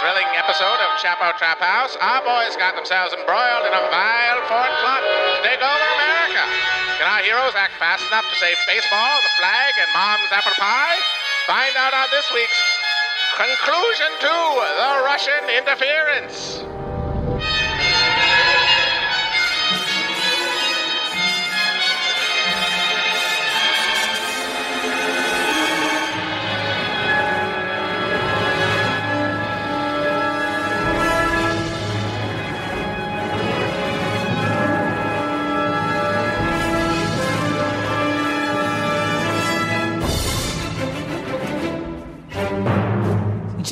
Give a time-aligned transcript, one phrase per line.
[0.00, 4.76] thrilling episode of Chapo Trap House, our boys got themselves embroiled in a vile foreign
[4.80, 6.44] plot to take over America.
[6.96, 10.98] Can our heroes act fast enough to save baseball, the flag, and mom's apple pie?
[11.50, 12.60] Find out on this week's
[13.36, 14.36] Conclusion to
[14.76, 16.81] the Russian Interference.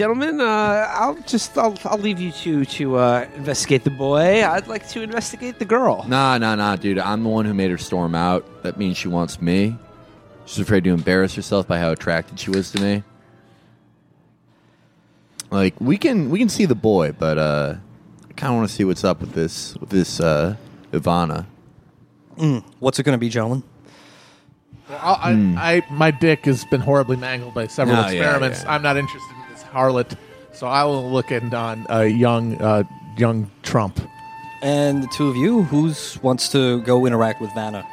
[0.01, 4.43] Gentlemen, uh, I'll just I'll, I'll leave you two to uh, investigate the boy.
[4.43, 6.07] I'd like to investigate the girl.
[6.09, 6.99] Nah, nah, nah, dude.
[6.99, 8.63] I'm the one who made her storm out.
[8.63, 9.77] That means she wants me.
[10.47, 13.03] She's afraid to embarrass herself by how attracted she was to me.
[15.51, 17.75] Like we can we can see the boy, but uh,
[18.27, 20.57] I kind of want to see what's up with this with this uh,
[20.93, 21.45] Ivana.
[22.79, 23.65] What's it going to be, gentlemen?
[24.89, 28.63] I, I, I, my dick has been horribly mangled by several No, yeah, experiments.
[28.65, 28.73] yeah.
[28.73, 29.40] I'm not interested in this
[29.73, 30.17] harlot,
[30.53, 32.83] so I will look in on uh, young, uh,
[33.17, 34.01] young Trump.
[34.63, 37.87] And the two of you, who's wants to go interact with Vanna?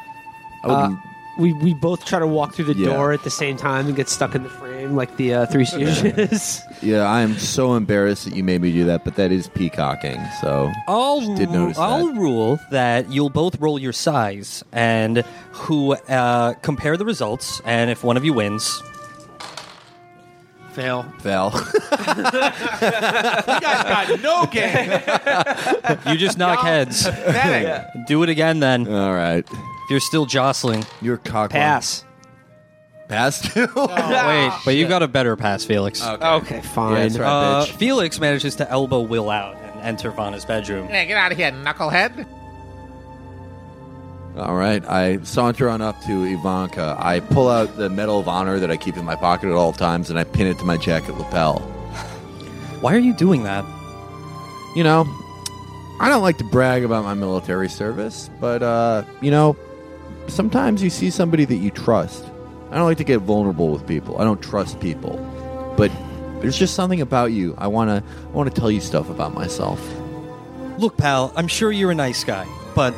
[0.63, 0.99] I wouldn't-
[1.39, 2.93] We we both try to walk through the Yeah.
[2.95, 5.65] door at the same time and get stuck in the frame like the uh, Three
[5.65, 6.59] Stooges.
[6.81, 10.19] yeah, I am so embarrassed that you made me do that, but that is peacocking.
[10.41, 12.19] So I'll did notice I'll that.
[12.19, 18.03] rule that you'll both roll your size and who uh, compare the results, and if
[18.03, 18.81] one of you wins,
[20.77, 21.03] Fail.
[21.21, 21.51] Fail.
[22.07, 24.91] You guys got no game.
[26.07, 27.03] you just knock heads.
[27.05, 27.83] Pathetic.
[28.07, 28.87] Do it again then.
[28.87, 30.85] All right, If you're still jostling.
[31.01, 31.49] you're cock.
[31.51, 32.05] Pass.
[33.09, 33.67] Pass too.
[33.75, 36.05] Wait, but you got a better pass, Felix.
[36.05, 36.93] Okay, fine.
[36.93, 37.27] Yeah, that's right.
[37.27, 37.71] Uh, bitch.
[37.77, 40.87] Felix manages to elbow Will out and enter Vanna's bedroom.
[40.89, 42.27] Hey, get out of here, knucklehead.
[44.37, 46.95] All right, I saunter on up to Ivanka.
[46.99, 49.73] I pull out the Medal of Honor that I keep in my pocket at all
[49.73, 51.59] times, and I pin it to my jacket lapel.
[52.81, 53.65] Why are you doing that?
[54.75, 55.05] You know,
[55.99, 59.55] I don't like to brag about my military service, but uh, you know,
[60.27, 62.23] sometimes you see somebody that you trust.
[62.69, 64.21] I don't like to get vulnerable with people.
[64.21, 65.17] I don't trust people,
[65.75, 65.91] but
[66.41, 67.55] there's just something about you.
[67.57, 69.81] I wanna, I wanna tell you stuff about myself.
[70.77, 72.93] Look, pal, I'm sure you're a nice guy, but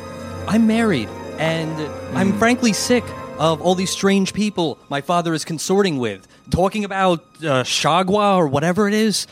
[0.46, 1.08] I'm married,
[1.40, 1.80] and
[2.16, 3.02] I'm frankly sick
[3.38, 8.46] of all these strange people my father is consorting with, talking about uh, Shagwa or
[8.46, 9.26] whatever it is.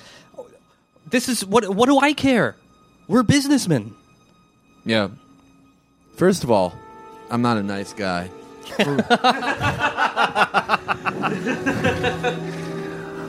[1.07, 1.69] This is what?
[1.69, 2.57] What do I care?
[3.07, 3.95] We're businessmen.
[4.85, 5.09] Yeah.
[6.17, 6.75] First of all,
[7.31, 8.31] I'm not a nice guy.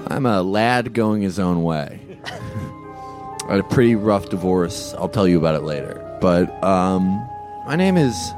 [0.07, 1.99] I'm a lad going his own way.
[2.23, 4.93] I had a pretty rough divorce.
[4.95, 6.17] I'll tell you about it later.
[6.21, 7.27] But um,
[7.65, 8.33] my name is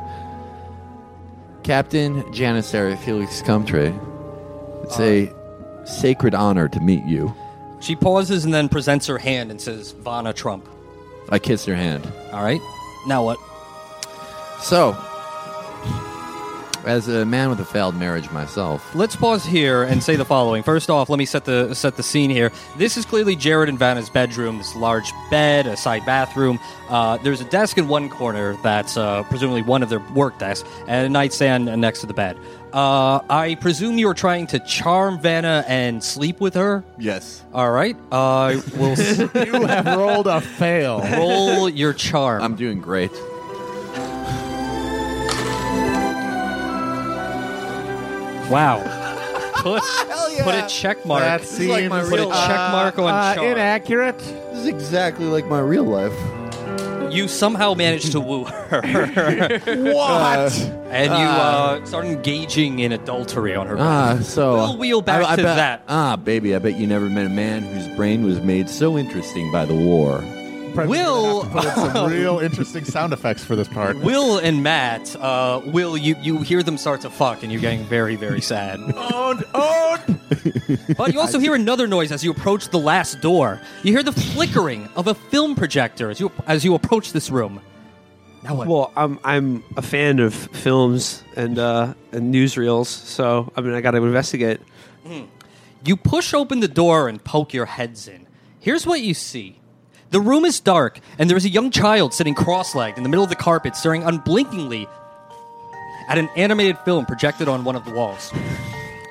[1.64, 3.94] Captain Janissary Felix Cumtree.
[4.84, 5.32] It's a
[5.86, 7.34] sacred honor to meet you.
[7.80, 10.68] She pauses and then presents her hand and says, "Vanna Trump."
[11.30, 12.12] I kiss your hand.
[12.34, 12.62] All right.
[13.08, 13.38] Now what?
[14.62, 14.96] So,
[16.86, 20.64] as a man with a failed marriage myself, Let's pause here and say the following.
[20.64, 22.52] First off, let me set the set the scene here.
[22.78, 24.58] This is clearly Jared and Vanna's bedroom.
[24.58, 26.60] This large bed, a side bathroom.
[26.90, 30.68] Uh, there's a desk in one corner that's uh, presumably one of their work desks,
[30.88, 32.38] and a nightstand next to the bed.
[32.74, 36.84] Uh, I presume you are trying to charm Vanna and sleep with her.
[36.98, 37.98] yes, All right.
[38.12, 41.02] Uh, we'll s- You have rolled a fail.
[41.18, 42.42] roll your charm.
[42.42, 43.12] I'm doing great.
[48.52, 48.78] Wow.
[49.58, 49.82] Put,
[50.44, 51.22] put a check mark.
[51.22, 53.48] That like seems my Put a real- check mark on uh, charm.
[53.48, 54.18] inaccurate.
[54.20, 56.14] This is exactly like my real life.
[57.14, 58.82] You somehow managed to woo her.
[59.66, 60.54] What?
[60.92, 63.76] and you uh, start engaging in adultery on her.
[63.80, 65.84] Ah, so We'll wheel back I- I to bet- that.
[65.90, 69.52] Ah, baby, I bet you never met a man whose brain was made so interesting
[69.52, 70.24] by the war.
[70.76, 73.98] Will Put in some real interesting sound effects for this part.
[73.98, 77.84] Will and Matt, uh, Will, you, you hear them start to fuck, and you're getting
[77.86, 78.80] very, very sad.
[78.96, 80.20] Owned, owned.
[80.98, 83.62] But you also hear another noise as you approach the last door.
[83.84, 87.62] You hear the flickering of a film projector as you as you approach this room.
[88.44, 88.68] Now what?
[88.68, 93.82] Well, I'm I'm a fan of films and uh, and newsreels, so I mean I
[93.82, 94.62] got to investigate.
[95.84, 98.28] You push open the door and poke your heads in.
[98.60, 99.61] Here's what you see.
[100.12, 103.10] The room is dark, and there is a young child sitting cross legged in the
[103.10, 104.88] middle of the carpet, staring unblinkingly
[106.10, 108.32] at an animated film projected on one of the walls.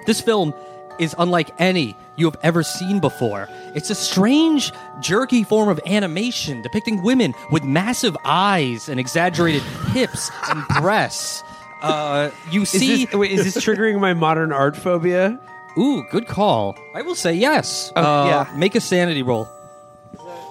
[0.07, 0.53] This film
[0.99, 3.49] is unlike any you have ever seen before.
[3.75, 9.63] It's a strange, jerky form of animation depicting women with massive eyes and exaggerated
[9.95, 11.43] hips and breasts.
[11.81, 15.41] Uh, you Is see, this, wait, is this triggering my modern art phobia?
[15.79, 16.77] ooh, good call.
[16.95, 17.91] I will say yes.
[17.97, 18.57] Oh, uh, yeah.
[18.59, 19.49] Make a sanity roll.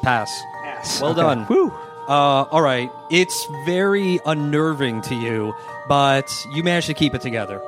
[0.02, 0.30] Pass.
[0.64, 1.02] Yes.
[1.02, 1.46] Well done.
[1.46, 1.72] Whew.
[2.08, 2.92] Uh, all right.
[3.10, 5.54] It's very unnerving to you,
[5.88, 7.62] but you managed to keep it together.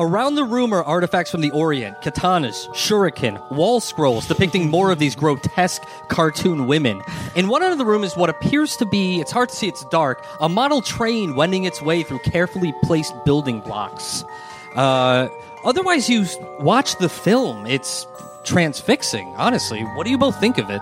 [0.00, 5.00] Around the room are artifacts from the Orient, katanas, shuriken, wall scrolls depicting more of
[5.00, 7.02] these grotesque cartoon women.
[7.34, 9.66] In one end of the room is what appears to be, it's hard to see,
[9.66, 14.22] it's dark, a model train wending its way through carefully placed building blocks.
[14.76, 15.26] Uh,
[15.64, 17.66] otherwise, you s- watch the film.
[17.66, 18.06] It's
[18.44, 19.82] transfixing, honestly.
[19.96, 20.80] What do you both think of it?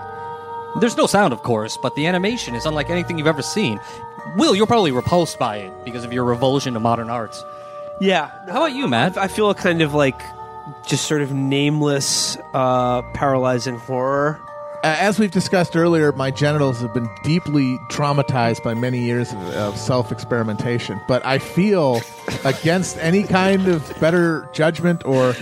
[0.79, 3.79] There's no sound, of course, but the animation is unlike anything you've ever seen.
[4.35, 7.43] Will, you're probably repulsed by it because of your revulsion to modern arts.
[7.99, 8.29] Yeah.
[8.45, 9.17] How about you, Matt?
[9.17, 10.21] I feel a kind of like
[10.85, 14.39] just sort of nameless, uh, paralyzing horror.
[14.83, 19.39] Uh, As we've discussed earlier, my genitals have been deeply traumatized by many years of,
[19.55, 21.01] of self experimentation.
[21.07, 22.01] But I feel,
[22.45, 25.33] against any kind of better judgment or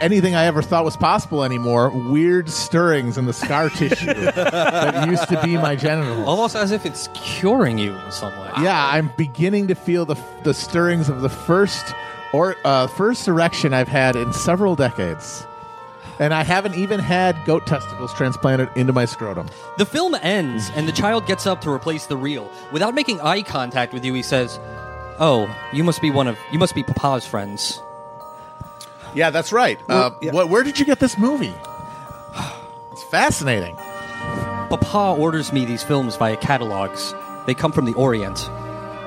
[0.00, 5.28] anything I ever thought was possible anymore, weird stirrings in the scar tissue that used
[5.28, 6.26] to be my genitals.
[6.26, 8.50] Almost as if it's curing you in some way.
[8.60, 11.94] Yeah, I'm beginning to feel the the stirrings of the first
[12.32, 15.46] or uh, first erection I've had in several decades.
[16.20, 19.48] And I haven't even had goat testicles transplanted into my scrotum.
[19.78, 22.50] The film ends, and the child gets up to replace the reel.
[22.72, 24.60] Without making eye contact with you, he says,
[25.18, 27.80] "Oh, you must be one of you must be Papa's friends."
[29.14, 29.78] Yeah, that's right.
[29.88, 30.32] Uh, yeah.
[30.32, 31.54] wh- where did you get this movie?
[32.92, 33.74] It's fascinating.
[34.70, 37.12] Papa orders me these films via catalogs.
[37.44, 38.48] They come from the Orient.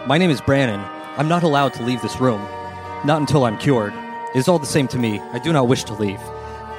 [0.07, 0.81] My name is Brannon.
[1.17, 2.41] I'm not allowed to leave this room.
[3.05, 3.93] Not until I'm cured.
[4.35, 5.21] It is all the same to me.
[5.31, 6.19] I do not wish to leave.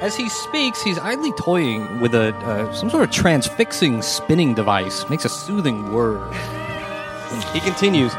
[0.01, 5.09] As he speaks, he's idly toying with a uh, some sort of transfixing spinning device.
[5.09, 6.19] Makes a soothing whir.
[7.53, 8.13] He continues.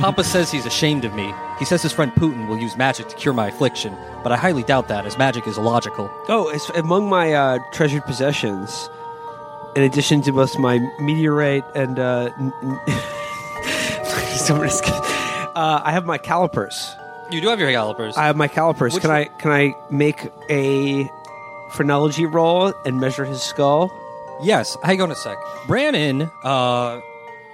[0.00, 1.32] Papa says he's ashamed of me.
[1.58, 4.62] He says his friend Putin will use magic to cure my affliction, but I highly
[4.62, 6.10] doubt that, as magic is illogical.
[6.28, 8.88] Oh, it's among my uh, treasured possessions.
[9.76, 12.80] In addition to both my meteorite and uh, n- n-
[14.36, 16.94] Somebody's- uh, I have my calipers.
[17.30, 18.16] You do have your calipers.
[18.16, 18.94] I have my calipers.
[18.94, 21.10] Which can I can I make a
[21.72, 23.90] phrenology roll and measure his skull?
[24.42, 25.38] Yes, hang on a sec.
[25.66, 27.00] Brannon uh,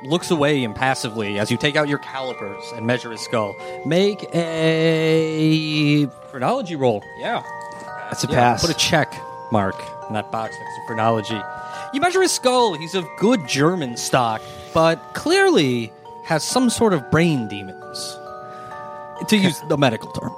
[0.02, 3.54] looks away impassively as you take out your calipers and measure his skull.
[3.84, 7.02] Make a phrenology roll.
[7.18, 7.42] Yeah.
[8.08, 8.60] That's a Yeah, pass.
[8.66, 9.14] Put a check
[9.52, 9.76] mark
[10.08, 11.40] in that box next to phrenology.
[11.92, 12.74] You measure his skull.
[12.74, 14.40] He's of good German stock,
[14.72, 15.92] but clearly
[16.24, 18.16] has some sort of brain demons.
[19.28, 20.34] To use the medical term.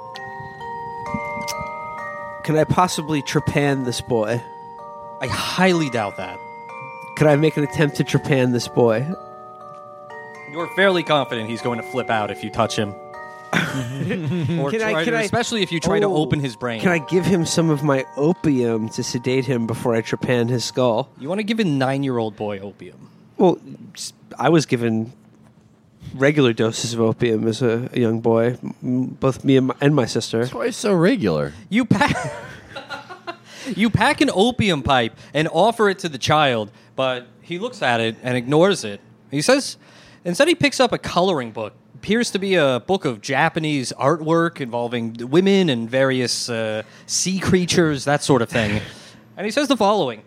[2.43, 4.43] Can I possibly trepan this boy?
[5.21, 6.37] I highly doubt that.
[7.15, 9.07] Could I make an attempt to trepan this boy?
[10.53, 12.89] You're fairly confident he's going to flip out if you touch him.
[13.53, 16.15] or Can I- try can to- I- especially if you try to Oh.
[16.17, 16.79] open his brain.
[16.79, 20.63] Can I give him some of my opium to sedate him before I trepan his
[20.63, 21.09] skull?
[21.19, 23.09] You want to give a nine-year-old boy opium?
[23.37, 23.59] Well,
[23.95, 25.11] s- I was given
[26.15, 29.95] regular doses of opium as a, a young boy, m- both me and my, and
[29.95, 30.41] my sister.
[30.41, 31.53] That's why it's so regular.
[31.69, 32.15] You pack.
[33.75, 37.99] you pack an opium pipe and offer it to the child, but he looks at
[38.01, 38.99] it and ignores it.
[39.31, 39.77] He says,
[40.25, 41.73] instead, he picks up a coloring book.
[41.95, 48.03] Appears to be a book of Japanese artwork involving women and various uh, sea creatures,
[48.05, 48.81] that sort of thing.
[49.35, 50.21] And he says the following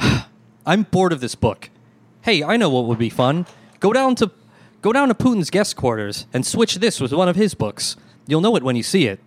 [0.66, 1.68] I'm bored of this book.
[2.22, 3.46] Hey, I know what would be fun.
[3.80, 4.30] Go down to
[4.80, 7.96] go down to Putin's guest quarters and switch this with one of his books.
[8.26, 9.20] You'll know it when you see it.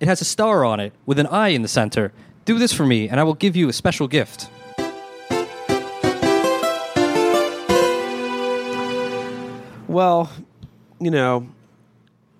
[0.00, 2.12] It has a star on it with an eye in the center.
[2.44, 4.48] Do this for me, and I will give you a special gift.
[9.88, 10.30] Well,
[10.98, 11.48] you know,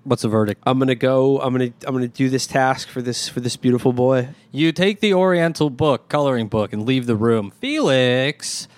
[0.07, 0.62] What's the verdict?
[0.65, 1.41] I'm gonna go.
[1.41, 1.73] I'm gonna.
[1.85, 4.29] I'm gonna do this task for this for this beautiful boy.
[4.53, 7.50] You take the Oriental book, coloring book, and leave the room.
[7.61, 8.69] Felix,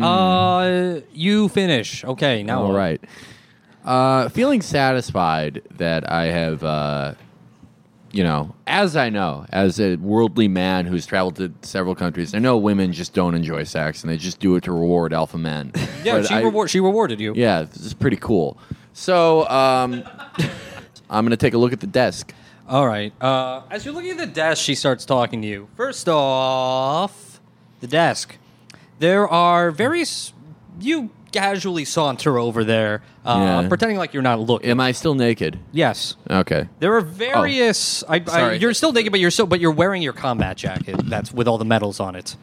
[0.00, 2.04] uh, you finish.
[2.04, 3.04] Okay, now All right.
[3.84, 7.14] Uh, feeling satisfied that I have, uh,
[8.12, 12.38] you know, as I know, as a worldly man who's traveled to several countries, I
[12.38, 15.72] know women just don't enjoy sex and they just do it to reward alpha men.
[16.04, 16.70] Yeah, she I- reward.
[16.70, 17.34] She rewarded you.
[17.36, 18.56] Yeah, this is pretty cool.
[18.92, 20.02] So, um,
[21.10, 22.32] I'm going to take a look at the desk.
[22.68, 23.12] All right.
[23.22, 25.68] Uh, as you're looking at the desk, she starts talking to you.
[25.76, 27.40] First off,
[27.80, 28.36] the desk.
[29.00, 30.32] There are various.
[30.80, 33.68] You casually saunter over there, uh, Yeah.
[33.68, 34.70] pretending like you're not looking.
[34.70, 35.58] Am I still naked?
[35.72, 36.16] yes.
[36.30, 36.68] Okay.
[36.80, 38.02] There are various.
[38.08, 38.56] I, I, Sorry.
[38.58, 40.96] you're still naked, but you're still, but you're wearing your combat jacket.
[41.04, 42.36] That's with all the medals on it.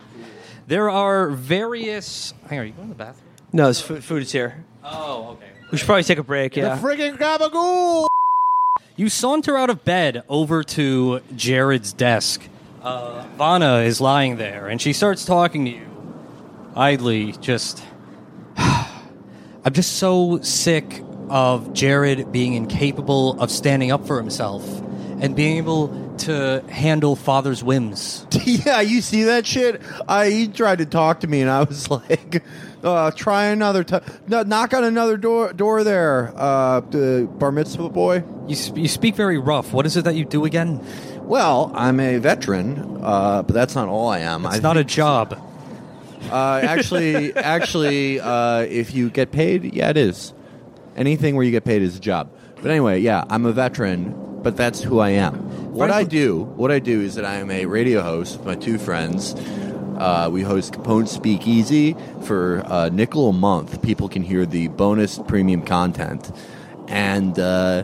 [0.68, 2.34] There are various.
[2.50, 3.30] Hang on, are you going to the bathroom?
[3.54, 4.63] No, it's food, food is here.
[4.84, 5.46] Oh, okay.
[5.72, 6.56] We should probably take a break.
[6.56, 6.75] Yeah.
[6.75, 8.08] The friggin' gabagool!
[8.96, 12.48] You saunter out of bed over to Jared's desk.
[12.82, 15.88] Uh, Vanna is lying there, and she starts talking to you.
[16.75, 17.84] Idly, just.
[18.57, 24.63] I'm just so sick of Jared being incapable of standing up for himself
[25.19, 28.25] and being able to handle father's whims.
[28.45, 29.81] yeah, you see that shit?
[30.07, 32.43] I he tried to talk to me, and I was like,
[32.83, 34.03] uh, "Try another time.
[34.27, 35.53] No, knock on another door.
[35.53, 39.74] Door there, uh, the bar mitzvah boy." You, sp- you speak very rough.
[39.74, 40.79] What is it that you do again?
[41.24, 44.45] Well, I'm a veteran, uh, but that's not all I am.
[44.45, 45.38] It's I not a job.
[46.32, 50.34] Uh, actually, actually, uh, if you get paid, yeah, it is.
[50.96, 52.29] Anything where you get paid is a job.
[52.55, 55.36] But anyway, yeah, I'm a veteran, but that's who I am.
[55.74, 58.55] What I do, what I do is that I am a radio host with my
[58.55, 59.36] two friends.
[59.98, 63.82] Uh, we host Capone Speakeasy for a nickel a month.
[63.82, 66.32] People can hear the bonus premium content,
[66.88, 67.84] and uh,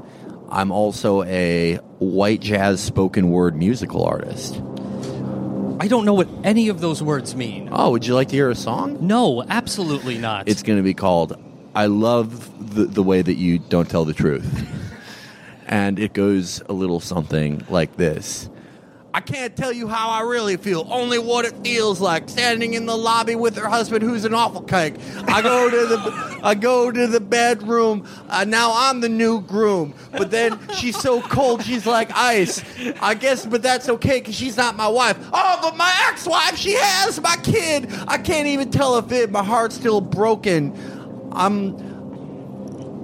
[0.50, 4.62] I'm also a white jazz spoken word musical artist.
[5.81, 7.69] I don't know what any of those words mean.
[7.71, 9.00] Oh, would you like to hear a song?
[9.01, 10.47] No, absolutely not.
[10.47, 11.35] It's going to be called
[11.73, 14.69] I Love the, the Way That You Don't Tell the Truth.
[15.65, 18.47] and it goes a little something like this.
[19.13, 22.85] I can't tell you how I really feel, only what it feels like standing in
[22.85, 24.95] the lobby with her husband who's an awful cake.
[25.27, 28.07] I go to the I go to the bedroom.
[28.29, 29.93] Uh, now I'm the new groom.
[30.11, 32.63] But then she's so cold, she's like ice.
[33.01, 35.17] I guess but that's okay cuz she's not my wife.
[35.33, 37.89] Oh, but my ex-wife, she has my kid.
[38.07, 40.73] I can't even tell if it my heart's still broken.
[41.33, 41.91] I'm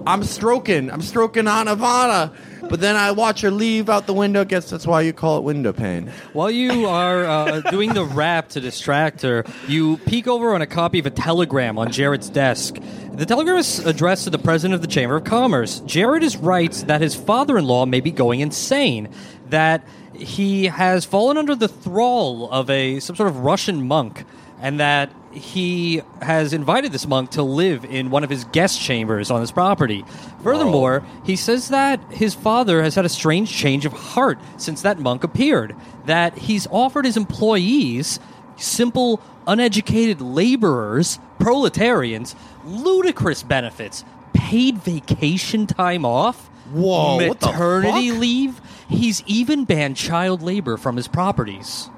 [0.07, 0.89] I'm stroking.
[0.89, 2.31] I'm stroking on Ivana.
[2.69, 4.43] But then I watch her leave out the window.
[4.43, 6.12] Guess that's why you call it window pane.
[6.33, 10.67] While you are uh, doing the rap to distract her, you peek over on a
[10.67, 12.77] copy of a telegram on Jared's desk.
[13.13, 15.79] The telegram is addressed to the president of the Chamber of Commerce.
[15.81, 19.09] Jared is writes that his father-in-law may be going insane,
[19.50, 19.83] that
[20.13, 24.25] he has fallen under the thrall of a some sort of Russian monk,
[24.62, 29.32] and that he has invited this monk to live in one of his guest chambers
[29.32, 30.03] on his property.
[30.44, 35.00] Furthermore, he says that his father has had a strange change of heart since that
[35.00, 35.75] monk appeared.
[36.06, 38.20] That he's offered his employees,
[38.58, 44.03] simple, uneducated laborers, proletarians, ludicrous benefits,
[44.34, 48.62] paid vacation time off, Whoa, maternity leave.
[48.89, 51.89] He's even banned child labor from his properties.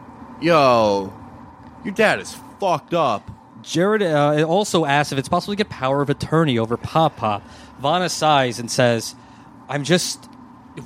[0.41, 1.13] Yo,
[1.83, 3.29] your dad is fucked up.
[3.61, 7.43] Jared uh, also asks if it's possible to get power of attorney over Pop Pop.
[7.79, 9.15] Vanna sighs and says,
[9.67, 10.29] "I'm just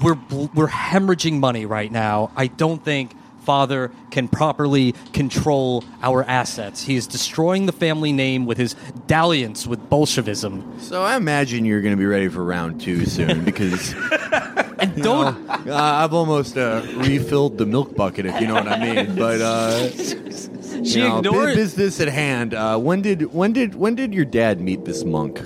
[0.01, 0.17] we're
[0.53, 2.31] we're hemorrhaging money right now.
[2.35, 6.83] I don't think father can properly control our assets.
[6.83, 8.75] He is destroying the family name with his
[9.05, 10.79] dalliance with Bolshevism.
[10.79, 13.93] So I imagine you're going to be ready for round two soon because
[14.79, 18.79] And don't uh, I've almost uh, refilled the milk bucket, if you know what I
[18.79, 19.15] mean.
[19.15, 19.89] But uh,
[20.83, 22.53] she you know, bu- ignored business at hand.
[22.53, 25.41] Uh, when did when did when did your dad meet this monk?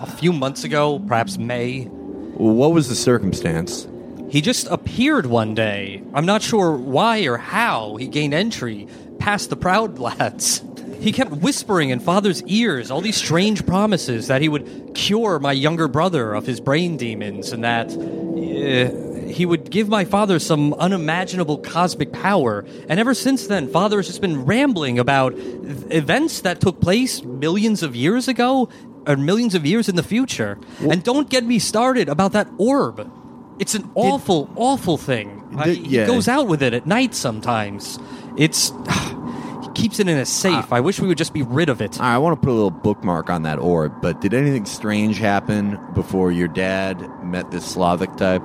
[0.00, 1.84] a few months ago, perhaps May.
[1.84, 3.88] What was the circumstance?
[4.30, 6.02] He just appeared one day.
[6.14, 8.86] I'm not sure why or how he gained entry
[9.18, 10.62] past the Proud Lads.
[11.00, 15.52] He kept whispering in Father's ears all these strange promises that he would cure my
[15.52, 20.74] younger brother of his brain demons and that uh, he would give my father some
[20.74, 22.64] unimaginable cosmic power.
[22.88, 27.82] And ever since then, Father has just been rambling about events that took place millions
[27.82, 28.68] of years ago
[29.06, 30.58] or millions of years in the future.
[30.80, 33.10] and don't get me started about that orb.
[33.58, 35.42] It's an awful, awful thing.
[35.64, 37.98] Did- he goes out with it at night sometimes.
[38.36, 38.70] It's.
[39.62, 40.72] he keeps it in a safe.
[40.72, 42.00] I wish we would just be rid of it.
[42.00, 45.78] I want to put a little bookmark on that orb, but did anything strange happen
[45.94, 48.42] before your dad met this Slavic type?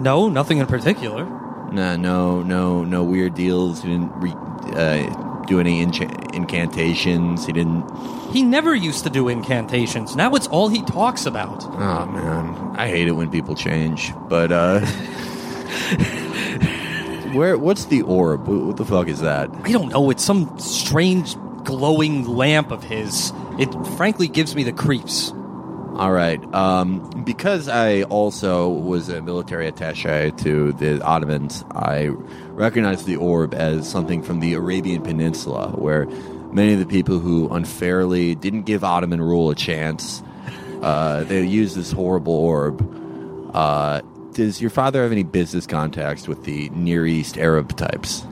[0.00, 1.24] No, nothing in particular.
[1.72, 3.82] No, no, no, no weird deals.
[3.82, 4.32] He didn't re,
[4.74, 7.46] uh, do any incha- incantations.
[7.46, 7.84] He didn't.
[8.32, 10.16] He never used to do incantations.
[10.16, 11.64] Now it's all he talks about.
[11.64, 14.12] Oh man, I hate it when people change.
[14.28, 14.80] But uh,
[17.32, 17.58] where?
[17.58, 18.46] What's the orb?
[18.46, 19.50] What the fuck is that?
[19.64, 20.10] I don't know.
[20.10, 23.32] It's some strange glowing lamp of his.
[23.58, 25.32] It frankly gives me the creeps.
[25.96, 26.42] All right.
[26.54, 32.08] Um, because I also was a military attache to the Ottomans, I
[32.50, 36.04] recognize the orb as something from the Arabian Peninsula, where
[36.52, 40.22] many of the people who unfairly didn't give Ottoman rule a chance.
[40.82, 43.54] Uh, they used this horrible orb.
[43.54, 48.22] Uh, does your father have any business contacts with the Near East Arab types?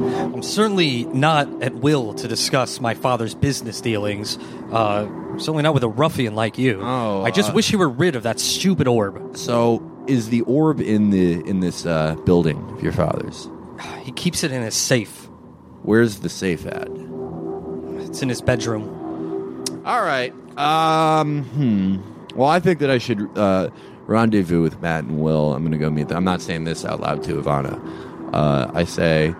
[0.00, 4.38] I'm certainly not at will to discuss my father's business dealings.
[4.72, 5.06] Uh,
[5.38, 6.80] certainly not with a ruffian like you.
[6.82, 9.36] Oh, I just uh, wish you were rid of that stupid orb.
[9.36, 13.48] So, is the orb in the in this uh, building of your father's?
[14.02, 15.28] He keeps it in his safe.
[15.82, 16.88] Where's the safe at?
[18.00, 19.64] It's in his bedroom.
[19.84, 20.32] All right.
[20.58, 21.44] Um.
[21.44, 22.36] Hmm.
[22.36, 23.70] Well, I think that I should uh,
[24.06, 25.52] rendezvous with Matt and Will.
[25.54, 26.16] I'm going to go meet them.
[26.18, 27.80] I'm not saying this out loud to Ivana.
[28.32, 29.34] Uh, I say,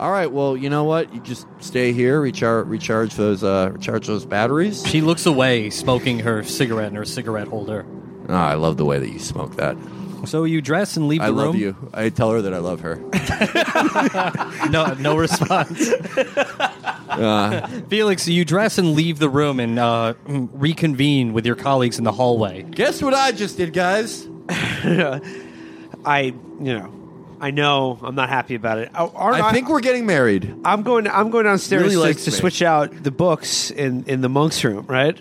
[0.00, 0.26] all right.
[0.32, 1.14] Well, you know what?
[1.14, 4.84] You just stay here, recharge, recharge those, uh, recharge those batteries.
[4.86, 7.86] She looks away, smoking her cigarette in her cigarette holder.
[8.28, 9.76] Oh, I love the way that you smoke that.
[10.26, 11.38] So you dress and leave the room.
[11.38, 11.46] I room.
[11.52, 11.90] love you.
[11.94, 13.00] I tell her that I love her.
[14.70, 15.90] No, no response.
[17.10, 22.04] Uh, Felix, you dress and leave the room and uh, reconvene with your colleagues in
[22.04, 22.62] the hallway.
[22.62, 24.28] guess what I just did, guys?
[24.48, 26.88] I, you know,
[27.40, 28.90] I know I'm not happy about it.
[28.94, 30.54] Oh, aren't I think we're getting married.
[30.64, 31.06] I'm going.
[31.08, 32.36] I'm going downstairs Really to, likes to me.
[32.36, 35.18] switch out the books in in the monks' room, right?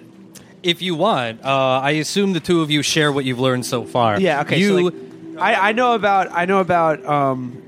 [0.62, 3.86] If you want, uh, I assume the two of you share what you've learned so
[3.86, 4.20] far.
[4.20, 4.42] Yeah.
[4.42, 4.60] Okay.
[4.60, 4.94] You, so like,
[5.40, 7.64] I I know about I know about um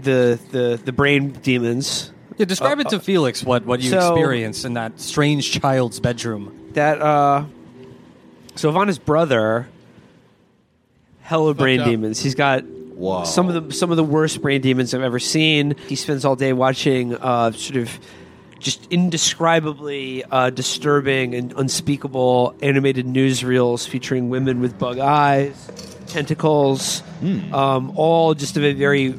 [0.00, 4.14] the the the brain demons yeah, describe it to Felix what, what you uh, so-
[4.14, 6.70] experienced in that strange child's bedroom.
[6.72, 7.44] that uh
[8.56, 9.68] so Ivana's brother
[11.20, 11.86] hella brain up.
[11.86, 12.20] demons.
[12.20, 12.64] He's got
[13.24, 15.76] Some of the some of the worst brain demons I've ever seen.
[15.86, 17.98] He spends all day watching uh, sort of
[18.58, 25.54] just indescribably uh, disturbing and unspeakable animated newsreels featuring women with bug eyes,
[26.06, 27.02] tentacles,
[27.52, 29.14] um, all just of a very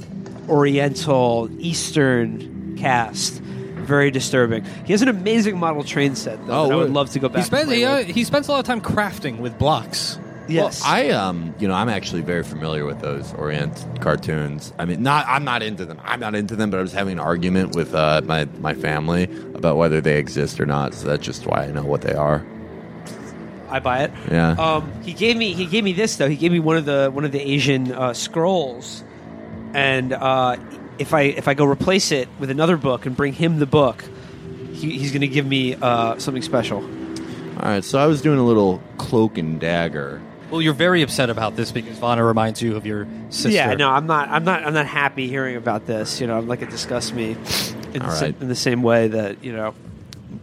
[0.50, 3.42] Oriental Eastern cast.
[3.42, 4.66] Very disturbing.
[4.86, 6.66] He has an amazing model train set though.
[6.66, 7.38] Oh, that I would love to go back.
[7.38, 10.20] He, spends, he, uh, he spends a lot of time crafting with blocks.
[10.48, 14.74] Yes, Well, I um, you know, I'm actually very familiar with those Orient cartoons.
[14.80, 16.00] I mean, not I'm not into them.
[16.04, 19.24] I'm not into them, but I was having an argument with uh, my my family
[19.54, 20.94] about whether they exist or not.
[20.94, 22.46] So that's just why I know what they are.
[23.70, 24.12] I buy it.
[24.32, 24.52] Yeah.
[24.52, 26.30] Um, he gave me he gave me this though.
[26.30, 29.04] He gave me one of the one of the Asian uh, scrolls,
[29.74, 30.58] and uh,
[31.00, 34.04] if I if I go replace it with another book and bring him the book,
[34.74, 36.82] he, he's going to give me uh, something special.
[36.82, 37.84] All right.
[37.84, 40.22] So I was doing a little cloak and dagger.
[40.50, 43.50] Well, you're very upset about this because Vanna reminds you of your sister.
[43.50, 44.30] Yeah, no, I'm not.
[44.30, 44.64] I'm not.
[44.64, 46.22] I'm not happy hearing about this.
[46.22, 47.36] You know, like it disgusts me
[47.94, 49.76] in, All the, sa- in the same way that you know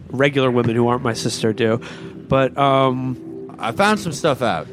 [0.09, 1.81] regular women who aren't my sister do.
[2.27, 4.67] But um, I found some stuff out.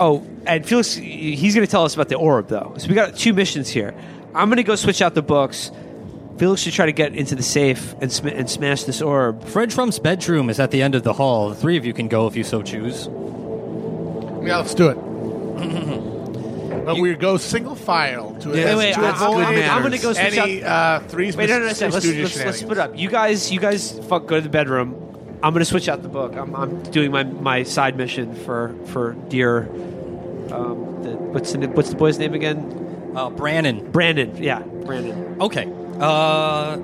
[0.00, 2.74] Oh, and Felix, he's going to tell us about the orb, though.
[2.78, 3.94] So we got two missions here.
[4.34, 5.70] I'm going to go switch out the books.
[6.38, 9.44] Felix should try to get into the safe and, sm- and smash this orb.
[9.44, 11.48] Fred Trump's bedroom is at the end of the hall.
[11.50, 13.08] The three of you can go if you so choose.
[14.46, 14.94] Yeah, let's do it.
[16.84, 19.80] but we go single file to, Yeah, Wait, wait, to I, avoid am manners.
[19.80, 21.02] going to go switch any out.
[21.02, 22.96] uh, three Wait, no, no, no, Three let's, let's, let's split up.
[22.98, 24.94] You guys, you guys, fuck, go to the bedroom.
[25.42, 26.34] I'm going to switch out the book.
[26.36, 29.68] I'm, I'm doing my, my side mission for for dear.
[30.52, 33.12] Um, the, what's the what's the boy's name again?
[33.14, 33.90] Uh, Brannon.
[33.90, 34.42] Brandon.
[34.42, 35.36] Yeah, Brandon.
[35.40, 35.70] Okay.
[36.00, 36.76] Uh,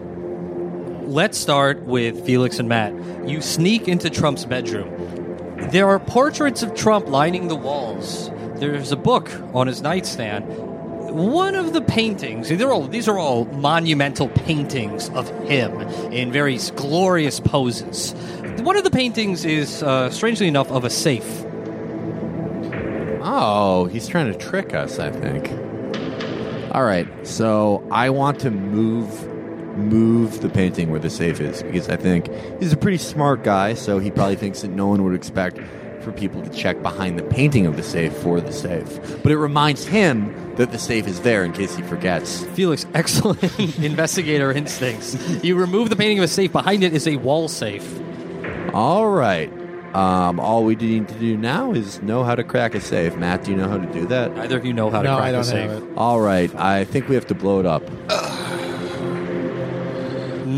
[1.04, 2.92] let's start with Felix and Matt.
[3.28, 4.88] You sneak into Trump's bedroom.
[5.68, 8.30] There are portraits of Trump lining the walls.
[8.56, 10.44] There's a book on his nightstand.
[11.10, 15.80] One of the paintings, all, these are all monumental paintings of him
[16.12, 18.12] in very glorious poses.
[18.62, 21.44] One of the paintings is, uh, strangely enough, of a safe.
[23.22, 24.98] Oh, he's trying to trick us.
[24.98, 25.50] I think.
[26.72, 27.08] All right.
[27.26, 29.29] So I want to move
[29.76, 32.28] move the painting where the safe is because I think
[32.60, 33.74] he's a pretty smart guy.
[33.74, 35.58] So he probably thinks that no one would expect
[36.02, 38.98] for people to check behind the painting of the safe for the safe.
[39.22, 42.42] But it reminds him that the safe is there in case he forgets.
[42.54, 43.42] Felix, excellent
[43.78, 45.14] investigator instincts.
[45.44, 46.52] You remove the painting of a safe.
[46.52, 48.00] Behind it is a wall safe.
[48.72, 49.52] All right.
[49.94, 53.16] Um, all we need to do now is know how to crack a safe.
[53.16, 54.34] Matt, do you know how to do that?
[54.36, 55.70] Neither of you know how to No, crack I a don't safe.
[55.70, 55.88] have it.
[55.96, 56.54] All right.
[56.54, 57.82] I think we have to blow it up.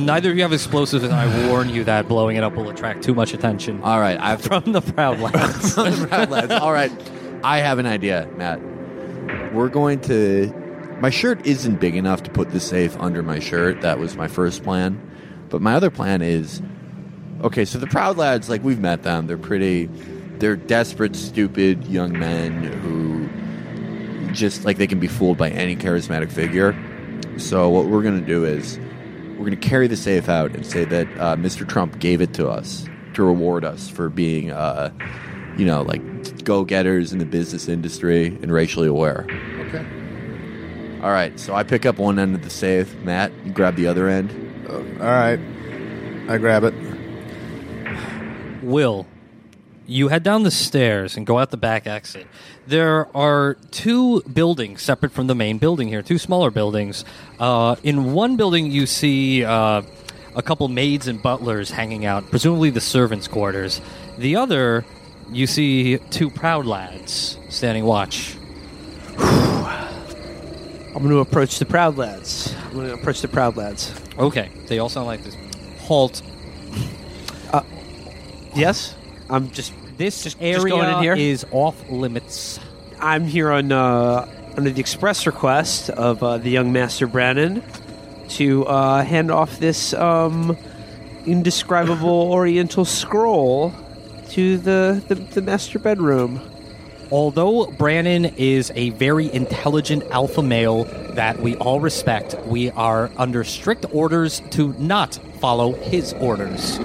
[0.02, 3.02] Neither of you have explosives, and I warn you that blowing it up will attract
[3.02, 4.18] too much attention All right.
[4.18, 5.76] I have to from the proud lads.
[5.76, 6.52] Lads.
[6.52, 6.92] All right.
[7.44, 8.60] I have an idea, Matt.
[9.52, 10.52] We're going to.
[11.00, 13.80] My shirt isn't big enough to put the safe under my shirt.
[13.80, 15.00] That was my first plan.
[15.48, 16.62] But my other plan is
[17.42, 19.26] okay, so the Proud Lads, like, we've met them.
[19.26, 19.86] They're pretty.
[20.38, 23.28] They're desperate, stupid young men who
[24.32, 26.74] just, like, they can be fooled by any charismatic figure.
[27.36, 28.78] So, what we're going to do is
[29.32, 31.68] we're going to carry the safe out and say that uh, Mr.
[31.68, 34.90] Trump gave it to us to reward us for being, uh,
[35.56, 39.26] you know, like go getters in the business industry and racially aware.
[39.68, 39.84] Okay.
[41.02, 42.94] All right, so I pick up one end of the safe.
[42.98, 44.30] Matt, you grab the other end.
[44.70, 45.40] All right.
[46.28, 46.74] I grab it.
[48.62, 49.06] Will,
[49.92, 52.26] you head down the stairs and go out the back exit.
[52.66, 57.04] There are two buildings separate from the main building here, two smaller buildings.
[57.38, 59.82] Uh, in one building, you see uh,
[60.34, 63.80] a couple maids and butlers hanging out, presumably the servants' quarters.
[64.18, 64.84] The other,
[65.30, 68.36] you see two proud lads standing watch.
[70.94, 72.54] I'm going to approach the Proud Lads.
[72.66, 73.94] I'm going to approach the Proud Lads.
[74.18, 75.34] Okay, they all sound like this.
[75.80, 76.20] Halt.
[78.54, 78.94] Yes?
[79.30, 79.72] I'm just.
[80.02, 81.14] This Just- just area going in here?
[81.14, 82.58] is off limits.
[82.98, 87.62] I'm here on uh, under the express request of uh, the young Master Brannon
[88.30, 90.56] to uh, hand off this um,
[91.24, 93.72] indescribable Oriental scroll
[94.30, 96.40] to the, the, the master bedroom.
[97.12, 100.82] Although Brannon is a very intelligent alpha male
[101.14, 106.80] that we all respect, we are under strict orders to not follow his orders.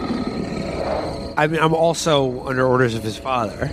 [1.37, 3.69] I mean, I'm also under orders of his father.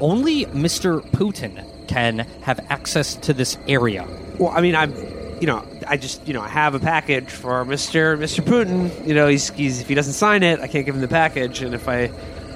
[0.00, 1.02] Only Mr.
[1.10, 4.08] Putin can have access to this area.
[4.38, 4.94] Well, I mean, I'm,
[5.38, 9.06] you know, I just, you know, I have a package for Mister Mister Putin.
[9.06, 11.60] You know, he's, he's if he doesn't sign it, I can't give him the package,
[11.60, 12.10] and if I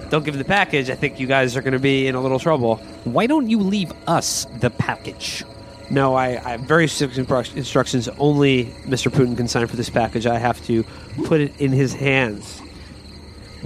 [0.09, 2.21] don't give him the package, I think you guys are going to be in a
[2.21, 2.77] little trouble.
[3.05, 5.45] Why don't you leave us the package?
[5.91, 7.19] No, I, I have very specific
[7.55, 8.09] instructions.
[8.19, 9.13] Only Mr.
[9.13, 10.27] Putin can sign for this package.
[10.27, 10.85] I have to
[11.27, 12.63] put it in his hands.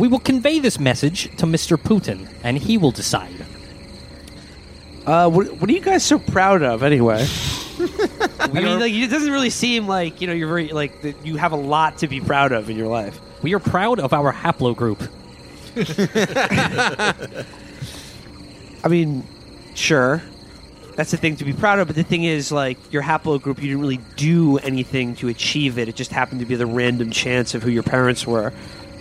[0.00, 1.76] We will convey this message to Mr.
[1.76, 3.44] Putin, and he will decide.
[5.04, 7.26] Uh, what, what are you guys so proud of, anyway?
[8.40, 11.36] I mean, like, it doesn't really seem like you know you're very like that you
[11.36, 13.20] have a lot to be proud of in your life.
[13.42, 15.06] We are proud of our haplogroup.
[18.82, 19.22] I mean,
[19.74, 20.22] sure,
[20.96, 21.88] that's the thing to be proud of.
[21.88, 25.88] But the thing is, like your haplogroup, you didn't really do anything to achieve it.
[25.88, 28.54] It just happened to be the random chance of who your parents were,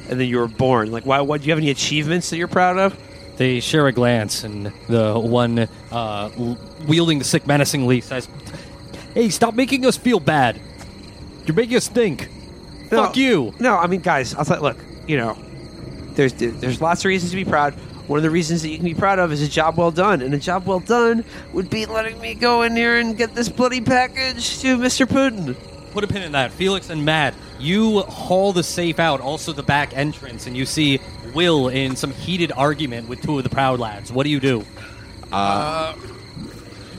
[0.10, 0.92] and then you were born.
[0.92, 1.22] Like, why?
[1.22, 2.98] What do you have any achievements that you're proud of?
[3.38, 6.30] They share a glance, and the one uh,
[6.88, 8.28] wielding the stick menacingly says,
[9.14, 10.60] "Hey, stop making us feel bad.
[11.46, 12.28] You're making us think.
[12.92, 13.06] No.
[13.06, 15.38] Fuck you." No, I mean, guys, I'll tell look, you know,
[16.16, 17.74] there's there's lots of reasons to be proud.
[18.08, 20.22] One of the reasons that you can be proud of is a job well done,
[20.22, 23.50] and a job well done would be letting me go in here and get this
[23.50, 25.06] bloody package to Mr.
[25.06, 25.56] Putin.
[25.92, 26.52] Put a pin in that.
[26.52, 31.00] Felix and Matt, you haul the safe out, also the back entrance, and you see
[31.34, 34.12] Will in some heated argument with two of the Proud Lads.
[34.12, 34.66] What do you do?
[35.32, 35.96] Uh,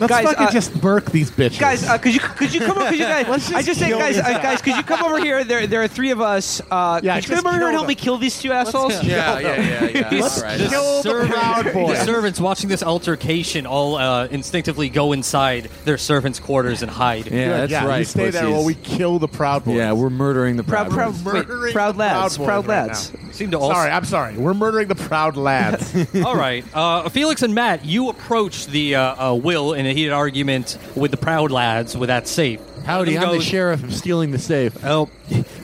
[0.01, 1.61] Let's Guys, fucking uh, just murk these bitches.
[1.61, 2.89] Guys, uh, could you could you come over?
[2.89, 3.29] Could you guys?
[3.29, 4.43] Let's just I just say, guys, uh, guys.
[4.43, 5.45] guys, could you come over here?
[5.45, 6.61] There, there are three of us.
[6.71, 9.03] Uh, Yeah, could you come over here and help me kill these two assholes?
[9.05, 10.21] Yeah, yeah, yeah, yeah.
[10.23, 10.59] Let's All right.
[10.59, 11.99] kill the Proud Boys.
[11.99, 17.27] The servants watching this altercation all uh, instinctively go inside their servants' quarters and hide.
[17.27, 17.99] Yeah, Good, that's yeah, right.
[17.99, 19.77] You stay there while we kill the Proud Boys.
[19.77, 21.13] Yeah, we're murdering the Proud, proud.
[21.15, 21.35] proud, Boys.
[21.35, 23.13] wait, Murdering proud lads, Proud proud lads.
[23.41, 23.73] Seem to also.
[23.73, 24.37] Sorry, I'm sorry.
[24.37, 25.97] We're murdering the Proud Lads.
[26.25, 30.13] All right, uh, Felix and Matt, you approach the uh, uh, Will in a heated
[30.13, 32.61] argument with the Proud Lads with that safe.
[32.85, 33.83] Howdy, One I'm of the goes, sheriff.
[33.83, 34.77] I'm stealing the safe.
[34.85, 35.07] Oh,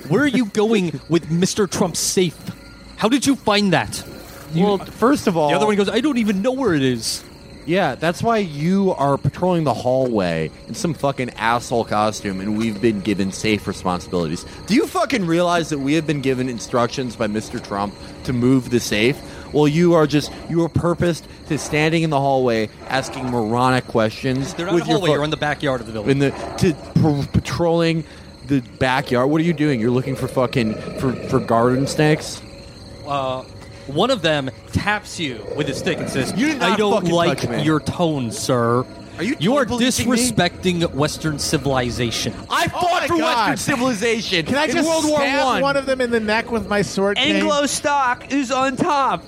[0.09, 1.71] where are you going with Mr.
[1.71, 2.39] Trump's safe?
[2.97, 4.03] How did you find that?
[4.55, 7.25] well, first of all, The other one goes, I don't even know where it is.
[7.67, 12.81] Yeah, that's why you are patrolling the hallway in some fucking asshole costume, and we've
[12.81, 14.47] been given safe responsibilities.
[14.67, 17.63] Do you fucking realize that we have been given instructions by Mr.
[17.63, 19.21] Trump to move the safe?
[19.53, 24.55] Well, you are just you are purposed to standing in the hallway asking moronic questions.
[24.55, 26.11] They're not in the hallway, you're in the backyard of the building.
[26.13, 28.05] in the to p- patrolling
[28.47, 29.29] the backyard.
[29.29, 29.81] What are you doing?
[29.81, 32.41] You're looking for fucking for for garden snakes.
[33.09, 33.43] uh,
[33.87, 37.65] one of them taps you with a stick and says, You I don't like touch
[37.65, 38.85] your tone, sir.
[39.19, 40.17] Are you You are tone policing me?
[40.19, 42.35] disrespecting Western civilization.
[42.51, 43.49] I Oh fought my for God.
[43.51, 44.45] Western civilization.
[44.47, 45.63] Can I in just World War stab One.
[45.63, 47.37] one of them in the neck with my sword cane?
[47.37, 49.23] Anglo stock is on top.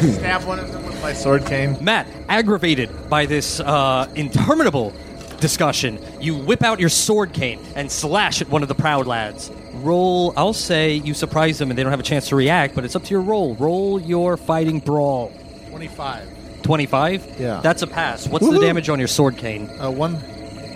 [0.00, 1.76] Stab one of them with my sword cane.
[1.82, 4.92] Matt, aggravated by this uh, interminable
[5.40, 9.50] discussion, you whip out your sword cane and slash at one of the proud lads.
[9.82, 12.84] Roll, I'll say you surprise them and they don't have a chance to react, but
[12.84, 13.54] it's up to your roll.
[13.56, 15.32] Roll your fighting brawl.
[15.70, 16.62] 25.
[16.62, 17.40] 25?
[17.40, 17.60] Yeah.
[17.60, 18.28] That's a pass.
[18.28, 19.68] What's the damage on your sword cane?
[19.80, 20.14] Uh, one,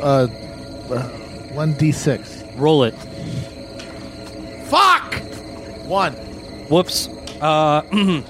[0.01, 0.27] uh,
[0.90, 1.03] uh,
[1.55, 2.59] one d6.
[2.59, 2.95] Roll it.
[4.69, 5.14] Fuck!
[5.87, 6.12] One.
[6.69, 7.09] Whoops.
[7.40, 7.83] Uh,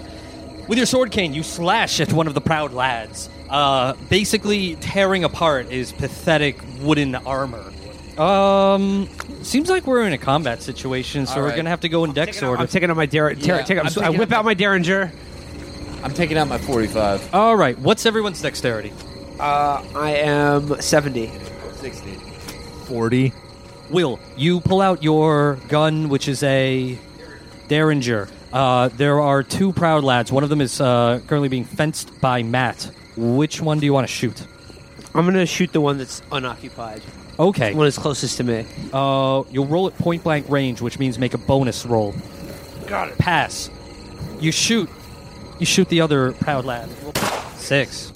[0.69, 5.25] with your sword cane, you slash at one of the proud lads, uh, basically tearing
[5.25, 7.73] apart his pathetic wooden armor.
[8.19, 9.09] Um,
[9.43, 11.57] seems like we're in a combat situation, so All we're right.
[11.57, 12.61] gonna have to go in dex order.
[12.61, 14.45] I'm taking out my der- ter- Yeah, take out, I'm I taking whip out out
[14.45, 15.13] my derringer.
[16.03, 17.35] I'm taking out my 45.
[17.35, 18.93] All right, what's everyone's dexterity?
[19.41, 21.31] Uh, I am 70.
[21.75, 22.15] 60.
[22.87, 23.33] 40.
[23.91, 26.99] Will, you pull out your gun, which is a
[27.69, 28.29] Derringer.
[28.53, 30.31] Uh, there are two proud lads.
[30.33, 32.91] One of them is uh, currently being fenced by Matt.
[33.17, 34.41] Which one do you want to shoot?
[35.15, 37.03] I'm going to shoot the one that's unoccupied.
[37.39, 37.71] Okay.
[37.71, 38.67] The one that's closest to me.
[38.93, 42.15] Uh, you'll roll at point blank range, which means make a bonus roll.
[42.87, 43.19] Got it.
[43.19, 43.71] Pass.
[44.41, 44.89] You shoot.
[45.59, 46.89] You shoot the other proud lad.
[47.57, 48.11] Six.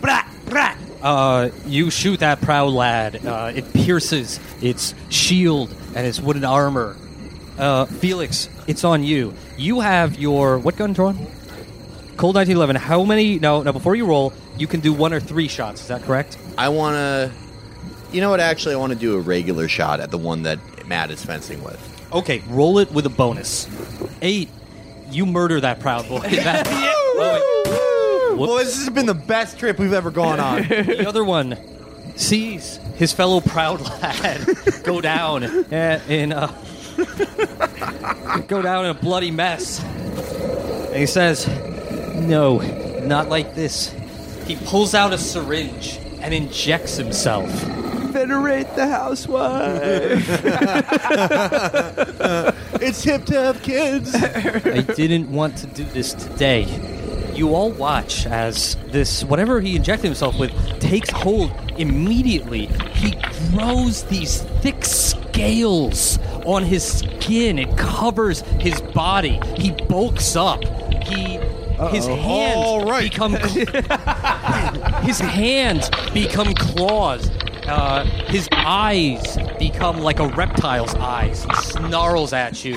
[0.00, 0.78] Brat, brat.
[1.02, 3.24] Uh, you shoot that proud lad.
[3.24, 6.96] Uh, it pierces its shield and its wooden armor.
[7.58, 9.34] Uh, Felix, it's on you.
[9.56, 11.16] You have your what gun drawn?
[12.16, 12.76] Colt 1911.
[12.76, 13.38] How many?
[13.38, 13.72] No, no.
[13.72, 15.82] Before you roll, you can do one or three shots.
[15.82, 16.36] Is that correct?
[16.58, 17.32] I want to.
[18.12, 18.40] You know what?
[18.40, 21.62] Actually, I want to do a regular shot at the one that Matt is fencing
[21.62, 21.78] with.
[22.12, 23.68] Okay, roll it with a bonus.
[24.20, 24.48] Eight.
[25.10, 26.20] You murder that proud boy.
[26.30, 28.38] That- oh, wait.
[28.38, 28.52] Whoops.
[28.52, 30.62] Boys, this has been the best trip we've ever gone on.
[30.68, 31.56] the other one
[32.16, 34.46] sees his fellow proud lad
[34.84, 36.54] go down in a
[38.46, 41.46] go down in a bloody mess, and he says,
[42.16, 42.58] "No,
[43.04, 43.94] not like this."
[44.46, 47.50] He pulls out a syringe and injects himself.
[48.10, 50.28] Venerate the housewife.
[52.82, 54.14] it's hip to have kids.
[54.14, 56.64] I didn't want to do this today.
[57.34, 62.66] You all watch as this, whatever he injected himself with, takes hold immediately.
[62.94, 63.16] He
[63.52, 67.58] grows these thick scales on his skin.
[67.58, 69.40] It covers his body.
[69.56, 70.62] He bulks up.
[71.04, 71.38] He.
[71.92, 73.10] His hands All right.
[73.10, 73.32] become
[75.02, 77.30] his hands become claws.
[77.70, 81.44] Uh, his eyes become like a reptile's eyes.
[81.44, 82.74] He snarls at you.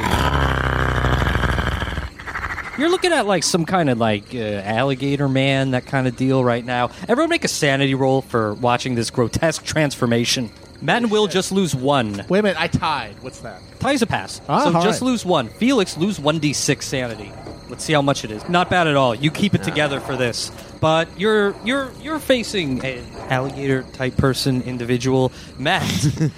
[2.78, 6.44] You're looking at like some kind of like uh, alligator man, that kind of deal
[6.44, 6.92] right now.
[7.08, 10.52] Everyone make a sanity roll for watching this grotesque transformation.
[10.82, 12.26] Matt and Will just lose one.
[12.30, 13.16] Wait a minute, I tied.
[13.24, 13.62] What's that?
[13.80, 14.42] Ties a pass.
[14.50, 15.08] Ah, so all just right.
[15.08, 15.50] lose one.
[15.50, 17.32] Felix lose 1d6 sanity.
[17.70, 18.48] Let's see how much it is.
[18.50, 19.16] Not bad at all.
[19.16, 20.52] You keep it together for this.
[20.84, 25.32] But you're you're you're facing an alligator type person individual.
[25.58, 25.82] Matt,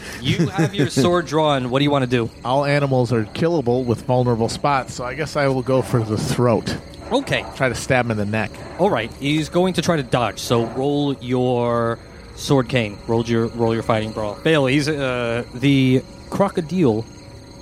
[0.22, 1.72] you have your sword drawn.
[1.72, 2.30] What do you want to do?
[2.46, 6.16] All animals are killable with vulnerable spots, so I guess I will go for the
[6.16, 6.78] throat.
[7.12, 7.44] Okay.
[7.56, 8.52] Try to stab him in the neck.
[8.78, 10.38] All right, he's going to try to dodge.
[10.38, 11.98] So roll your
[12.36, 13.00] sword cane.
[13.08, 14.36] Roll your roll your fighting brawl.
[14.36, 14.68] Fail.
[14.68, 17.04] He's uh, the crocodile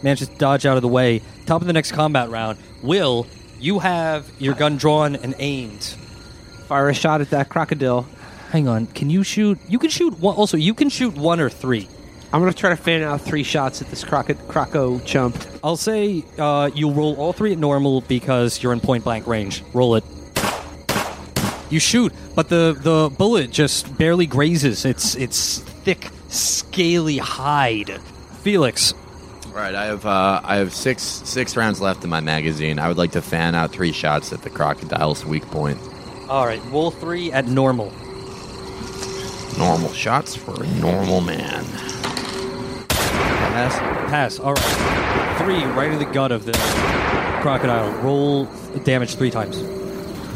[0.02, 1.22] manages to dodge out of the way.
[1.46, 2.58] Top of the next combat round.
[2.82, 3.26] Will
[3.58, 5.96] you have your gun drawn and aimed?
[6.68, 8.08] Fire a shot at that crocodile.
[8.50, 8.88] Hang on.
[8.88, 9.60] Can you shoot?
[9.68, 10.36] You can shoot one.
[10.36, 11.88] Also, you can shoot one or three.
[12.32, 15.38] I'm going to try to fan out three shots at this croco, croco chump.
[15.64, 19.64] I'll say uh, you roll all three at normal because you're in point blank range.
[19.74, 20.04] Roll it.
[21.70, 28.00] You shoot, but the, the bullet just barely grazes its its thick, scaly hide.
[28.42, 28.94] Felix,
[29.52, 32.78] right, I have uh, I have six six rounds left in my magazine.
[32.78, 35.80] I would like to fan out three shots at the crocodile's weak point.
[36.30, 37.92] All right, roll three at normal.
[39.58, 41.64] Normal shots for a normal man.
[42.90, 43.78] Pass.
[44.10, 44.40] Pass.
[44.40, 46.58] All right, three right in the gut of this
[47.42, 47.92] crocodile.
[48.02, 48.46] Roll
[48.84, 49.62] damage three times.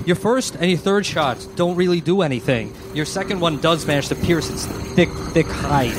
[0.06, 2.73] Your first and your third shots don't really do anything.
[2.93, 5.91] Your second one does manage to pierce its thick, thick hide.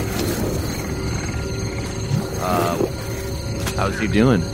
[2.41, 2.87] Uh,
[3.77, 4.43] How's he doing?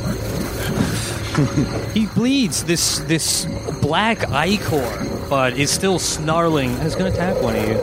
[1.95, 3.47] He bleeds this this
[3.83, 4.87] black ichor,
[5.35, 7.75] but is still snarling and is going to attack one of you.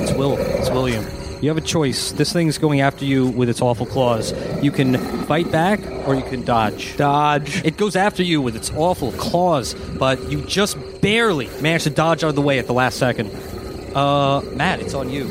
[0.00, 0.36] It's Will.
[0.38, 1.04] It's William.
[1.40, 2.12] You have a choice.
[2.12, 4.32] This thing's going after you with its awful claws.
[4.62, 6.96] You can fight back or you can dodge.
[6.96, 7.64] Dodge.
[7.64, 12.22] It goes after you with its awful claws, but you just barely manage to dodge
[12.22, 13.32] out of the way at the last second.
[13.92, 15.24] Uh, Matt, it's on you.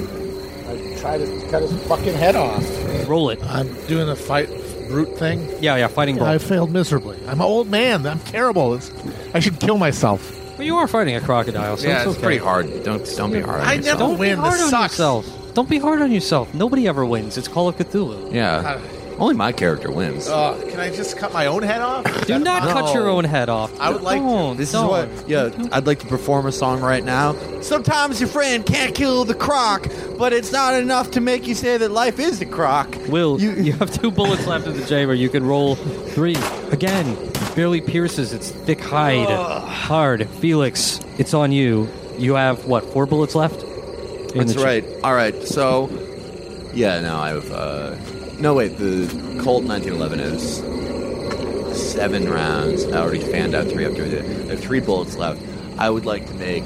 [0.67, 3.07] I try to cut his fucking head off.
[3.07, 3.41] Roll it.
[3.45, 4.49] I'm doing the fight
[4.89, 5.47] brute thing.
[5.61, 6.29] Yeah, yeah, fighting brawl.
[6.29, 7.17] I failed miserably.
[7.25, 8.05] I'm an old man.
[8.05, 8.73] I'm terrible.
[8.73, 8.91] It's,
[9.33, 10.39] I should kill myself.
[10.61, 12.21] But you are fighting a crocodile, so yeah, it's it's okay.
[12.21, 12.83] pretty hard.
[12.83, 13.61] Don't don't be hard.
[13.61, 13.97] On I yourself.
[13.99, 14.35] never Don't win.
[14.37, 14.93] be hard This on sucks.
[14.93, 15.53] yourself.
[15.55, 16.53] Don't be hard on yourself.
[16.53, 17.35] Nobody ever wins.
[17.35, 18.31] It's Call of Cthulhu.
[18.31, 18.79] Yeah,
[19.17, 20.27] only my character wins.
[20.27, 22.05] Uh, can I just cut my own head off?
[22.27, 22.93] Do not cut No.
[22.93, 23.71] your own head off.
[23.79, 24.27] I would like to.
[24.27, 24.85] Don't, This don't.
[25.09, 27.33] is what, yeah, I'd like to perform a song right now.
[27.61, 29.87] Sometimes your friend can't kill the croc,
[30.19, 32.95] but it's not enough to make you say that life is the croc.
[33.09, 35.15] Will, You- you, have two bullets left in the chamber.
[35.15, 36.35] You can roll three.
[36.71, 37.17] Again,
[37.55, 39.27] barely pierces its thick hide.
[39.29, 40.27] Hard.
[40.29, 41.87] Felix, it's on you.
[42.17, 43.61] You have, what, four bullets left?
[43.63, 44.85] In That's the cha- right.
[45.03, 45.89] All right, so
[46.73, 47.51] Yeah, no, I have.
[47.51, 47.95] Uh,
[48.39, 48.77] no, wait.
[48.77, 49.07] The
[49.43, 52.85] Colt 1911 is seven rounds.
[52.85, 54.11] I already fanned out three after it.
[54.47, 55.41] There are three bullets left.
[55.77, 56.63] I would like to make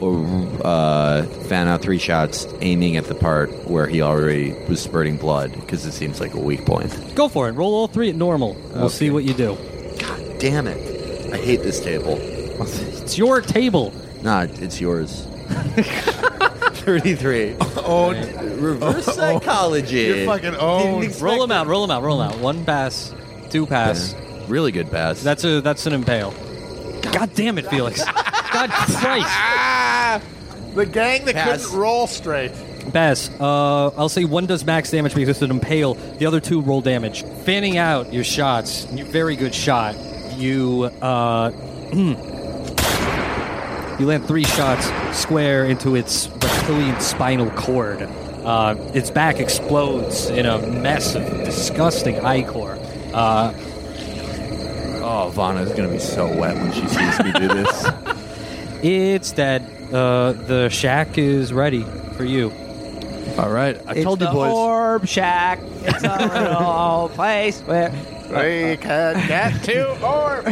[0.00, 0.24] or
[0.64, 5.52] uh, fan out three shots, aiming at the part where he already was spurting blood,
[5.54, 6.94] because it seems like a weak point.
[7.14, 7.52] Go for it.
[7.52, 8.54] Roll all three at normal.
[8.74, 8.94] We'll Okay.
[8.94, 9.56] see what you do.
[10.36, 11.32] God damn it!
[11.32, 12.18] I hate this table.
[12.58, 13.92] It's your table.
[14.22, 15.26] Nah, it's yours.
[16.82, 17.56] Thirty-three.
[17.88, 18.10] Oh,
[18.58, 20.00] Reverse psychology.
[20.02, 21.02] You're fucking owned.
[21.02, 21.66] Didn't Roll them out.
[21.68, 22.02] Roll them out.
[22.02, 22.38] Roll them out.
[22.40, 23.14] One pass.
[23.50, 24.14] Two pass.
[24.14, 24.48] it.
[24.48, 25.22] Really good pass.
[25.22, 26.32] That's a that's an impale.
[27.12, 28.02] God damn it, Felix.
[28.04, 29.26] God Christ.
[29.28, 30.20] Ah,
[30.74, 31.64] the gang that Pass.
[31.66, 32.50] couldn't roll straight.
[32.92, 35.94] Baz, uh, I'll say one does max damage because it's an impale.
[35.94, 37.22] The other two roll damage.
[37.44, 38.84] Fanning out your shots.
[38.86, 39.94] Very good shot.
[40.36, 41.50] You uh,
[43.98, 48.02] you land three shots square into its reptilian spinal cord.
[48.02, 52.78] Uh, its back explodes in a mess of disgusting ichor.
[53.12, 53.52] Uh,
[55.02, 57.86] oh, Vanna's gonna be so wet when she sees me do this.
[58.82, 59.62] it's dead.
[59.92, 61.84] Uh, the shack is ready
[62.16, 62.52] for you.
[63.38, 64.52] All right, I It's told you the boys.
[64.52, 65.60] Orb Shack.
[65.82, 67.90] It's a little place where.
[68.28, 70.46] We can get to Orb.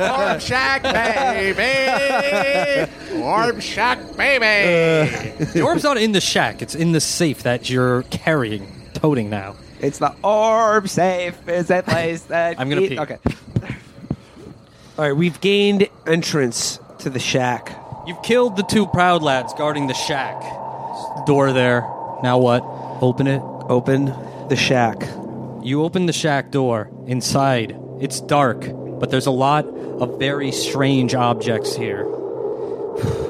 [0.00, 2.90] Orb Shack, baby.
[3.22, 5.44] Orb Shack, baby.
[5.52, 6.62] The orb's not in the shack.
[6.62, 9.56] It's in the safe that you're carrying, toting now.
[9.80, 11.36] It's the Orb Safe.
[11.48, 12.58] Is a place that.
[12.60, 12.98] I'm gonna eat- pee.
[12.98, 13.18] Okay.
[14.98, 17.72] All right, we've gained entrance to the shack.
[18.06, 20.40] You've killed the two proud lads guarding the shack.
[21.26, 21.82] Door there.
[22.22, 22.62] Now what?
[23.00, 23.40] Open it.
[23.68, 24.06] Open
[24.48, 24.98] the shack.
[25.68, 26.90] You open the shack door.
[27.06, 28.60] Inside, it's dark,
[28.98, 32.06] but there's a lot of very strange objects here.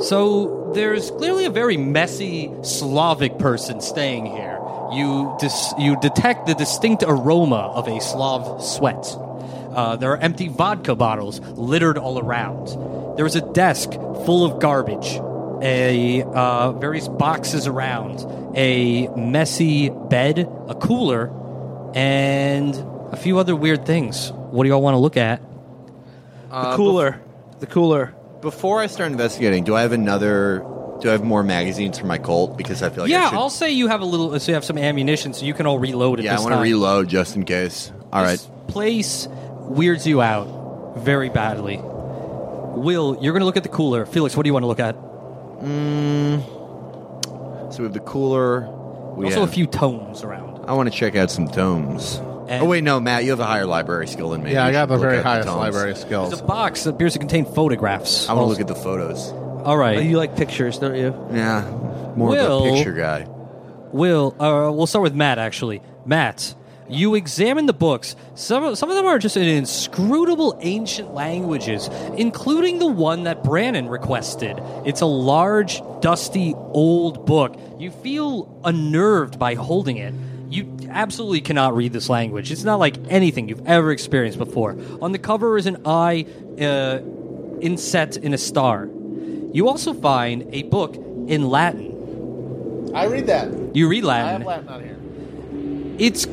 [0.00, 4.58] So there's clearly a very messy Slavic person staying here.
[4.92, 9.04] You dis- you detect the distinct aroma of a Slav sweat.
[9.74, 12.68] Uh, there are empty vodka bottles littered all around.
[13.18, 13.92] There is a desk
[14.24, 15.20] full of garbage,
[15.60, 18.24] a uh, various boxes around,
[18.56, 21.30] a messy bed, a cooler,
[21.94, 22.74] and
[23.12, 24.32] a few other weird things.
[24.32, 25.42] What do y'all want to look at?
[26.50, 27.20] Uh, the cooler.
[27.60, 28.14] The cooler.
[28.40, 30.64] Before I start investigating, do I have another?
[31.00, 32.56] Do I have more magazines for my Colt?
[32.56, 34.38] Because I feel like I yeah, should, I'll say you have a little.
[34.38, 36.52] So you have some ammunition, so you can all reload at yeah, I this want
[36.52, 36.62] to time.
[36.62, 37.92] reload just in case.
[38.12, 38.32] All right.
[38.32, 39.28] This place
[39.60, 41.80] weirds you out very badly.
[41.82, 44.06] Will, you're going to look at the cooler.
[44.06, 44.96] Felix, what do you want to look at?
[44.96, 46.42] Mm.
[47.72, 48.68] So we have the cooler.
[49.16, 50.49] We also, have, a few tomes around.
[50.66, 52.16] I want to check out some tomes.
[52.48, 54.52] And- oh wait, no, Matt, you have a higher library skill than me.
[54.52, 55.58] Yeah, You I got should the very at highest tomes.
[55.58, 56.40] library There's skills.
[56.40, 58.28] a box that appears to contain photographs.
[58.28, 59.30] I want to look at the photos.
[59.64, 60.02] All right.
[60.02, 61.14] You like pictures, don't you?
[61.32, 61.62] Yeah,
[62.16, 63.26] more Will- of a picture guy.
[63.92, 65.38] Will, uh, we'll start with Matt.
[65.38, 66.54] Actually, Matt,
[66.88, 68.14] you examine the books.
[68.36, 73.88] Some some of them are just in inscrutable ancient languages, including the one that Brandon
[73.88, 74.60] requested.
[74.84, 77.56] It's a large, dusty, old book.
[77.78, 80.14] You feel unnerved by holding it.
[80.50, 82.50] You absolutely cannot read this language.
[82.50, 84.76] It's not like anything you've ever experienced before.
[85.00, 86.26] On the cover is an eye
[86.60, 86.98] uh,
[87.60, 88.88] inset in a star.
[89.52, 90.96] You also find a book
[91.28, 92.90] in Latin.
[92.94, 93.76] I read that.
[93.76, 94.26] You read Latin.
[94.26, 94.96] I have Latin on here.
[95.98, 96.26] It's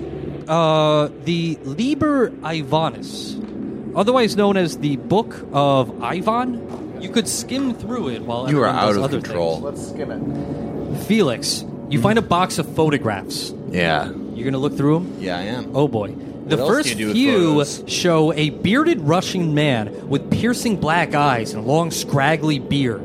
[0.48, 7.02] uh, the Liber Ivonis, otherwise known as the Book of Ivan.
[7.02, 9.60] You could skim through it while You are out of other control.
[9.60, 11.04] Let's skim it.
[11.06, 13.54] Felix, you find a box of photographs.
[13.70, 15.16] Yeah, You're gonna look through them.
[15.20, 15.76] yeah, I am.
[15.76, 16.14] Oh boy.
[16.48, 17.94] The else first do you do with few photos?
[17.94, 23.02] show a bearded Russian man with piercing black eyes and a long, scraggly beard.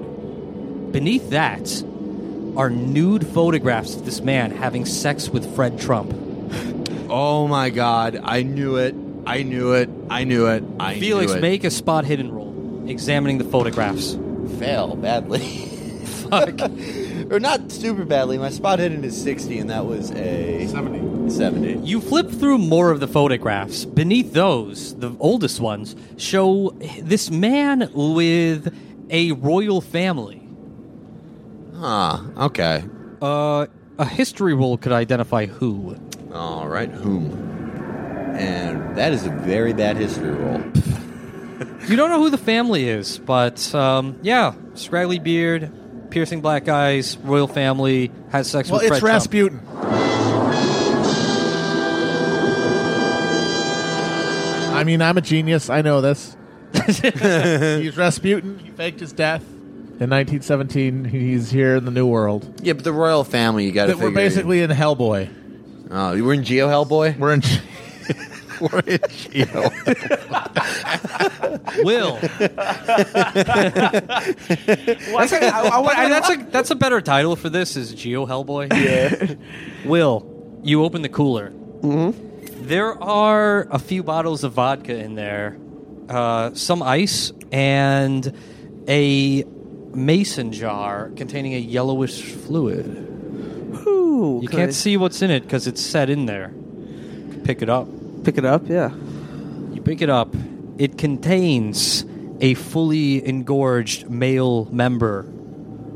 [0.93, 1.83] Beneath that
[2.57, 6.13] are nude photographs of this man having sex with Fred Trump.
[7.15, 8.95] Oh my God, I knew it.
[9.27, 9.91] I knew it.
[10.09, 10.65] I knew it.
[10.81, 11.43] I Felix, knew it.
[11.43, 14.15] make a spot hidden roll, examining the photographs.
[14.59, 15.41] fail badly.
[16.31, 16.59] Fuck.
[17.31, 18.39] or not super badly.
[18.39, 21.31] My spot hit into 60, and that was a 70.
[21.31, 21.87] 70.
[21.87, 23.85] you flip through more of the photographs.
[23.85, 28.75] Beneath those, the oldest ones, show this man with
[29.11, 30.43] a royal family.
[31.77, 32.21] Huh.
[32.37, 32.85] Okay.
[33.21, 33.67] Uh,
[33.99, 35.97] a history roll could identify who.
[36.33, 36.91] All right.
[36.91, 37.31] Whom?
[38.37, 40.63] And that is a very bad history roll.
[41.89, 45.73] You don't know who the family is, but um, yeah, scraggly beard,
[46.13, 49.15] piercing black eyes, royal family, has sex Well, with Fred it's Trump.
[49.15, 49.61] Rasputin.
[54.75, 55.71] I mean, I'm a genius.
[55.71, 56.37] I know this.
[56.87, 58.59] He's Rasputin.
[58.59, 59.43] He faked his death.
[60.01, 62.61] In 1917, he's here in the New World.
[62.63, 63.95] Yeah, but the royal family, you got to.
[63.95, 65.29] That we're basically in Hellboy.
[65.91, 67.19] Oh, you were in Geo Hellboy.
[67.19, 67.43] We're in.
[68.63, 69.71] We're in Geo.
[71.83, 72.19] Will.
[72.23, 72.41] That's
[75.33, 78.73] a, I, I, that's a that's a better title for this is Geo Hellboy.
[78.73, 79.35] Yeah.
[79.89, 81.51] Will, you open the cooler.
[81.51, 82.67] Mm-hmm.
[82.67, 85.57] There are a few bottles of vodka in there,
[86.09, 88.33] uh, some ice, and
[88.89, 89.43] a
[89.95, 92.87] mason jar containing a yellowish fluid.
[93.87, 96.53] Ooh, You can can't I see what's in it because it's set in there.
[97.45, 97.89] Pick it up.
[98.25, 98.69] Pick it up.
[98.69, 98.95] Yeah.
[99.73, 100.35] You pick it up.
[100.79, 102.05] It contains
[102.41, 105.21] a fully engorged male member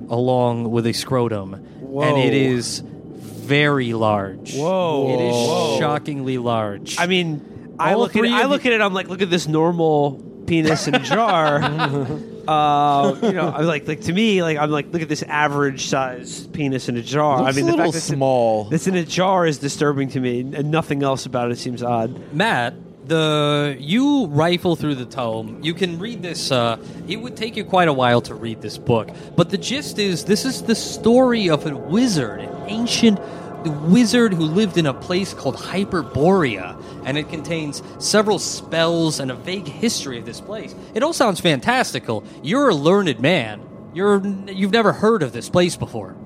[0.08, 1.54] along with a scrotum.
[1.54, 4.54] And it is very large.
[4.54, 5.08] Whoa.
[5.08, 5.78] It is Whoa.
[5.78, 6.98] shockingly large.
[6.98, 8.80] I mean, I All look at three I look at it.
[8.80, 11.60] I'm like, look at this normal penis in a jar.
[12.48, 15.86] uh, you know, I'm like, like to me, like I'm like, look at this average
[15.86, 17.42] size penis in a jar.
[17.42, 18.64] Looks I mean, a the little fact that small.
[18.64, 22.32] That's in a jar is disturbing to me, and nothing else about it seems odd.
[22.32, 22.74] Matt,
[23.08, 25.60] the you rifle through the tome.
[25.62, 26.50] You can read this.
[26.50, 26.78] Uh,
[27.08, 30.24] it would take you quite a while to read this book, but the gist is
[30.24, 33.20] this is the story of a wizard, an ancient
[33.66, 39.34] wizard who lived in a place called Hyperborea, and it contains several spells and a
[39.34, 40.74] vague history of this place.
[40.92, 42.24] It all sounds fantastical.
[42.42, 43.62] You're a learned man.
[43.94, 46.16] You're you've never heard of this place before.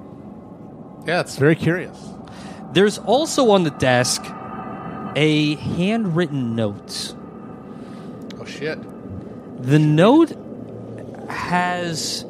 [1.07, 1.97] Yeah, it's very curious.
[2.73, 4.23] There's also on the desk
[5.15, 7.15] a handwritten note.
[8.41, 8.79] Oh shit!
[9.63, 10.33] The note
[11.29, 12.25] has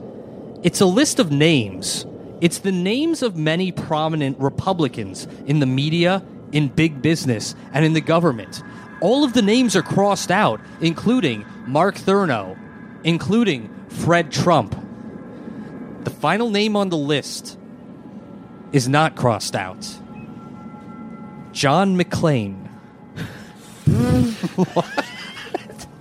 [0.62, 2.04] it's a list of names.
[2.40, 6.22] It's the names of many prominent Republicans in the media,
[6.52, 8.62] in big business, and in the government.
[9.00, 12.58] All of the names are crossed out, including Mark Thurno,
[13.04, 14.76] including Fred Trump.
[16.04, 17.58] The final name on the list
[18.72, 19.86] is not crossed out.
[21.52, 22.68] John McClane.
[23.86, 24.32] Yeah,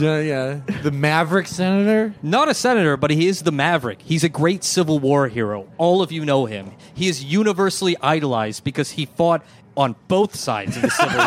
[0.00, 0.60] yeah.
[0.82, 2.14] The Maverick Senator.
[2.22, 4.00] Not a senator, but he is the Maverick.
[4.02, 5.68] He's a great Civil War hero.
[5.78, 6.72] All of you know him.
[6.94, 9.44] He is universally idolized because he fought
[9.76, 11.18] on both sides of the Civil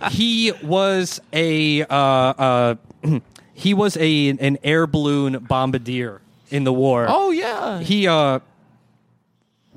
[0.00, 0.10] War.
[0.10, 2.74] he was a uh, uh,
[3.54, 6.20] he was a an air balloon bombardier
[6.50, 7.06] in the war.
[7.08, 7.80] Oh yeah.
[7.80, 8.40] He uh,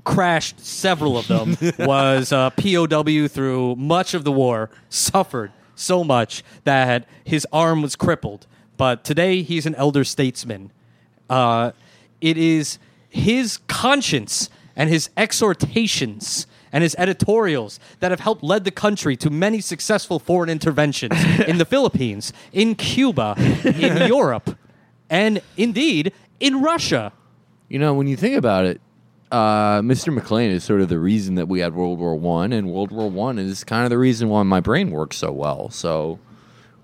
[0.03, 1.57] crashed several of them.
[1.79, 4.69] was uh, POW through much of the war.
[4.89, 8.47] Suffered so much that his arm was crippled.
[8.77, 10.71] But today he's an elder statesman.
[11.29, 11.71] Uh,
[12.21, 12.79] it is
[13.09, 19.29] his conscience and his exhortations and his editorials that have helped lead the country to
[19.29, 21.13] many successful foreign interventions
[21.47, 24.57] in the Philippines, in Cuba, in Europe,
[25.09, 27.13] and indeed in Russia.
[27.69, 28.81] You know, when you think about it,
[29.33, 30.13] uh, Mr.
[30.13, 33.09] McLean is sort of the reason that we had World War One, and World War
[33.09, 35.69] One is kind of the reason why my brain works so well.
[35.71, 36.19] So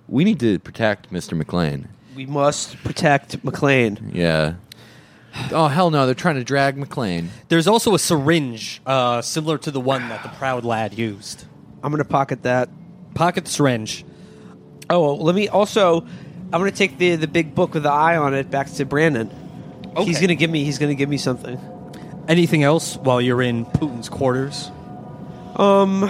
[0.07, 1.37] we need to protect Mr.
[1.37, 1.87] McLean.
[2.15, 4.11] We must protect McLean.
[4.13, 4.55] Yeah.
[5.51, 6.07] Oh hell no!
[6.07, 7.29] They're trying to drag McLean.
[7.49, 11.45] There's also a syringe uh, similar to the one that the proud lad used.
[11.83, 12.67] I'm gonna pocket that.
[13.13, 14.03] Pocket syringe.
[14.89, 16.01] Oh, well, let me also.
[16.51, 19.29] I'm gonna take the the big book with the eye on it back to Brandon.
[19.97, 20.21] He's Okay.
[20.25, 20.63] gonna give me.
[20.63, 21.59] He's gonna give me something.
[22.29, 24.71] Anything else while you're in Putin's quarters?
[25.57, 26.03] Um.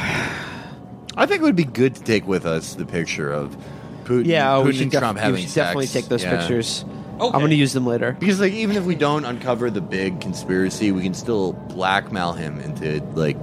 [1.18, 3.58] I think it would be good to take with us the picture of
[4.06, 5.54] Putin, Yeah, Putin we should, and def- Trump we should sex.
[5.56, 6.38] definitely take those Yeah.
[6.38, 6.86] pictures.
[7.20, 7.36] Okay.
[7.36, 8.16] I'm gonna use them later.
[8.20, 12.60] Because like even if we don't uncover the big conspiracy, we can still blackmail him
[12.62, 13.36] into like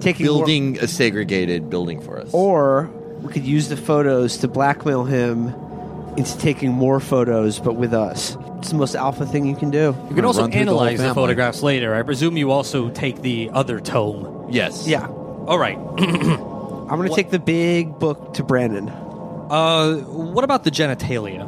[0.00, 2.30] Taking more- building a segregated building for us.
[2.32, 2.88] or
[3.22, 5.52] we could use the photos to blackmail him
[6.16, 8.36] into taking more photos, but with us.
[8.58, 9.96] It's the most alpha thing you can do.
[10.08, 11.14] You can also run through the whole analyze the, family.
[11.14, 11.94] photographs later.
[11.94, 14.48] I presume you also take the other tome.
[14.50, 15.06] yes, Yeah.
[15.06, 15.78] All right.
[15.98, 18.88] I'm gonna take the big book to Brandon.
[18.88, 21.46] Uh, what about the genitalia?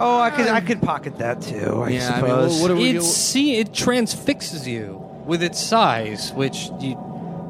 [0.00, 1.82] Oh, I could I could pocket that too.
[1.84, 2.50] I Yeah, I mean, suppose.
[2.52, 3.00] well, what do we It do?
[3.02, 6.96] see it transfixes you with its size, which you.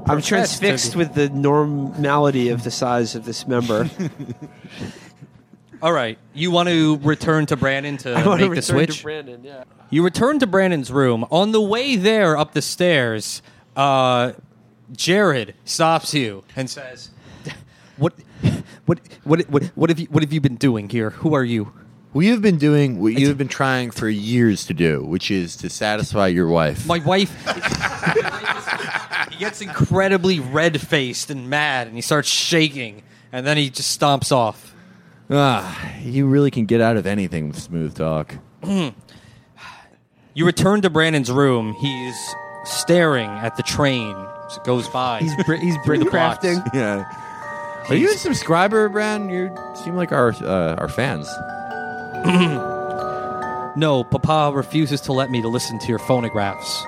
[0.06, 3.88] I'm profess to transfixed be- with the normality of the size of this member.
[5.84, 8.86] All right, you want to return to Brandon to I want to make the return
[8.86, 9.02] to switch.
[9.02, 9.44] Brandon.
[9.44, 9.64] Yeah.
[9.90, 11.26] You return to Brandon's room.
[11.30, 13.42] On the way there up the stairs,
[13.76, 14.32] uh,
[14.92, 17.10] Jared stops you and says,
[17.98, 18.14] "What,
[18.86, 21.10] what, what, what, what have you, what have you been doing here?
[21.10, 21.70] Who are you?"
[22.14, 25.54] We have been doing what you have been trying for years to do, which is
[25.56, 26.86] to satisfy your wife.
[26.86, 27.30] My wife.
[29.32, 34.00] he gets incredibly red faced and mad, and he starts shaking, and then he just
[34.00, 34.73] stomps off.
[35.30, 38.34] Ah, you really can get out of anything with smooth talk.
[40.34, 41.74] You return to Brandon's room.
[41.80, 42.16] He's
[42.64, 44.14] staring at the train
[44.46, 45.20] as it goes by.
[45.20, 46.54] He's br- he's Through the brick crafting.
[46.62, 46.70] blocks.
[46.74, 47.04] Yeah.
[47.88, 49.30] Are you a subscriber, Brand?
[49.30, 51.28] You seem like our uh, our fans.
[53.76, 56.84] No, Papa refuses to let me to listen to your phonographs.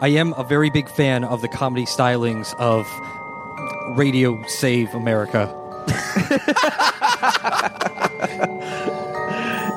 [0.00, 2.84] I am a very big fan of the comedy stylings of
[3.96, 5.46] Radio Save America.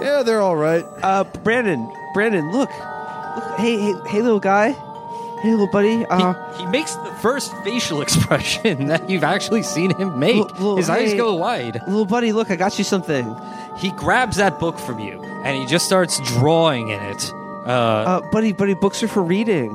[0.02, 0.84] Yeah, they're all right.
[1.04, 5.98] Uh, Brandon, Brandon, look, look, hey, hey, hey, little guy, hey, little buddy.
[5.98, 10.36] He, Uh, he makes the first facial expression that you've actually seen him make.
[10.38, 11.18] Well, well, His eyes hey.
[11.18, 11.80] go wide.
[11.88, 13.36] little buddy, look, I got you something.
[13.78, 17.32] He grabs that book from you and he just starts drawing in it.
[17.66, 19.70] Uh, Uh, buddy, buddy, books are for reading,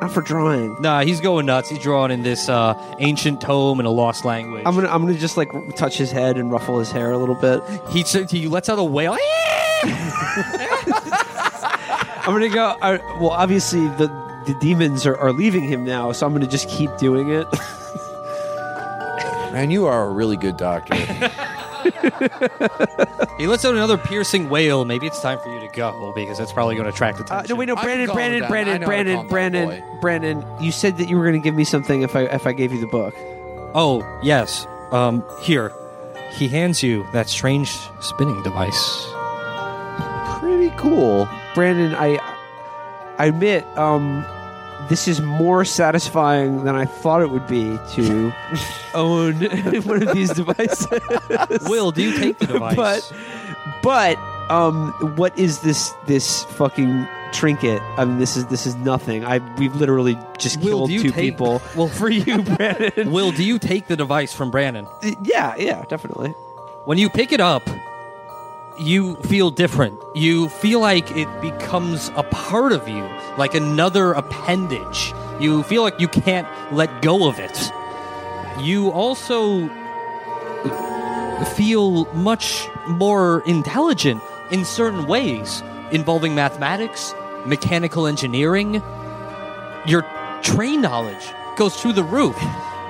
[0.00, 0.76] not for drawing.
[0.80, 1.68] nah, he's going nuts.
[1.68, 4.62] He's drawing in this uh, ancient tome in a lost language.
[4.64, 7.34] I'm gonna, I'm gonna just like touch his head and ruffle his hair a little
[7.34, 7.62] bit.
[7.90, 9.16] he, he lets out a wail.
[12.28, 12.76] I'm gonna go.
[12.82, 14.06] Uh, well, obviously the
[14.46, 17.46] the demons are, are leaving him now, so I'm gonna just keep doing it.
[19.52, 20.94] Man, you are a really good doctor.
[23.38, 24.84] He lets out another piercing wail.
[24.84, 27.54] Maybe it's time for you to go because that's probably going to attract Uh, attention.
[27.54, 28.44] no, wait, no, I can Brandon, calm Brandon, down.
[28.44, 30.40] I Brandon, know how to Brandon, calm that Brandon.
[30.42, 30.64] Brandon.
[30.64, 32.80] You said that you were gonna give me something if I if I gave you
[32.80, 33.14] the book.
[33.74, 34.66] Oh, yes.
[34.90, 35.72] Um, here.
[36.32, 37.70] He hands you that strange
[38.00, 39.06] spinning device.
[40.40, 41.28] Pretty cool.
[41.54, 42.18] Brandon, I
[43.18, 44.24] I admit, um,
[44.88, 48.32] this is more satisfying than I thought it would be to
[48.94, 49.34] own
[49.84, 51.00] one of these devices.
[51.68, 52.76] Will, do you take the device?
[52.76, 53.12] but
[53.82, 54.18] but
[54.50, 57.82] um, what is this this fucking trinket?
[57.98, 59.24] I mean, this is this is nothing.
[59.24, 61.60] I we've literally just Will, killed two take- people.
[61.76, 63.10] Well- for you, Brandon.
[63.12, 64.86] Will, do you take the device from Brandon?
[65.22, 66.30] yeah, yeah, definitely.
[66.86, 67.62] When you pick it up,
[68.78, 70.00] you feel different.
[70.14, 75.12] You feel like it becomes a part of you, like another appendage.
[75.40, 77.72] You feel like you can't let go of it.
[78.60, 79.68] You also
[81.56, 85.62] feel much more intelligent in certain ways,
[85.92, 87.14] involving mathematics,
[87.46, 88.82] mechanical engineering.
[89.86, 90.02] Your
[90.42, 92.36] train knowledge goes through the roof.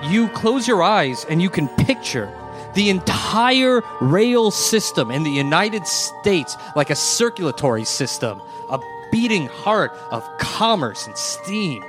[0.05, 2.33] You close your eyes and you can picture
[2.75, 8.41] the entire rail system in the United States like a circulatory system,
[8.71, 8.79] a
[9.11, 11.83] beating heart of commerce and steam.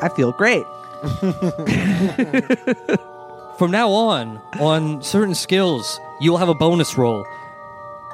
[0.00, 0.64] I feel great.
[3.58, 7.24] From now on, on certain skills, you'll have a bonus roll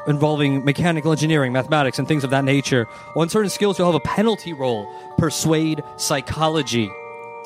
[0.07, 2.86] involving mechanical engineering, mathematics, and things of that nature.
[3.16, 4.86] On certain skills, you'll have a penalty roll
[5.16, 6.91] persuade, psychology,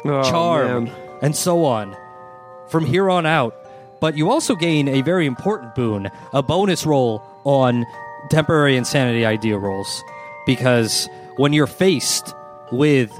[0.04, 0.94] Oh, charm, man.
[1.22, 1.96] and so on.
[2.68, 3.54] From here on out.
[4.04, 7.86] But you also gain a very important boon a bonus roll on
[8.28, 10.04] temporary insanity idea rolls.
[10.44, 12.34] Because when you're faced
[12.70, 13.18] with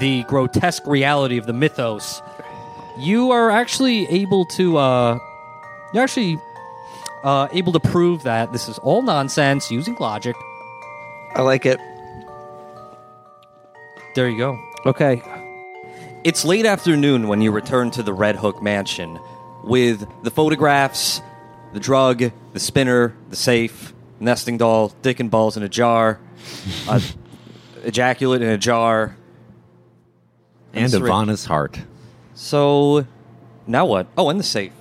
[0.00, 2.22] the grotesque reality of the mythos,
[2.98, 5.16] you are actually able to, uh,
[5.94, 6.40] you're actually
[7.22, 10.34] uh, able to prove that this is all nonsense using logic.
[11.36, 11.78] I like it.
[14.16, 14.58] There you go.
[14.86, 15.22] Okay.
[16.24, 19.20] It's late afternoon when you return to the Red Hook mansion
[19.66, 21.20] with the photographs,
[21.74, 26.18] the drug, the spinner, the safe, nesting doll, dick and balls in a jar,
[26.88, 27.00] uh,
[27.84, 29.16] ejaculate in a jar.
[30.72, 30.94] And That's.
[31.02, 31.78] Ivana's heart.
[32.34, 33.06] So,
[33.66, 34.06] now what?
[34.16, 34.72] Oh, and the safe.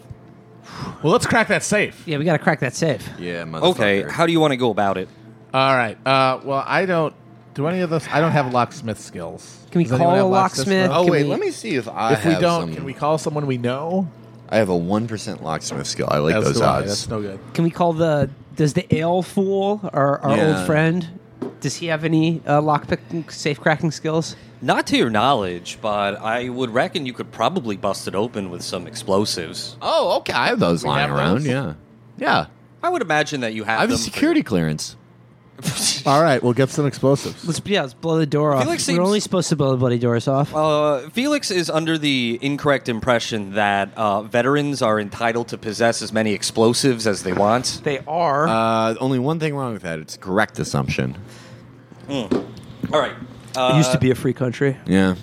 [1.01, 2.05] Well, let's crack that safe.
[2.07, 3.07] Yeah, we got to crack that safe.
[3.19, 5.07] Yeah, Okay, how do you want to go about it?
[5.53, 5.97] All right.
[6.05, 7.15] Uh, well, I don't.
[7.53, 8.05] Do any of this?
[8.11, 9.65] I don't have locksmith skills.
[9.71, 10.91] Can we Does anyone call have a locksmith?
[10.91, 12.83] Oh Can wait, we- let me see if I if we have don't, some- can
[12.83, 14.09] we call someone we know?
[14.49, 16.07] I have a one percent locksmith skill.
[16.09, 16.67] I like That's those do I.
[16.67, 16.87] odds.
[16.87, 17.39] That's no good.
[17.53, 20.57] Can we call the does the ale fool our, our Yeah.
[20.57, 21.19] old friend?
[21.61, 24.35] Does he have any uh, lockpicking, safe cracking skills?
[24.61, 28.61] Not to your knowledge, but I would reckon you could probably bust it open with
[28.61, 29.77] some explosives.
[29.81, 30.33] oh, okay.
[30.33, 31.35] I have those We lying have around.
[31.39, 31.47] those?
[31.47, 31.73] Yeah,
[32.17, 32.45] yeah.
[32.83, 34.95] I would imagine that you have I have a them for- security clearance.
[36.05, 37.45] All right, we'll get some explosives.
[37.45, 38.63] Let's yeah, let's blow the door off.
[38.63, 40.53] Felix We're only supposed to blow the bloody doors off.
[40.53, 46.11] Uh, Felix is under the incorrect impression that uh, veterans are entitled to possess as
[46.11, 47.81] many explosives as they want.
[47.83, 48.47] they are.
[48.47, 49.99] Uh, only one thing wrong with that.
[49.99, 51.15] It's a correct assumption.
[52.09, 52.29] All
[52.91, 53.13] right.
[53.13, 54.77] it Uh, used to be a free country.
[54.85, 55.15] Yeah.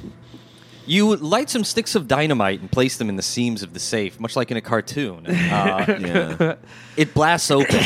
[0.86, 4.18] You light some sticks of dynamite and place them in the seams of the safe,
[4.18, 5.26] much like in a cartoon.
[5.28, 6.54] Uh, Yeah.
[6.96, 7.80] it blasts open.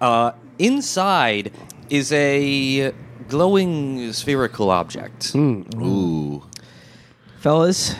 [0.00, 1.52] Uh, inside
[1.92, 2.92] is a
[3.28, 5.32] glowing spherical object.
[5.32, 5.62] Hmm.
[5.76, 6.42] Ooh.
[7.38, 7.94] Fellas,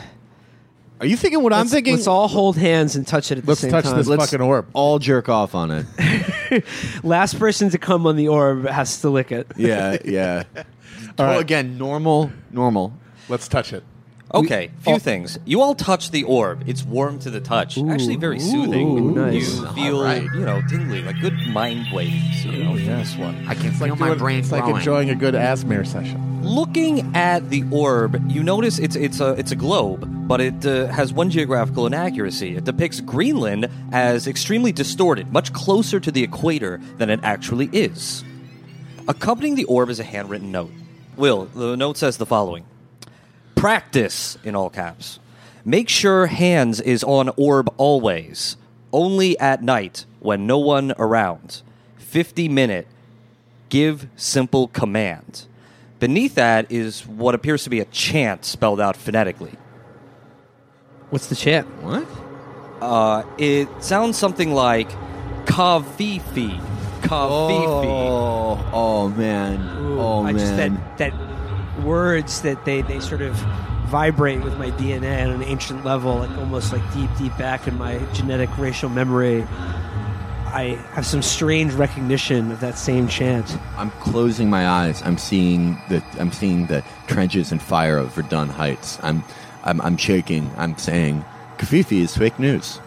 [0.99, 1.95] Are you thinking what I'm thinking?
[1.95, 3.97] Let's all hold hands and touch it at Let's the same touch time.
[3.97, 4.67] this Let's touch this fucking orb.
[4.73, 6.63] all jerk off on it.
[7.03, 9.51] Last person to come on the orb has to lick it.
[9.57, 10.43] Yeah, yeah.
[10.55, 10.63] All
[11.19, 11.41] Oh, right.
[11.41, 12.93] again, normal, normal.
[13.29, 13.83] Let's touch it.
[14.33, 14.99] Okay, few oh.
[14.99, 15.37] things.
[15.45, 16.63] You all touch the orb.
[16.67, 17.77] It's warm to the touch.
[17.77, 18.97] Actually, very soothing.
[18.97, 19.33] Ooh, nice.
[19.33, 20.23] You feel, right.
[20.23, 22.43] you know, tingly, like good mind waves.
[22.43, 23.47] You know, this one.
[23.47, 26.41] I can It's feel like my doing- brain It's like enjoying a good ASMR session.
[26.43, 30.87] Looking at the orb, you notice it's it's a it's a globe, but it uh,
[30.87, 32.57] has one geographical inaccuracy.
[32.57, 38.25] It depicts Greenland as extremely distorted, much closer to the equator than it actually is.
[39.07, 40.71] Accompanying the orb is a handwritten note.
[41.15, 42.65] Will, the note says the following
[43.55, 45.19] Practice, in all caps.
[45.65, 48.57] Make sure hands is on orb always,
[48.91, 51.61] only at night when no one around.
[51.97, 52.87] 50 minute.
[53.69, 55.45] Give simple command.
[55.99, 59.53] Beneath that is what appears to be a chant spelled out phonetically.
[61.09, 61.67] What's the chant?
[61.81, 62.05] What?
[62.81, 64.89] Uh, it sounds something like
[65.45, 66.59] Covfefe.
[67.01, 67.85] Covfefe.
[67.85, 69.59] Oh, oh man.
[69.97, 70.39] oh I man.
[70.39, 71.32] just that that
[71.83, 73.35] words that they they sort of
[73.87, 77.77] vibrate with my DNA on an ancient level, like almost like deep deep back in
[77.77, 79.45] my genetic racial memory.
[80.45, 83.57] I have some strange recognition of that same chant.
[83.75, 85.01] I'm closing my eyes.
[85.01, 88.99] I'm seeing the I'm seeing the trenches and fire of Verdun Heights.
[89.01, 89.23] I'm
[89.63, 90.51] I'm, I'm shaking.
[90.57, 91.23] I'm saying,
[91.57, 92.79] Covfefe is fake news.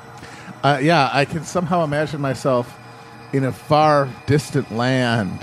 [0.62, 2.78] Uh, yeah, I can somehow imagine myself
[3.32, 5.40] in a far distant land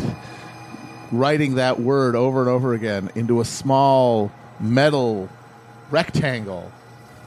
[1.14, 5.30] writing that word over and over again into a small metal
[5.92, 6.72] rectangle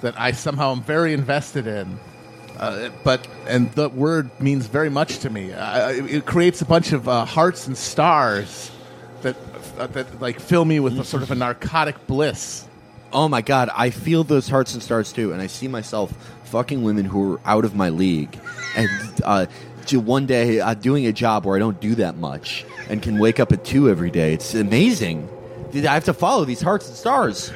[0.00, 1.98] that I somehow am very invested in.
[2.58, 5.52] Uh, but and the word means very much to me.
[5.52, 8.70] Uh, it, it creates a bunch of uh, hearts and stars
[9.22, 9.36] that
[9.78, 12.66] uh, that like fill me with a sort of a narcotic bliss.
[13.12, 16.12] Oh my god, I feel those hearts and stars too, and I see myself
[16.44, 18.38] fucking women who are out of my league,
[18.74, 18.88] and
[19.22, 19.46] uh,
[19.92, 23.40] one day uh, doing a job where I don't do that much and can wake
[23.40, 24.32] up at two every day.
[24.32, 25.28] It's amazing.
[25.74, 27.52] I have to follow these hearts and stars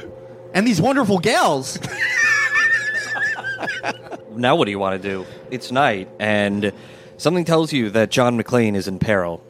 [0.53, 1.79] and these wonderful gals.
[4.35, 5.25] Now, what do you want to do?
[5.49, 6.71] It's night, and
[7.17, 9.43] something tells you that John McClane is in peril.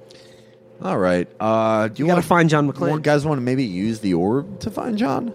[0.81, 2.87] All right, uh, do you, You gotta find John McClane.
[2.87, 5.31] More guys want to maybe use the orb to find John?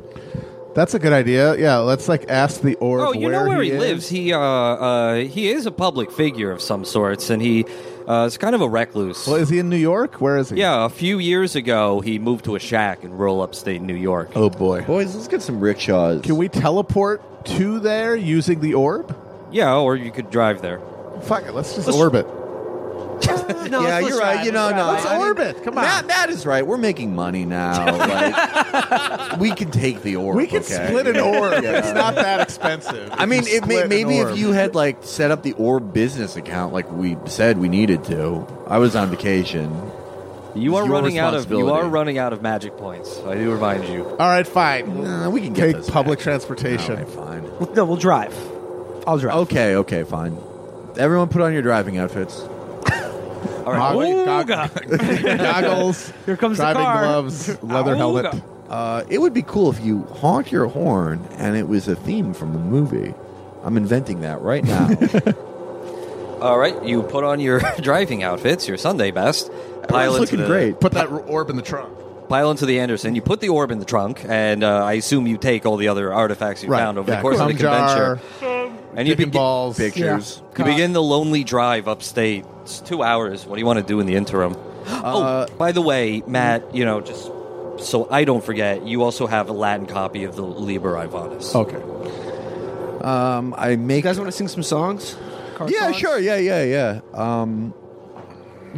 [0.74, 1.56] That's a good idea.
[1.56, 3.00] Yeah, let's like ask the orb.
[3.00, 3.80] Oh, you know where he, is.
[3.80, 4.08] lives.
[4.08, 7.64] He uh, uh, he is a public figure of some sorts, and he
[8.08, 9.26] uh, is kind of a recluse.
[9.26, 10.20] Well, is he in New York?
[10.20, 10.56] Where is he?
[10.56, 14.30] yeah, a few years ago, he moved to a shack in rural upstate New York.
[14.34, 14.82] Oh boy.
[14.82, 16.22] Boys, let's get some rickshaws.
[16.22, 19.16] Can we teleport to there using the orb?
[19.50, 20.80] Yeah, or you could drive there.
[21.22, 21.52] Fuck it.
[21.52, 22.26] Let's just orbit.
[23.48, 24.44] Oh, no, yeah, you're right.
[24.44, 24.94] You know, let's no, drive.
[24.94, 25.64] Let's I mean, orbit.
[25.64, 25.84] Come on.
[25.84, 26.64] Matt, Matt is right.
[26.64, 27.96] We're making money now.
[28.06, 30.36] Like, we can take the orb.
[30.36, 30.86] we can okay?
[30.86, 31.62] split an orb.
[31.62, 31.78] Yeah.
[31.78, 33.10] It's not that expensive.
[33.12, 36.72] I mean, it may, maybe if you had like set up the orb business account
[36.72, 38.46] like we said we needed to.
[38.66, 39.70] I was on vacation.
[40.54, 43.18] You are running out of you are running out of magic points.
[43.20, 44.04] I do remind you.
[44.08, 45.02] All right, fine.
[45.02, 46.24] Nah, we can get Take public back.
[46.24, 46.92] transportation.
[46.92, 47.42] All right, fine.
[47.58, 48.34] Well, No, we'll drive.
[49.06, 49.36] I'll drive.
[49.36, 50.38] Okay, okay, fine.
[50.96, 52.40] Everyone, put on your driving outfits.
[53.66, 54.24] All right.
[54.24, 55.38] Gog- Ooga.
[55.38, 57.02] goggles, Here comes the driving car.
[57.04, 57.96] gloves, leather Ooga.
[57.96, 58.42] helmet.
[58.68, 62.32] Uh, it would be cool if you honked your horn and it was a theme
[62.32, 63.12] from the movie.
[63.62, 64.88] I'm inventing that right now.
[66.40, 66.80] All right.
[66.84, 69.50] You put on your driving outfits, your Sunday best.
[69.88, 70.80] Pile Everyone's into looking the, great.
[70.80, 71.96] Put that orb in the trunk.
[72.28, 73.14] Pile into the Anderson.
[73.14, 75.86] You put the orb in the trunk, and uh, I assume you take all the
[75.88, 76.80] other artifacts you Right.
[76.80, 77.16] found over yeah.
[77.18, 78.78] the course of the Cum jar, convention.
[78.96, 79.76] And you kicking begin, balls.
[79.78, 80.42] Pictures.
[80.58, 82.44] you begin the lonely drive upstate.
[82.66, 83.46] It's two hours.
[83.46, 84.56] What do you want to do in the interim?
[84.88, 87.30] Uh, oh, by the way, Matt, you know, just
[87.78, 91.54] so I don't forget, you also have a Latin copy of the Liber Ivonis.
[91.54, 91.80] Okay.
[93.04, 95.16] Um, I You guys want to sing some songs?
[95.54, 95.96] Car yeah, songs?
[95.96, 96.18] sure.
[96.18, 97.00] Yeah, yeah, yeah.
[97.14, 97.72] Um,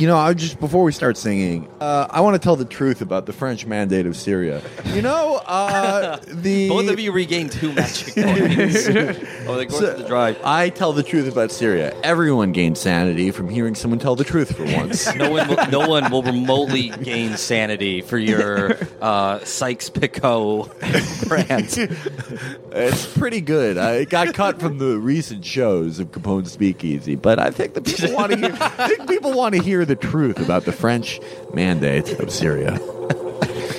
[0.01, 3.01] you know, I just before we start singing, uh, I want to tell the truth
[3.01, 4.63] about the French mandate of Syria.
[4.87, 9.99] You know, uh, the Both of you regained two magic points over the course of
[9.99, 10.39] the drive.
[10.45, 11.99] I tell the truth about Syria.
[12.03, 15.09] Everyone gains sanity from hearing someone tell the truth for once.
[15.19, 20.71] No one, will, no one will remotely gain sanity for your uh, Sykes-Picot
[21.29, 21.77] rant.
[21.77, 23.79] it's pretty good.
[23.79, 27.81] I it got cut from the recent shows of Capone's Speakeasy, but I think the
[27.81, 28.57] people want to hear.
[28.61, 31.21] I think people want to hear the truth about the French
[31.53, 32.79] mandate of Syria.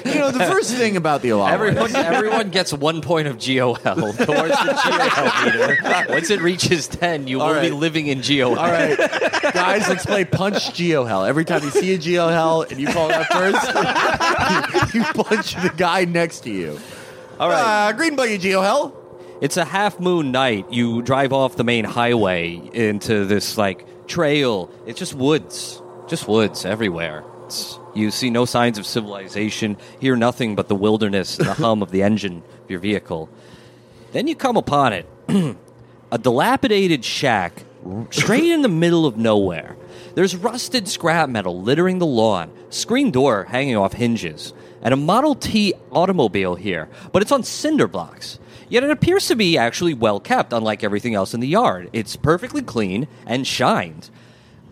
[0.05, 1.53] You know, the first thing about the allowance.
[1.53, 5.78] Everyone, everyone gets one point of GOL towards the GOL meter.
[6.10, 8.57] Once it reaches ten, you All will be living in GOL.
[8.57, 8.97] All right,
[9.53, 11.28] guys, let's play Punch Geohell.
[11.28, 15.72] Every time you see a Geohell and you call out first, you, you punch the
[15.78, 16.80] guy next to you.
[17.39, 17.89] All right.
[17.89, 18.93] Uh, green buggy Geohell.
[19.41, 20.66] It's a half moon night.
[20.72, 24.70] You drive off the main highway into this like trail.
[24.86, 27.24] It's just woods, just woods everywhere.
[27.45, 29.78] It's, you see no signs of civilization.
[29.99, 33.30] Hear nothing but the wilderness and the hum of the engine of your vehicle.
[34.12, 35.07] Then you come upon it,
[36.12, 37.64] a dilapidated shack
[38.10, 39.78] straight in the middle of nowhere.
[40.16, 45.36] There's rusted scrap metal littering the lawn, screen door hanging off hinges, and a Model
[45.36, 48.39] T automobile here, but it's on cinder blocks.
[48.68, 51.89] Yet it appears to be actually well kept, unlike everything else in the yard.
[51.93, 54.10] It's perfectly clean and shined.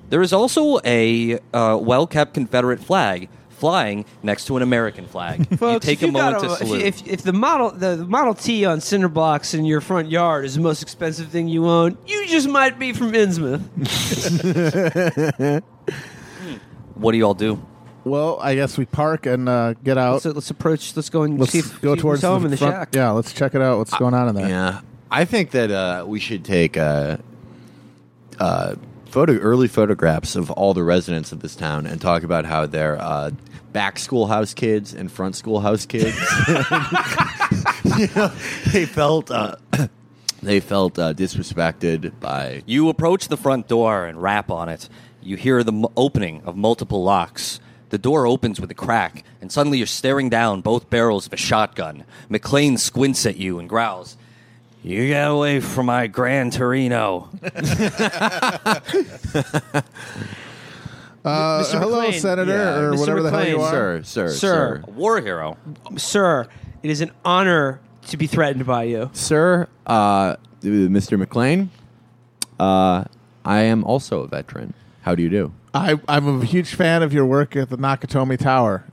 [0.10, 5.48] There is also a uh, well kept Confederate flag flying next to an American flag.
[5.62, 6.84] you take if a moment got to salute.
[6.84, 10.46] if, if the model the, the Model T on cinder blocks in your front yard
[10.46, 13.64] is the most expensive thing you own, you just might be from Innsmouth.
[16.96, 17.66] what do you all do?
[18.04, 20.22] Well, I guess we park and uh, get out.
[20.22, 20.96] So let's approach.
[20.96, 22.74] Let's go and let's see if, go see towards home the, in the front.
[22.74, 22.96] shack.
[22.96, 23.80] Yeah, let's check it out.
[23.80, 24.48] What's going on in there?
[24.48, 24.82] Yeah,
[25.12, 27.18] I think that uh, we should take uh,
[28.40, 28.76] uh,
[29.18, 33.02] photo early photographs of all the residents of this town and talk about how they're
[33.02, 33.32] uh,
[33.74, 36.16] back schoolhouse kids and front schoolhouse kids.
[37.98, 38.28] You know,
[38.72, 39.56] they felt uh,
[40.44, 42.62] they felt uh, disrespected by.
[42.68, 44.88] You approach the front door and rap on it.
[45.24, 47.60] You hear the m- opening of multiple locks.
[47.90, 51.38] The door opens with a crack, and suddenly you're staring down both barrels of a
[51.38, 52.04] shotgun.
[52.30, 54.16] McLean squints at you and growls,
[54.88, 57.30] You got away from my Gran Torino.
[61.26, 61.80] Uh, Mr.
[61.80, 62.20] hello, McLean.
[62.22, 63.00] Senator, Yeah, or Mr.
[63.00, 63.66] whatever the hell you McLean.
[63.76, 64.04] are.
[64.04, 64.38] Sir, sir, Sir.
[64.38, 65.58] sir, A war hero.
[65.98, 66.48] Sir,
[66.84, 69.10] it is an honor to be threatened by you.
[69.12, 71.20] sir, uh, Mr.
[71.20, 71.70] McLean.
[72.58, 73.04] Uh,
[73.44, 74.74] I am also a veteran.
[75.02, 75.52] How do you do?
[75.74, 78.86] I, I'm a huge fan of your work at the Nakatomi Tower.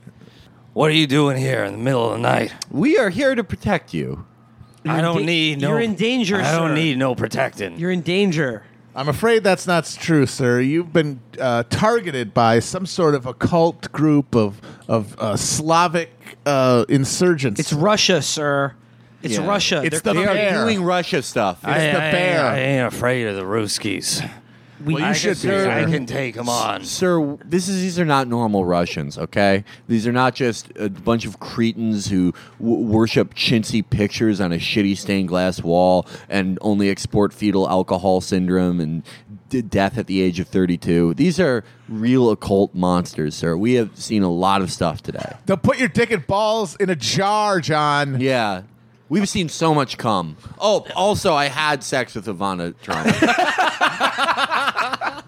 [0.73, 2.53] What are you doing here in the middle of the night?
[2.69, 4.25] We are here to protect you.
[4.85, 5.69] I don't da- need no.
[5.69, 6.75] you're in danger, I don't sir.
[6.75, 7.77] need no protecting.
[7.77, 8.63] You're in danger.
[8.95, 10.61] I'm afraid that's not true, sir.
[10.61, 16.11] You've been uh, targeted by some sort of occult group of of uh, Slavic
[16.45, 17.59] uh, insurgents.
[17.59, 18.73] It's Russia, sir.
[19.21, 19.45] It's Yeah.
[19.47, 19.81] Russia.
[19.83, 20.63] It's They're- the They are bear.
[20.63, 21.57] doing Russia stuff.
[21.63, 22.45] It's the bear.
[22.45, 24.21] I ain't afraid of the Ruskies.
[24.83, 25.69] We, Well, you I should can, be, sir.
[25.71, 26.83] I can take them on.
[26.83, 29.63] Sir, this is these are not normal Russians, okay?
[29.87, 34.57] These are not just a bunch of cretins who w- worship chintzy pictures on a
[34.57, 39.03] shitty stained glass wall and only export fetal alcohol syndrome and
[39.49, 41.13] d- death at the age of 32.
[41.13, 43.55] These are real occult monsters, sir.
[43.55, 45.33] We have seen a lot of stuff today.
[45.45, 48.19] They'll put your dick and balls in a jar, John.
[48.19, 48.63] Yeah.
[49.07, 50.35] We've seen so much cum.
[50.59, 53.07] Oh, also, I had sex with Ivana Trump.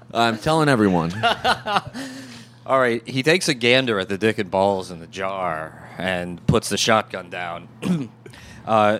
[0.13, 1.13] I'm telling everyone.
[2.65, 6.45] All right, he takes a gander at the dick and balls in the jar and
[6.47, 7.69] puts the shotgun down.
[8.65, 8.99] uh,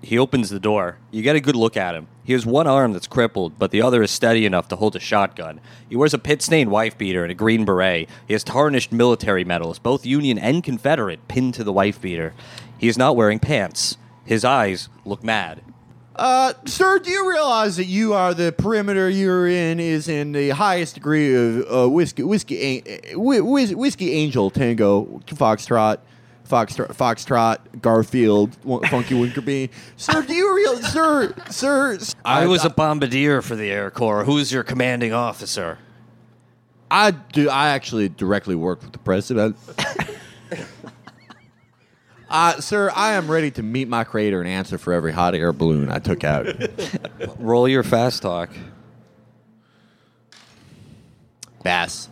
[0.00, 0.98] he opens the door.
[1.10, 2.08] You get a good look at him.
[2.24, 5.00] He has one arm that's crippled, but the other is steady enough to hold a
[5.00, 5.60] shotgun.
[5.88, 8.08] He wears a pit stained wife beater and a green beret.
[8.26, 12.32] He has tarnished military medals, both Union and Confederate, pinned to the wife beater.
[12.78, 13.98] He is not wearing pants.
[14.24, 15.60] His eyes look mad.
[16.16, 20.50] Uh, sir, do you realize that you are the perimeter you're in is in the
[20.50, 25.98] highest degree of uh, whiskey, whiskey, a- whis- whiskey angel tango, foxtrot,
[26.48, 29.70] foxtrot, foxtrot, Garfield, Wa- Funky Winkerbean.
[29.96, 31.98] sir, do you realize, sir, sir?
[32.24, 34.24] I was a bombardier for the Air Corps.
[34.24, 35.78] Who's your commanding officer?
[36.92, 37.50] I do.
[37.50, 39.56] I actually directly work with the president.
[42.34, 45.52] Uh, sir, I am ready to meet my creator and answer for every hot air
[45.52, 46.46] balloon I took out.
[47.38, 48.50] Roll your fast talk.
[51.62, 52.08] Bass.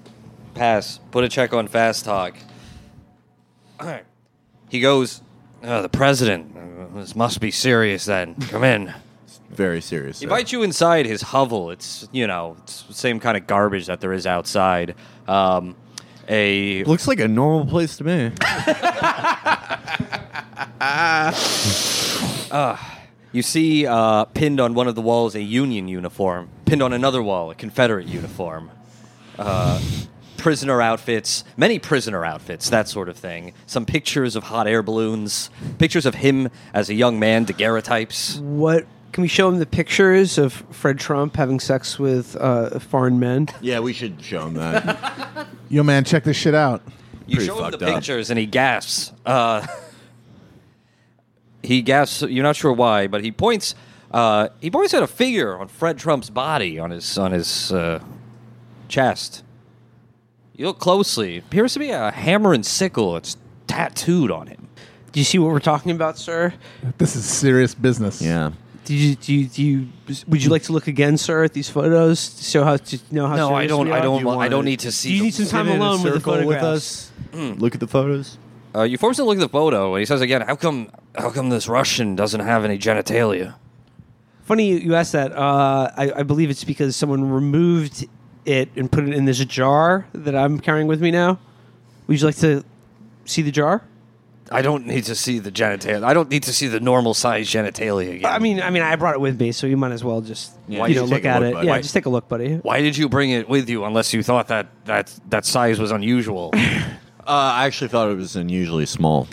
[0.55, 1.01] Pass.
[1.11, 2.37] Put a check on fast talk.
[3.81, 4.05] All right.
[4.69, 5.23] He goes,
[5.65, 6.57] oh, the president.
[6.57, 8.37] Uh, This must be serious then.
[8.43, 8.95] Come in.
[9.51, 10.21] Very serious.
[10.21, 10.29] He sir.
[10.31, 11.73] invites you inside his hovel.
[11.73, 14.95] It's, you know, it's the same kind of garbage that there is outside.
[15.27, 15.75] Um,
[16.29, 18.31] a Looks like a normal place to me.
[23.33, 27.23] You see uh, pinned on one of the walls a Union uniform, pinned on another
[27.23, 28.71] wall a Confederate uniform,
[29.39, 29.81] uh,
[30.37, 33.55] prisoner outfits, many prisoner outfits, that sort of thing.
[33.67, 38.39] Some pictures of hot air balloons, pictures of him as a young man, daguerreotypes.
[38.41, 43.19] What can we show him the pictures of Fred Trump having sex with uh, foreign
[43.19, 43.49] men?
[43.63, 45.47] Yeah, we should show him that.
[45.71, 46.83] Yo, man, check this shit out.
[47.27, 47.95] You Pretty show him the up.
[47.95, 49.13] pictures and he gasps.
[49.25, 49.67] Uh,
[51.63, 52.23] he gasps.
[52.23, 53.75] You're not sure why, but he points.
[54.11, 58.03] Uh, he points at a figure on Fred Trump's body on his on his uh,
[58.89, 59.43] chest.
[60.57, 61.37] You look closely.
[61.37, 63.17] It appears to be a hammer and sickle.
[63.17, 63.37] It's
[63.67, 64.69] tattooed on him.
[65.13, 66.55] Do you see what we're talking about, sir?
[66.99, 68.21] This is serious business.
[68.23, 68.53] yeah.
[68.85, 69.89] Do you, do you, do you,
[70.27, 73.29] would you like to look again, sir, at these photos to show how to know
[73.29, 73.37] how?
[73.37, 73.87] No, I serious don't.
[73.87, 74.03] we I are?
[74.03, 74.21] don't.
[74.21, 75.11] you want, I don't need to see.
[75.11, 77.13] Do you the- need some time Sit in a alone with the circle with photographs?
[77.33, 77.61] us.
[77.61, 78.39] Look at the photos.
[78.75, 80.91] Uh, you force him to look at the photo, and he says again, "How come?
[81.17, 83.55] How come this Russian doesn't have any genitalia?"
[84.45, 85.33] Funny you, you asked that.
[85.33, 88.07] Uh, I, I believe it's because someone removed
[88.45, 91.39] it and put it in this jar that I'm carrying with me now.
[92.07, 92.65] Would you like to
[93.25, 93.83] see the jar?
[94.51, 96.03] I don't need to see the genitalia.
[96.05, 98.31] I don't need to see the normal size genitalia again.
[98.31, 100.53] I mean, I mean, I brought it with me, so you might as well just
[100.69, 101.55] Yeah, you you know should look take a at look, it.
[101.55, 101.67] buddy.
[101.69, 102.57] Yeah, Why- just take a look, buddy.
[102.57, 105.91] why did you bring it with you unless you thought that that that size was
[105.91, 106.53] unusual?
[107.27, 109.29] Uh, I actually thought it was unusually small.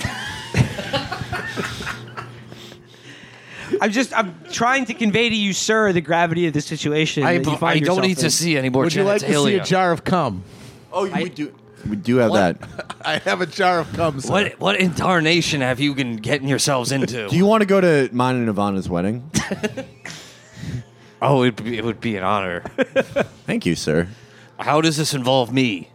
[3.82, 7.24] I'm just I'm trying to convey to you, sir, the gravity of the situation.
[7.24, 9.28] I, that you I don't yourself need to see any more Would you like to
[9.28, 9.62] see genitalia.
[9.62, 10.44] a jar of cum?
[10.92, 11.54] Oh, we do.
[11.88, 12.60] We do have What?
[12.60, 12.96] that.
[13.06, 14.20] I have a jar of cum.
[14.20, 14.32] Sir.
[14.32, 17.30] What what incarnation have you been getting yourselves into?
[17.30, 19.30] Do you want to go to mine and Ivana's wedding?
[21.22, 22.62] oh, it would, be, it would be an honor.
[23.46, 24.10] Thank you, sir.
[24.60, 25.90] How does this involve me?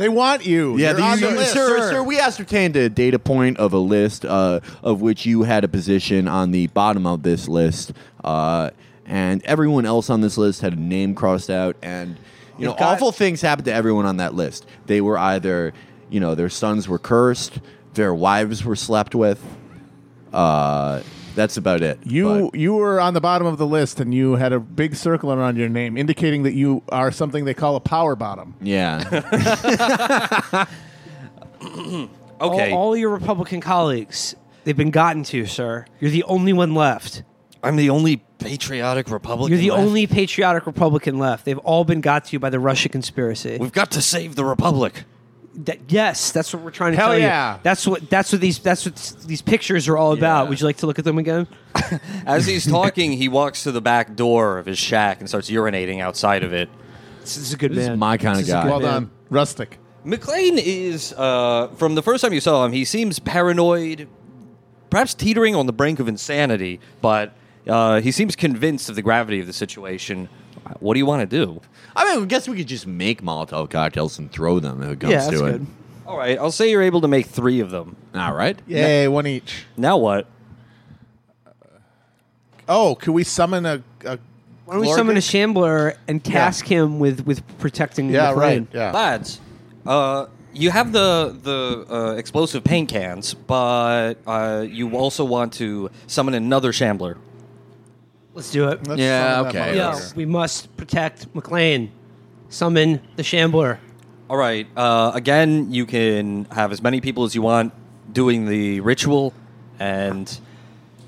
[0.00, 0.78] They want you.
[0.78, 2.02] Yeah, You're the- on you- the list, sir, sir.
[2.02, 6.26] We ascertained a data point of a list uh, of which you had a position
[6.26, 7.92] on the bottom of this list,
[8.24, 8.70] uh,
[9.04, 11.76] and everyone else on this list had a name crossed out.
[11.82, 12.16] And
[12.58, 14.64] you know, You've got- awful things happened to everyone on that list.
[14.86, 15.74] They were either,
[16.08, 17.60] you know, their sons were cursed,
[17.92, 19.38] their wives were slept with.
[20.32, 21.00] Uh,
[21.34, 21.98] that's about it.
[22.04, 24.94] You But- you were on the bottom of the list, and you had a big
[24.96, 28.54] circle around your name, indicating that you are something they call a power bottom.
[28.60, 30.66] yeah.
[32.42, 35.84] Okay, All, all your Republican colleagues, they've been gotten to, sir.
[36.00, 37.22] You're the only one left.
[37.62, 39.52] I'm the only patriotic Republican.
[39.52, 39.82] You're the left.
[39.86, 41.44] only patriotic Republican left.
[41.44, 43.58] They've all been got to you by the Russia conspiracy.
[43.60, 45.04] We've got to save the Republic.
[45.64, 47.54] That- yes, that's what we're trying to Hell tell yeah.
[47.54, 47.60] you.
[47.62, 48.96] That's what that's what these that's what
[49.26, 50.44] these pictures are all about.
[50.44, 50.48] Yeah.
[50.48, 51.46] Would you like to look at them again?
[52.26, 56.00] As he's talking, he walks to the back door of his shack and starts urinating
[56.00, 56.68] outside of it.
[57.20, 57.98] This is a good This is man.
[57.98, 58.66] my kind of This is a guy.
[58.68, 58.92] Well man.
[58.92, 59.78] done, rustic.
[60.02, 64.08] McLean is, uh, from the first time you saw him, he seems paranoid,
[64.88, 67.34] perhaps teetering on the brink of insanity, but
[67.68, 70.30] uh, he seems convinced of the gravity of the situation.
[70.80, 71.60] What do you want to do?
[71.96, 75.00] I mean, I guess we could just make Molotov cocktails and throw them if it
[75.00, 75.52] comes Yeah, that's to it.
[75.52, 75.66] good.
[76.06, 77.96] All right, I'll say you're able to make three of them.
[78.14, 78.58] All right.
[78.66, 79.64] Yay, one each.
[79.76, 80.26] Now what?
[82.68, 83.82] Oh, can we summon a?
[84.04, 84.18] a
[84.64, 88.38] Why don't we summon a shambler and task him with with protecting yeah, McLean?
[88.40, 88.66] right.
[88.72, 88.92] Yeah.
[88.92, 89.40] Lads,
[89.86, 95.90] uh, you have the the uh, explosive paint cans, but uh, you also want to
[96.06, 97.18] summon another shambler.
[98.40, 98.88] Let's do it.
[98.88, 99.76] Let's Yeah, okay.
[99.76, 101.92] Yo, we must protect McLean.
[102.48, 103.78] Summon the shambler.
[104.30, 104.66] All right.
[104.74, 107.74] Uh, again, you can have as many people as you want
[108.10, 109.34] doing the ritual,
[109.78, 110.40] and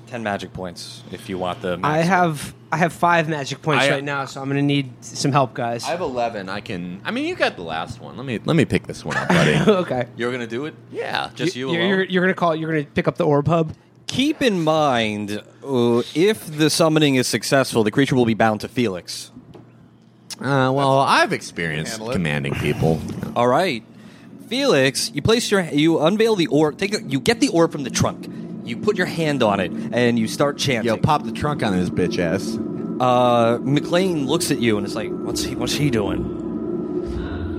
[0.05, 1.79] ten magic points if you want the.
[1.83, 5.31] I have I have five magic points I- right now, so I'm gonna need some
[5.31, 5.85] help, guys.
[5.85, 6.49] I have eleven.
[6.49, 7.01] I can.
[7.03, 8.15] I mean, you got the last one.
[8.15, 9.55] Let me let me pick this one up, buddy.
[9.71, 10.07] okay.
[10.15, 10.75] You're gonna do it.
[10.91, 11.31] yeah.
[11.33, 11.89] Just you, You're, alone.
[11.89, 12.55] you're, you're gonna call.
[12.55, 13.73] You're gonna pick up the orb hub.
[14.13, 18.67] Keep in mind, uh, if the summoning is successful, the creature will be bound to
[18.67, 19.31] Felix.
[20.39, 22.13] Uh, well, I've experienced Handle it.
[22.13, 23.01] commanding people.
[23.35, 23.83] All right,
[24.49, 26.77] Felix, you place your you unveil the orb.
[26.77, 28.31] Take a, you get the orb from the trunk.
[28.63, 30.89] You put your hand on it and you start chanting.
[30.89, 32.55] Yo, pop the trunk on his bitch ass.
[33.01, 35.55] Uh, McLean looks at you and is like, "What's he?
[35.55, 36.42] What's he doing?"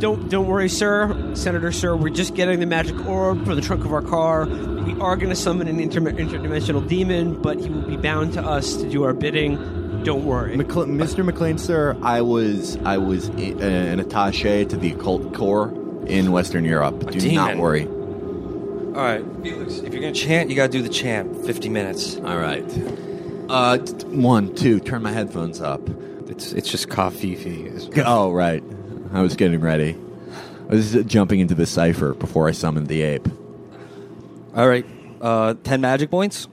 [0.04, 1.96] Don't don't worry, sir, Senator, sir.
[1.96, 4.44] We're just getting the magic orb for the trunk of our car.
[4.44, 8.74] We are gonna summon an inter- interdimensional demon, but he will be bound to us
[8.76, 9.56] to do our bidding.
[10.04, 10.58] Don't worry.
[10.58, 11.24] McLe- Mr.
[11.24, 15.72] McLean, sir, I was I was i- uh, an attaché to the occult corps
[16.06, 17.10] in Western Europe.
[17.10, 17.86] Do not worry.
[17.86, 19.78] All right, Felix.
[19.78, 21.46] If you're gonna chant, you gotta do the chant.
[21.46, 22.16] Fifty minutes.
[22.18, 22.62] All right.
[23.48, 24.80] Uh, t- t- one, two.
[24.80, 25.80] Turn my headphones up.
[26.28, 27.70] It's it's just coffee.
[28.04, 28.62] Oh, right.
[29.14, 29.96] I was getting ready.
[30.68, 33.28] I was jumping into the cipher before I summoned the ape.
[34.56, 34.84] All right,
[35.20, 36.48] uh, ten magic points.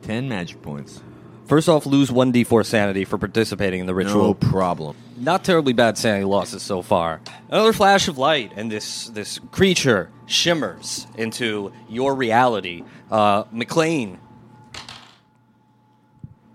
[0.00, 1.02] Ten magic points.
[1.46, 4.22] First off, lose one d4 sanity for participating in the ritual.
[4.22, 4.96] No problem.
[5.18, 7.20] Not terribly bad sanity losses so far.
[7.50, 12.84] Another flash of light, and this this creature shimmers into your reality.
[13.10, 14.18] Uh, McLean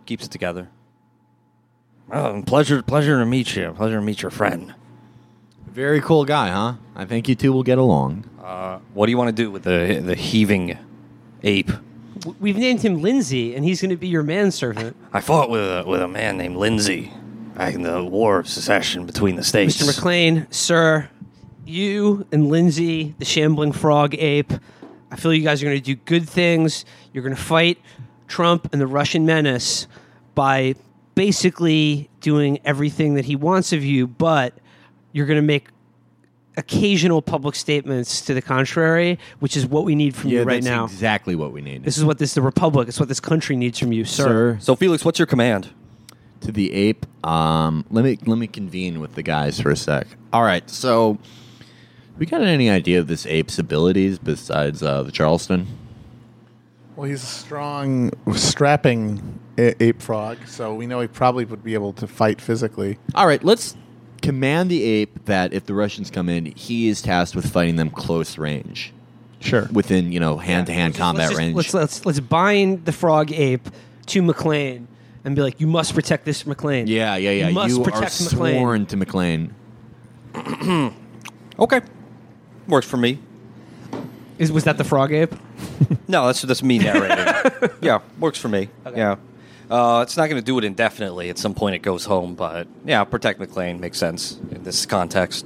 [0.07, 0.69] keeps it together.
[2.11, 3.73] Oh, pleasure, pleasure to meet you.
[3.73, 4.73] Pleasure to meet your friend.
[5.67, 6.73] Very cool guy, huh?
[6.95, 8.29] I think you two will get along.
[8.43, 10.77] Uh, what do you want to do with the the heaving
[11.43, 11.71] ape?
[12.19, 14.95] W- We've named him Lindsay, and he's gonna be your manservant.
[15.13, 17.11] I fought with a, with a man named Lindsay
[17.55, 19.77] back in the War of Secession between the states.
[19.81, 19.95] Mr.
[19.95, 21.09] McLean, sir,
[21.65, 24.53] you and Lindsay, the shambling frog ape,
[25.11, 26.85] I feel you guys are going to do good things.
[27.13, 27.79] You're going to fight
[28.27, 29.87] Trump and the Russian menace.
[30.35, 30.75] by
[31.15, 34.53] basically doing everything that he wants of you, but
[35.17, 35.69] you're going to make
[36.57, 40.53] occasional public statements to the contrary, which is what we need from Yeah, you right
[40.55, 40.85] that's now.
[40.85, 41.83] exactly what we need.
[41.83, 42.87] This is what this the republic.
[42.87, 44.57] It's what this country needs from you, sir.
[44.61, 45.69] So, Felix, what's your command?
[46.41, 47.05] to the ape.
[47.25, 50.05] Um, let me let me convene with the guys for a sec.
[50.31, 51.17] All right, so
[52.19, 55.65] we got any idea of this ape's abilities besides uh, the Charleston?
[56.95, 61.93] Well, he's a strong, strapping ape frog, so we know he probably would be able
[61.93, 62.97] to fight physically.
[63.15, 63.75] All right, let's
[64.21, 67.89] command the ape that if the Russians come in, he is tasked with fighting them
[67.89, 68.93] close range,
[69.39, 69.67] Sure.
[69.71, 71.55] within you know hand to hand combat let's just- range.
[71.55, 73.67] Let's, let's let's bind the frog ape
[74.07, 74.87] to McLean
[75.25, 76.87] and be like, you must protect this McLean.
[76.87, 77.47] yeah, yeah, yeah.
[77.49, 78.55] You must are protect McLean.
[78.55, 79.53] sworn to McLean.
[81.59, 81.81] Okay.
[82.67, 83.17] Works for me.
[84.37, 85.33] Is, was that the frog ape?
[86.09, 87.69] No, that's that's me narrating.
[87.81, 88.69] yeah, works for me.
[88.95, 89.17] Yeah.
[89.69, 91.29] Uh, it's not going to do it indefinitely.
[91.29, 95.45] At some point, it goes home, but yeah, protect McLean makes sense in this context.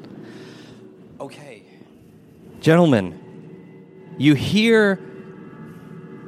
[1.20, 1.64] Okay,
[2.60, 3.20] gentlemen,
[4.18, 5.00] you hear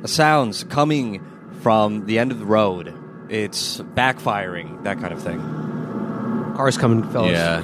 [0.06, 1.24] sounds coming
[1.62, 2.94] from the end of the road.
[3.30, 5.40] It's backfiring, that kind of thing.
[6.56, 7.32] Car's coming, fellas.
[7.32, 7.62] Yeah,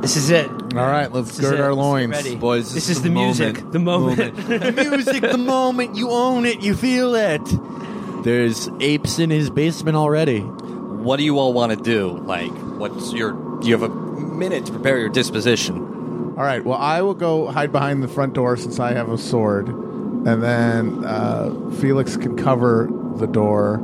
[0.00, 0.48] This is it.
[0.48, 2.10] All right, let's This gird our loins.
[2.12, 2.36] ready.
[2.36, 3.62] Boys, this, this is is the the music.
[3.62, 3.72] moment.
[3.72, 4.36] The moment.
[4.76, 7.40] the music, the moment you own it, you feel it.
[8.22, 10.40] There's apes in his basement already.
[10.40, 12.18] What do you all want to do?
[12.18, 13.32] Like, what's your?
[13.60, 15.78] Do you have a minute to prepare your disposition?
[15.78, 16.64] All right.
[16.64, 20.42] Well, I will go hide behind the front door since I have a sword, and
[20.42, 23.74] then uh, Felix can cover the door.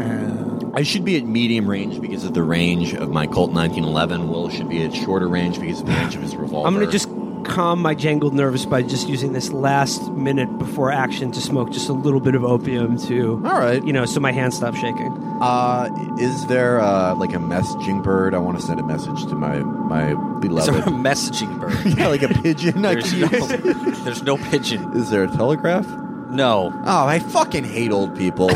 [0.00, 4.28] And I should be at medium range because of the range of my Colt 1911.
[4.28, 6.66] Will should be at shorter range because of the range of his revolver.
[6.66, 7.08] I'm going to just
[7.40, 11.88] calm my jangled nerves by just using this last minute before action to smoke just
[11.88, 13.84] a little bit of opium to, All right.
[13.84, 15.12] you know, so my hands stop shaking.
[15.40, 15.88] Uh,
[16.18, 18.34] is there uh, like a messaging bird?
[18.34, 21.76] I want to send a message to my my Is there a messaging bird?
[21.98, 22.82] yeah, like a pigeon.
[22.82, 23.26] There's no,
[24.04, 24.96] there's no pigeon.
[24.96, 25.86] Is there a telegraph?
[26.30, 26.72] No.
[26.84, 28.48] Oh, I fucking hate old people.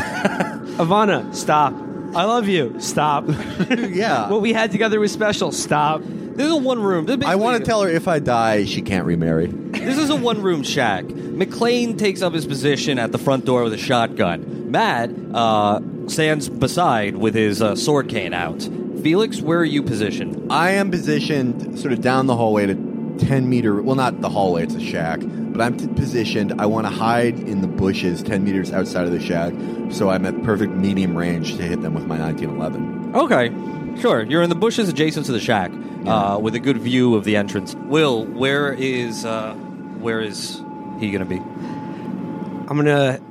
[0.75, 1.73] Ivana, stop.
[2.15, 2.79] I love you.
[2.79, 3.25] Stop.
[3.69, 4.29] yeah.
[4.29, 5.51] what we had together was special.
[5.51, 6.01] Stop.
[6.01, 7.07] This is a one room.
[7.23, 9.47] I want to tell her if I die, she can't remarry.
[9.47, 11.05] This is a one room shack.
[11.05, 14.71] McLean takes up his position at the front door with a shotgun.
[14.71, 18.61] Matt uh, stands beside with his uh, sword cane out.
[19.01, 20.51] Felix, where are you positioned?
[20.51, 23.81] I am positioned sort of down the hallway to 10 meter.
[23.81, 25.19] Well, not the hallway, it's a shack.
[25.21, 26.59] But I'm t- positioned.
[26.59, 29.53] I want to hide in the bushes 10 meters outside of the shack.
[29.89, 33.15] So I'm at perfect medium range to hit them with my 1911.
[33.15, 34.23] Okay, sure.
[34.23, 35.71] You're in the bushes adjacent to the shack,
[36.05, 37.75] uh, with a good view of the entrance.
[37.75, 40.61] Will, where is uh, where is
[40.99, 41.37] he going to be?
[41.37, 43.21] I'm going to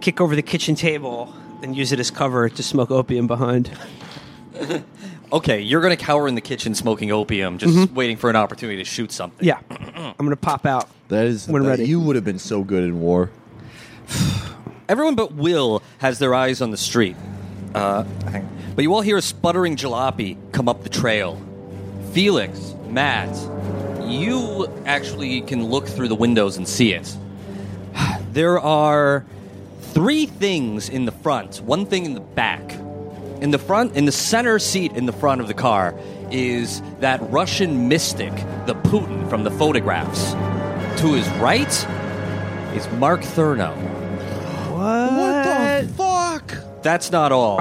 [0.00, 3.70] kick over the kitchen table and use it as cover to smoke opium behind.
[5.32, 8.78] Okay, you're going to cower in the kitchen smoking opium, just waiting for an opportunity
[8.78, 9.46] to shoot something.
[9.46, 9.58] Yeah.
[9.70, 10.88] I'm going to pop out.
[11.08, 11.48] That is.
[11.48, 11.86] When that- ready.
[11.86, 13.30] You would have been so good in war.
[14.88, 17.16] Everyone but Will has their eyes on the street.
[17.74, 18.58] Uh, hang on.
[18.76, 21.40] but you all hear a sputtering jalopy come up the trail.
[22.12, 23.34] Felix, Matt,
[24.06, 27.16] you actually can look through the windows and see it.
[28.34, 29.24] There are
[29.92, 32.76] three things in the front, one thing in the back.
[33.44, 35.94] In the front, in the center seat in the front of the car,
[36.30, 38.34] is that Russian mystic,
[38.64, 40.32] the Putin from the photographs.
[41.02, 41.68] To his right
[42.74, 43.76] is Mark Thurno.
[44.72, 45.86] What?
[45.86, 46.82] The fuck?
[46.82, 47.60] That's not all.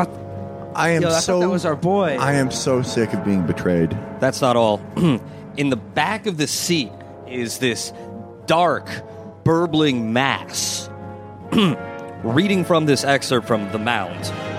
[0.73, 1.33] I am Yo, I so.
[1.33, 2.15] thought that was our boy.
[2.17, 3.91] I am so sick of being betrayed.
[4.21, 4.79] That's not all.
[5.57, 6.93] In the back of the seat
[7.27, 7.91] is this
[8.45, 8.89] dark,
[9.43, 10.89] burbling mass.
[12.23, 14.52] Reading from this excerpt from The Mound.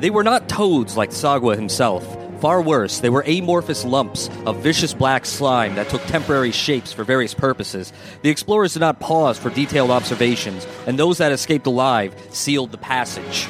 [0.00, 2.16] They were not toads like Tsathoggua himself.
[2.40, 7.04] Far worse, they were amorphous lumps of vicious black slime that took temporary shapes for
[7.04, 7.92] various purposes.
[8.22, 12.78] The explorers did not pause for detailed observations, and those that escaped alive sealed the
[12.78, 13.46] passage.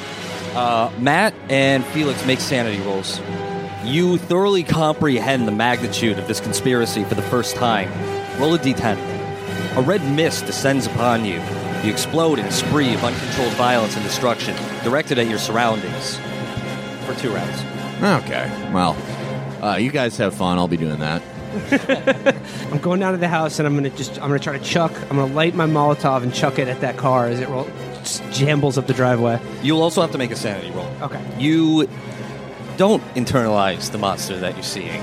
[0.56, 3.20] Uh, Matt and Felix make sanity rolls.
[3.84, 7.88] You thoroughly comprehend the magnitude of this conspiracy for the first time.
[8.40, 9.76] Roll a d10.
[9.76, 11.40] A red mist descends upon you.
[11.84, 16.18] You explode in a spree of uncontrolled violence and destruction, directed at your surroundings.
[17.10, 18.24] For two rounds.
[18.24, 18.70] Okay.
[18.72, 18.96] Well,
[19.60, 20.58] uh, you guys have fun.
[20.58, 21.22] I'll be doing that.
[22.70, 24.92] I'm going down to the house and I'm gonna just I'm gonna try to chuck.
[25.10, 28.22] I'm gonna light my Molotov and chuck it at that car as it roll, just
[28.30, 29.40] jambles up the driveway.
[29.60, 30.88] You'll also have to make a sanity roll.
[31.02, 31.20] Okay.
[31.36, 31.88] You
[32.76, 35.02] don't internalize the monster that you're seeing.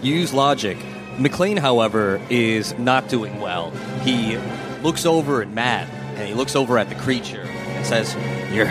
[0.00, 0.78] You use logic.
[1.18, 3.72] McLean, however, is not doing well.
[4.04, 4.38] He
[4.82, 5.86] looks over at Matt
[6.16, 8.16] and he looks over at the creature and says,
[8.50, 8.70] "You're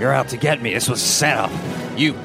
[0.00, 0.72] You're out to get me.
[0.72, 1.50] This was a setup.
[2.00, 2.16] You,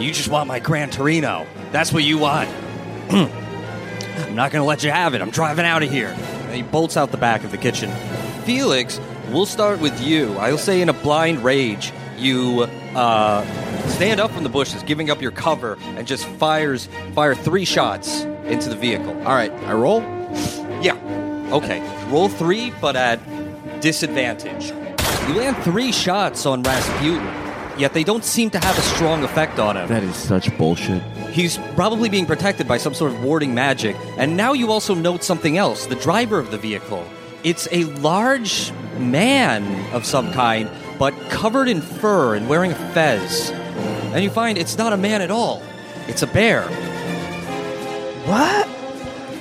[0.00, 1.46] you just want my Gran Torino.
[1.70, 2.48] That's what you want.
[3.10, 5.22] I'm not going to let you have it.
[5.22, 6.08] I'm driving out of here.
[6.08, 7.92] And he bolts out the back of the kitchen.
[8.42, 10.36] Felix, we'll start with you.
[10.38, 12.62] I'll say in a blind rage, you
[12.96, 13.44] uh,
[13.90, 18.22] stand up from the bushes, giving up your cover, and just fires fire three shots
[18.46, 19.16] into the vehicle.
[19.18, 20.00] All right, I roll.
[20.82, 20.98] Yeah.
[21.52, 21.80] Okay.
[22.10, 23.20] Roll three, but at
[23.80, 24.70] disadvantage.
[25.28, 27.24] You land three shots on Rasputin,
[27.80, 29.88] yet they don't seem to have a strong effect on him.
[29.88, 31.02] That is such bullshit.
[31.30, 33.96] He's probably being protected by some sort of warding magic.
[34.18, 37.06] And now you also note something else the driver of the vehicle.
[37.42, 39.64] It's a large man
[39.94, 40.68] of some kind,
[40.98, 43.50] but covered in fur and wearing a fez.
[44.12, 45.62] And you find it's not a man at all,
[46.06, 46.64] it's a bear.
[48.26, 48.68] What?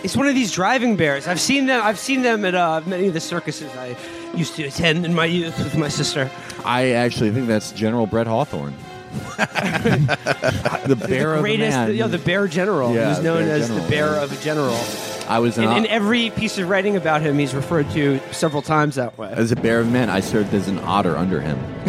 [0.04, 1.28] It's one of these driving bears.
[1.28, 1.84] I've seen them.
[1.84, 3.98] I've seen them at uh, many of the circuses I
[4.36, 6.30] used to attend in my youth with my sister.
[6.66, 8.74] I actually think that's General Brett Hawthorne.
[9.38, 11.92] the bear of a Greatest, man.
[11.92, 12.94] you know, the bear general.
[12.94, 14.24] Yeah, He's known as general, the bear yeah.
[14.24, 14.80] of a general.
[15.28, 18.96] I was In, in every piece of writing about him, he's referred to several times
[18.96, 19.32] that way.
[19.32, 20.10] as a bear of a man.
[20.10, 21.58] I served as an otter under him.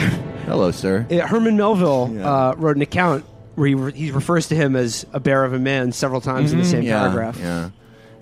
[0.47, 1.07] Hello, sir.
[1.11, 2.31] Uh, Herman Melville Yeah.
[2.31, 3.25] uh, wrote an account
[3.55, 6.53] where he, re- he refers to him as a bear of a man several times
[6.53, 6.89] in the same Mm-hmm.
[6.89, 7.39] yeah, paragraph.
[7.39, 7.71] Yeah.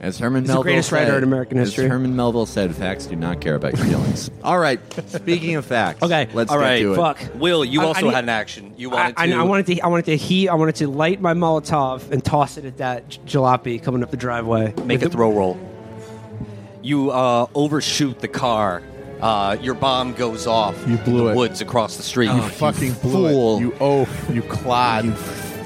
[0.01, 1.74] As Herman He's the Melville greatest writer said- in American as.
[1.74, 4.78] Herman Melville said, "Facts do not care about your feelings." All right.
[5.09, 6.96] Speaking of facts, Okay, let's All get right, to it.
[6.96, 7.18] Fuck.
[7.34, 8.72] Will, you I- I also need- had an action.
[8.76, 9.32] You I, wanted I, to.
[9.34, 9.80] I wanted to.
[9.80, 10.49] I wanted to heat.
[10.49, 14.12] I wanted to light my Molotov and toss it at that j- jalopy coming up
[14.12, 14.66] the driveway.
[14.66, 15.59] make a With the- throw roll.
[16.82, 18.82] You uh, overshoot the car.
[19.20, 20.76] Uh, your bomb goes off.
[20.86, 21.36] You blew in the it.
[21.36, 22.30] woods across the street.
[22.30, 23.57] You fucking blew fool.
[23.57, 23.61] it.
[23.62, 24.30] You oaf.
[24.32, 25.07] You clod.
[25.07, 25.16] You You,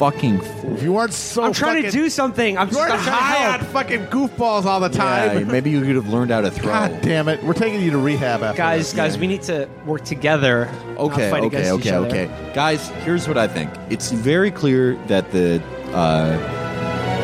[0.03, 0.79] fucking fool.
[0.81, 1.45] You aren't so.
[1.45, 2.59] I'm trying to do something.
[2.59, 5.47] I'm You just aren't I'm trying to high on fucking goofballs all the Yeah, time.
[5.47, 6.67] maybe you could have learned how to throw.
[6.73, 7.41] God damn it!
[7.45, 8.93] We're taking you to rehab after Guys, this.
[8.95, 10.65] guys, we need to work together.
[10.89, 12.07] not Okay, fight okay, against each okay, other.
[12.09, 12.53] okay.
[12.53, 13.71] Guys, here's what I think.
[13.91, 16.37] It's very clear that the uh,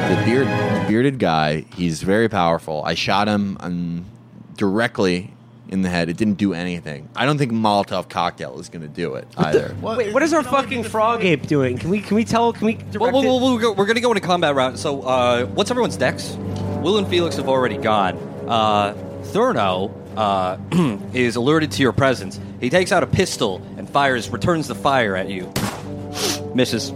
[0.08, 0.46] the beard,
[0.86, 2.84] bearded guy, he's very powerful.
[2.84, 4.04] I shot him um,
[4.56, 5.32] directly
[5.68, 6.08] in the head.
[6.08, 7.08] It didn't do anything.
[7.14, 9.74] I don't think Molotov cocktail is going to do it either.
[9.80, 11.78] Wait, what is our fucking frog ape doing?
[11.78, 12.52] Can we can we tell?
[12.52, 13.26] Can we direct Well, well, it?
[13.26, 14.78] well, we'll go, we're going to go into combat round.
[14.78, 16.36] So, uh, what's everyone's dex?
[16.82, 18.16] Will and Felix have already gone.
[18.48, 18.94] Uh,
[19.24, 20.56] Thurno uh,
[21.12, 22.40] is alerted to your presence.
[22.60, 25.52] He takes out a pistol and fires, returns the fire at you.
[26.54, 26.92] Misses.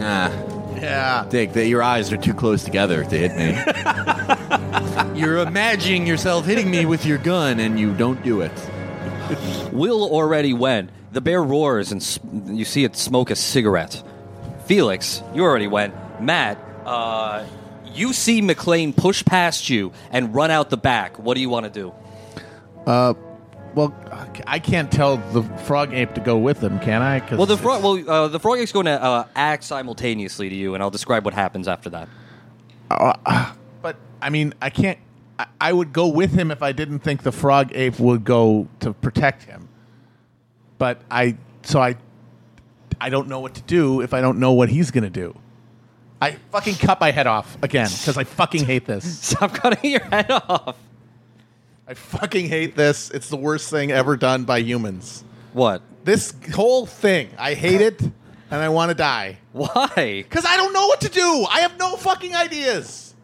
[0.00, 0.30] Ah,
[0.80, 1.26] Yeah.
[1.28, 3.54] Dick, that your eyes are too close together to hit me.
[5.20, 8.52] You're imagining yourself hitting me with your gun, and you don't do it.
[9.72, 10.90] Will already went.
[11.12, 14.02] The bear roars, and s- you see it smoke a cigarette.
[14.66, 15.94] Felix, you already went.
[16.20, 17.44] Matt, uh,
[17.94, 21.18] you see McLean push past you and run out the back.
[21.18, 21.94] What do you want to do?
[23.74, 23.94] Well,
[24.46, 27.20] I can't tell the frog ape to go with him, can I?
[27.20, 27.82] 'Cause Well, the frog.
[27.82, 31.24] Well, uh, the frog is going to uh, act simultaneously to you, and I'll describe
[31.24, 32.08] what happens after that.
[33.82, 34.98] But I mean, I can't.
[35.38, 38.66] I, I would go with him if I didn't think the frog ape would go
[38.80, 39.68] to protect him.
[40.78, 41.96] But I, so I,
[43.00, 45.36] I don't know what to do if I don't know what he's gonna do.
[46.20, 49.18] I fucking cut my head off again because I fucking hate this.
[49.28, 50.76] Stop cutting your head off.
[51.90, 53.10] I fucking hate this.
[53.10, 55.24] It's the worst thing ever done by humans.
[55.54, 55.80] What?
[56.04, 58.12] This whole thing, I hate it, and
[58.50, 59.38] I want to die.
[59.52, 60.22] Why?
[60.22, 61.46] Because I don't know what to do.
[61.50, 63.14] I have no fucking ideas.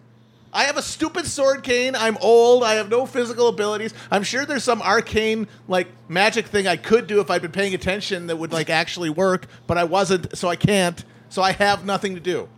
[0.51, 1.95] I have a stupid sword cane.
[1.95, 2.65] I'm old.
[2.65, 3.93] I have no physical abilities.
[4.11, 7.75] I'm sure there's some arcane like magic thing I could do if I'd been paying
[7.75, 11.05] attention that would like actually work, but I wasn't, so I can't.
[11.29, 12.49] So I have nothing to do.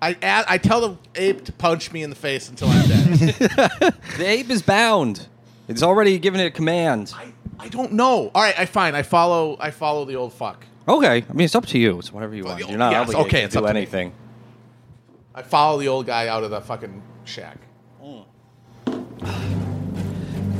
[0.00, 3.94] I a- I tell the ape to punch me in the face until I'm dead.
[4.18, 5.26] The ape is bound.
[5.68, 7.12] It's already given it a command.
[7.16, 8.30] I, I don't know.
[8.34, 8.94] All right, I fine.
[8.94, 9.56] I follow.
[9.60, 10.64] I follow the old fuck.
[10.88, 11.24] Okay.
[11.28, 11.98] I mean, it's up to you.
[11.98, 12.60] It's whatever you want.
[12.60, 13.80] You're not yes, obligated okay, to it's do up to me.
[13.80, 14.12] anything.
[15.34, 17.58] I follow the old guy out of the fucking shack.
[18.00, 18.22] Hmm.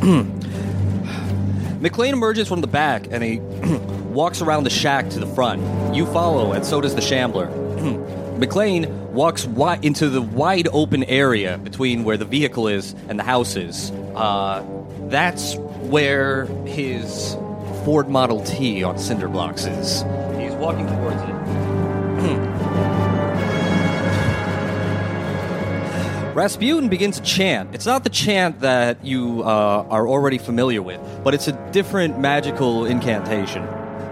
[1.81, 3.39] McLean emerges from the back and he
[4.13, 5.95] walks around the shack to the front.
[5.95, 7.47] You follow, and so does the Shambler.
[8.39, 13.25] McLean walks wi- into the wide open area between where the vehicle is and the
[13.25, 13.91] house is.
[14.15, 14.65] Uh,
[15.09, 17.35] that's where his
[17.85, 20.03] Ford Model T on cinder blocks is.
[20.39, 22.19] He's walking towards it.
[26.35, 27.75] Rasputin begins to chant.
[27.75, 32.21] It's not the chant that you uh, are already familiar with, but it's a different
[32.21, 33.67] magical incantation.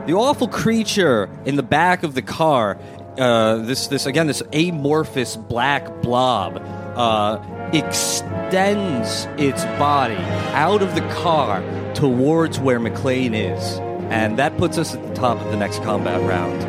[0.07, 2.79] The awful creature in the back of the car,
[3.19, 6.57] uh, this this again this amorphous black blob,
[6.97, 7.39] uh,
[7.73, 10.17] extends its body
[10.55, 11.63] out of the car
[11.95, 13.79] towards where McLean is.
[14.11, 16.63] and that puts us at the top of the next combat round.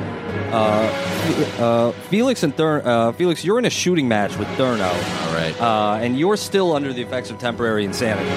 [0.53, 4.87] Uh, uh, Felix and Thur- uh, Felix, you're in a shooting match with Thurno.
[4.89, 5.61] All right.
[5.61, 8.29] Uh, and you're still under the effects of temporary insanity.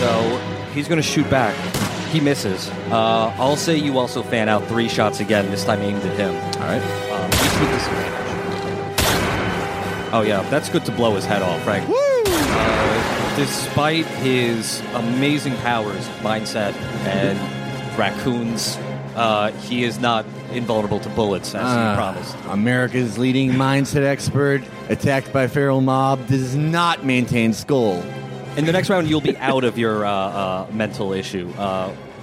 [0.00, 0.38] So
[0.74, 1.54] he's going to shoot back.
[2.10, 2.68] He misses.
[2.90, 6.34] Uh, I'll say you also fan out three shots again, this time aimed at him.
[6.60, 6.82] All right.
[7.60, 8.20] With disadvantage.
[10.12, 11.82] Oh, yeah, that's good to blow his head off, right?
[11.88, 16.72] Uh, despite his amazing powers, mindset,
[17.06, 17.38] and
[17.98, 18.76] raccoons,
[19.16, 22.36] uh, he is not invulnerable to bullets, as Ah, he promised.
[22.50, 28.02] America's leading mindset expert, attacked by feral mob, does not maintain skull.
[28.56, 31.48] In the next round, you'll be out of your uh, uh, mental issue.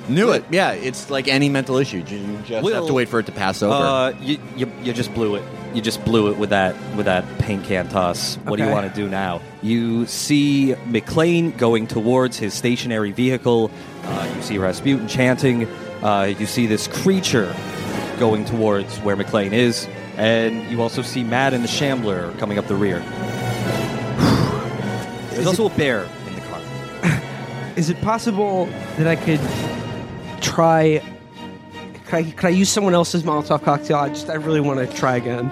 [0.10, 0.44] Knew it.
[0.50, 2.04] Yeah, it's like any mental issue.
[2.08, 3.74] You just Will- have to wait for it to pass over.
[3.74, 5.44] Uh, you, you, you just blew it.
[5.74, 8.36] You just blew it with that with that paint can toss.
[8.38, 9.42] What do you want to do now?
[9.62, 13.72] You see McLean going towards his stationary vehicle.
[14.04, 15.68] Uh, you see Rasputin chanting.
[16.04, 17.56] Uh, you see this creature
[18.20, 19.88] going towards where McLean is,
[20.18, 23.00] and you also see Matt and the Shambler coming up the rear.
[25.32, 26.62] There's also a bear in the car.
[27.78, 28.66] Is it possible
[28.98, 29.40] that I could
[30.42, 31.02] try?
[32.08, 33.98] Could I, I use someone else's Molotov cocktail?
[33.98, 35.50] I just I really want to try again.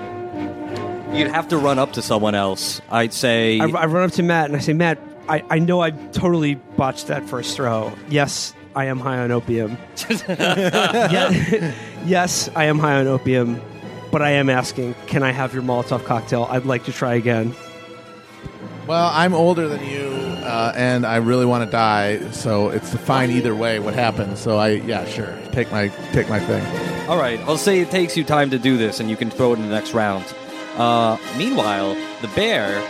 [1.13, 2.81] You'd have to run up to someone else.
[2.89, 3.59] I'd say.
[3.59, 6.55] I, I run up to Matt and I say, Matt, I, I know I totally
[6.55, 7.91] botched that first throw.
[8.09, 9.77] Yes, I am high on opium.
[10.27, 11.73] Yeah-
[12.05, 13.61] yes, I am high on opium,
[14.11, 16.47] but I am asking, can I have your Molotov cocktail?
[16.49, 17.55] I'd like to try again.
[18.89, 23.29] Well, I'm older than you, uh, and I really want to die, so it's fine
[23.29, 24.39] either way what happens.
[24.39, 26.65] So I, yeah, sure, take my take my thing.
[27.07, 29.53] All right, I'll say it takes you time to do this, and you can throw
[29.53, 30.25] it in the next round.
[30.75, 32.81] Uh, meanwhile, the bear,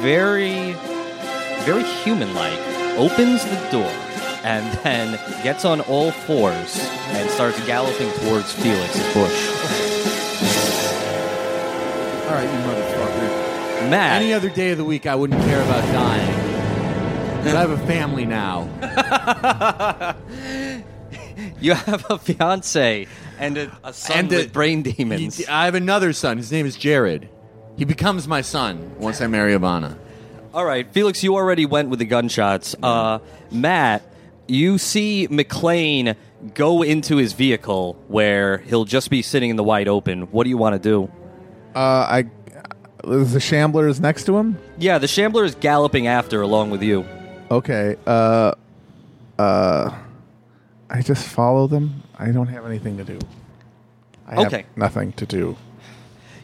[0.00, 0.72] very,
[1.66, 2.58] very human-like,
[2.96, 3.92] opens the door
[4.42, 9.48] and then gets on all fours and starts galloping towards Felix's bush.
[12.26, 12.48] All right,
[13.90, 13.98] you motherfucker.
[13.98, 16.36] Matt, Any other day of the week, I wouldn't care about dying.
[17.44, 18.68] But I have a family now.
[21.60, 23.06] you have a fiance
[23.38, 25.38] and a, a son And with a- brain demons.
[25.38, 26.36] He- I have another son.
[26.36, 27.28] His name is Jared.
[27.76, 29.96] He becomes my son once I marry Ivana.
[30.52, 32.74] All right, Felix, you already went with the gunshots.
[32.82, 33.20] Uh,
[33.52, 34.02] Matt,
[34.48, 36.16] you see McLean
[36.54, 40.22] go into his vehicle where he'll just be sitting in the wide open.
[40.32, 41.10] What do you want to do?
[41.74, 42.24] Uh, I
[43.04, 44.58] is the Shamblers next to him.
[44.78, 47.04] Yeah, the Shambler is galloping after along with you.
[47.50, 47.96] Okay.
[48.06, 48.52] Uh,
[49.38, 49.94] uh,
[50.88, 52.02] I just follow them.
[52.18, 53.18] I don't have anything to do.
[54.26, 54.66] I have Okay.
[54.76, 55.56] nothing to do.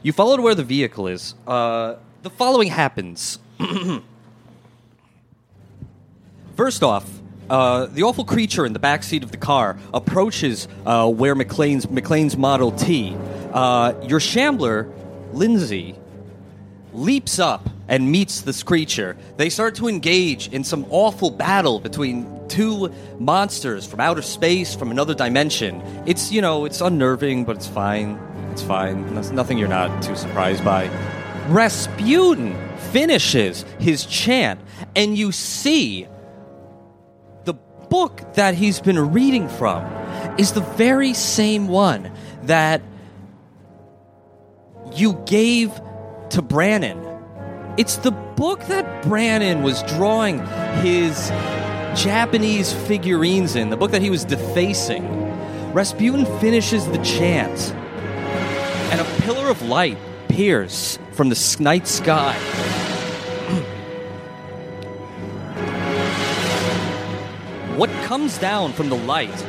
[0.03, 1.35] You follow to where the vehicle is.
[1.47, 3.39] Uh, the following happens.
[6.57, 7.05] First off,
[7.51, 11.87] uh, the awful creature in the back seat of the car approaches uh, where McLean's
[11.91, 13.17] McLean's Model T.
[13.53, 14.89] Uh, your Shambler,
[15.33, 15.95] Lindsay,
[16.97, 19.17] leaps up and meets this creature.
[19.37, 24.91] They start to engage in some awful battle between two monsters from outer space, from
[24.91, 25.83] another dimension.
[26.07, 28.19] It's, you know, it's unnerving, but it's fine.
[28.53, 29.15] It's fine.
[29.15, 30.89] That's nothing you're not too surprised by.
[31.49, 32.57] Rasputin
[32.91, 34.61] finishes his chant,
[34.97, 36.09] and you see
[37.45, 39.85] the book that he's been reading from
[40.39, 42.11] is the very same one
[42.45, 42.83] that
[44.95, 45.71] you gave
[46.37, 47.03] to Brandon.
[47.79, 50.41] It's the book that Brandon was drawing
[50.83, 51.31] his
[51.99, 55.03] Japanese figurines in, the book that he was defacing.
[55.73, 57.73] Rasputin finishes the chant,
[58.93, 59.97] and a pillar of light
[60.29, 62.35] appears from the night sky.
[67.79, 69.43] what comes down from the light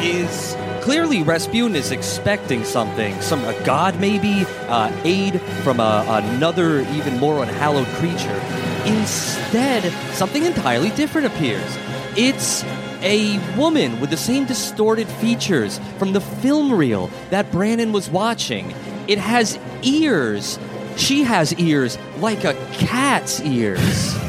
[0.00, 0.56] is
[0.86, 7.18] clearly Rasputin is expecting something, some a god maybe, uh, aid from a, another even
[7.18, 8.40] more unhallowed creature.
[8.86, 9.82] Instead,
[10.14, 11.76] something entirely different appears.
[12.16, 12.62] It's
[13.02, 18.72] a woman with the same distorted features from the film reel that Brandon was watching.
[19.08, 20.56] It has ears.
[20.96, 24.16] She has ears like a cat's ears.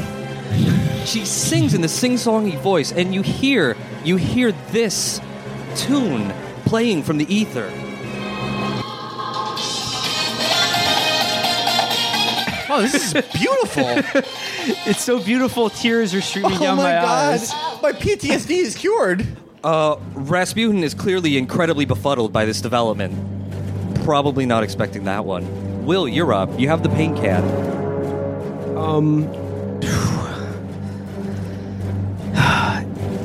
[1.06, 3.74] She sings in the sing-songy voice, and you hear
[4.04, 5.22] you hear this
[5.74, 6.34] tune
[6.68, 7.70] playing from the ether.
[12.70, 14.22] Oh, this is beautiful.
[14.84, 15.70] It's so beautiful.
[15.70, 17.32] Tears are streaming oh down my, my, god.
[17.32, 17.52] eyes.
[17.80, 19.26] My PTSD is cured.
[19.64, 23.14] Uh, Rasputin is clearly incredibly befuddled by this development.
[24.04, 25.86] Probably not expecting that one.
[25.86, 26.60] Will, you're up.
[26.60, 27.42] You have the paint can.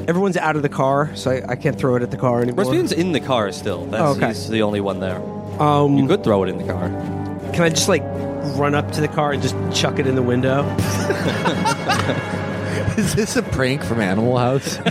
[0.07, 2.65] Everyone's out of the car, so I, I can't throw it at the car anymore.
[2.65, 3.85] Rasputin's in the car still.
[3.85, 4.27] That's, Oh, okay.
[4.27, 5.21] He's the only one there.
[5.61, 6.89] Um, You could throw it in the car.
[7.53, 8.03] Can I just like
[8.57, 10.63] run up to the car and just chuck it in the window?
[12.97, 14.77] Is this a prank from Animal House?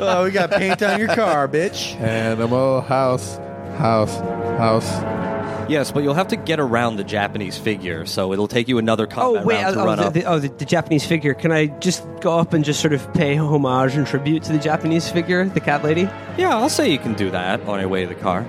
[0.00, 1.94] oh, we got paint on your car, bitch.
[2.00, 3.36] Animal house,
[3.78, 4.16] house,
[4.58, 4.88] house.
[5.68, 9.04] Yes, but you'll have to get around the Japanese figure, so it'll take you another
[9.04, 9.62] Oh combat wait!
[9.62, 10.12] round to oh, run the, up.
[10.12, 11.34] the, oh, the, the Japanese figure.
[11.34, 14.58] Can I just go up and just sort of pay homage and tribute to the
[14.58, 16.02] Japanese figure, the cat lady?
[16.38, 18.46] yeah, I'll say you can do that on your way to the car.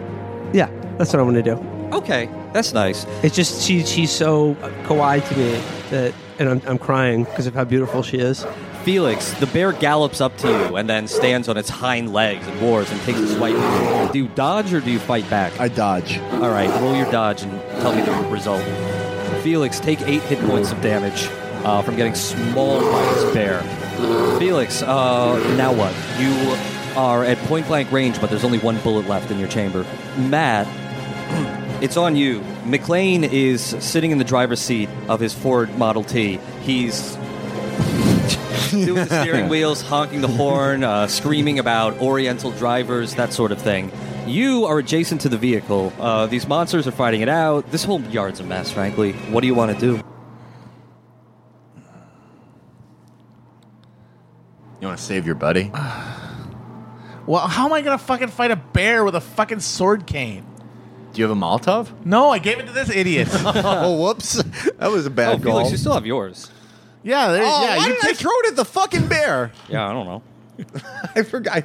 [0.54, 1.56] Yeah, that's what I want to do.
[1.92, 3.06] Okay, that's nice.
[3.24, 7.54] It's just she she's so kawaii to me that, and I'm I'm crying because of
[7.56, 8.46] how beautiful she is.
[8.88, 12.62] Felix, the bear gallops up to you and then stands on its hind legs and
[12.62, 14.14] roars and takes a swipe.
[14.14, 15.60] Do you dodge or do you fight back?
[15.60, 16.18] I dodge.
[16.20, 17.52] All right, roll your dodge and
[17.82, 18.64] tell me the result.
[19.44, 21.28] Felix, take eight hit points of damage
[21.66, 22.14] uh, from getting
[22.54, 23.60] mauled by this bear.
[24.40, 25.94] Felix, uh, now what?
[26.18, 26.32] You
[26.98, 29.86] are at point blank range, but there's only one bullet left in your chamber.
[30.16, 30.66] Matt,
[31.84, 32.40] it's on you.
[32.64, 36.40] McLean is sitting in the driver's seat of his Ford Model T.
[36.62, 37.18] He's
[38.86, 43.62] doing the steering wheels, honking the horn, uh, screaming about Oriental drivers, that sort of
[43.62, 43.92] thing.
[44.26, 45.94] You are adjacent to the vehicle.
[46.00, 47.72] Uh, these monsters are fighting it out.
[47.72, 49.14] This whole yard's a mess, frankly.
[49.14, 50.04] What do you want to do?
[54.80, 55.72] You want to save your buddy?
[57.28, 60.46] Well, how am I gonna fucking fight a bear with a fucking sword cane?
[61.12, 61.90] Do you have a Molotov?
[62.06, 63.28] No, I gave it to this idiot.
[63.34, 64.42] oh, whoops.
[64.78, 65.58] That was a bad oh, call.
[65.58, 66.50] Felix, you still have yours.
[67.08, 67.78] Yeah, there, oh, yeah.
[67.78, 69.52] why You did I throw it at the fucking bear?
[69.70, 70.22] Yeah, I don't know.
[71.16, 71.64] I forgot.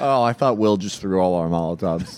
[0.00, 2.16] Oh, I thought Will just threw all our Molotovs.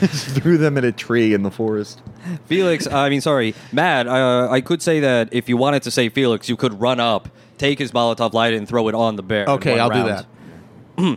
[0.00, 2.02] just threw them at a tree in the forest.
[2.46, 6.08] Felix, I mean, sorry, Matt, uh, I could say that if you wanted to say
[6.08, 7.28] Felix, you could run up,
[7.58, 9.46] take his Molotov light, and throw it on the bear.
[9.46, 10.26] Okay, I'll do that.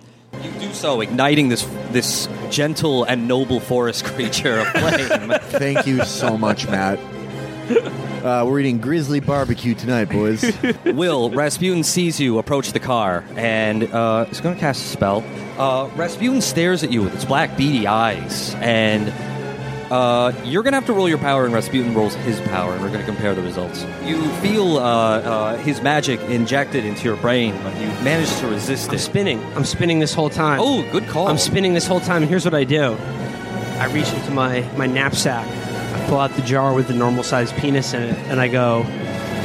[0.43, 5.31] You do so, igniting this this gentle and noble forest creature of flame.
[5.43, 6.99] Thank you so much, Matt.
[8.25, 10.51] Uh, we're eating grizzly barbecue tonight, boys.
[10.85, 15.23] Will Rasputin sees you approach the car and uh, is going to cast a spell.
[15.59, 19.09] Uh, Rasputin stares at you with its black beady eyes, and
[19.91, 22.81] uh, you're going to have to roll your power, and Rasputin rolls his power, and
[22.81, 23.85] we're going to compare the results.
[24.03, 28.89] You feel uh, uh, his magic injected into your brain, but you manage to resist
[28.89, 28.99] I'm it.
[28.99, 29.43] spinning.
[29.55, 30.59] I'm spinning this whole time.
[30.63, 31.27] Oh, good call.
[31.27, 32.97] I'm spinning this whole time, and here's what I do.
[33.77, 35.45] I reach into my, my knapsack,
[35.95, 38.83] I pull out the jar with the normal sized penis in it, and I go,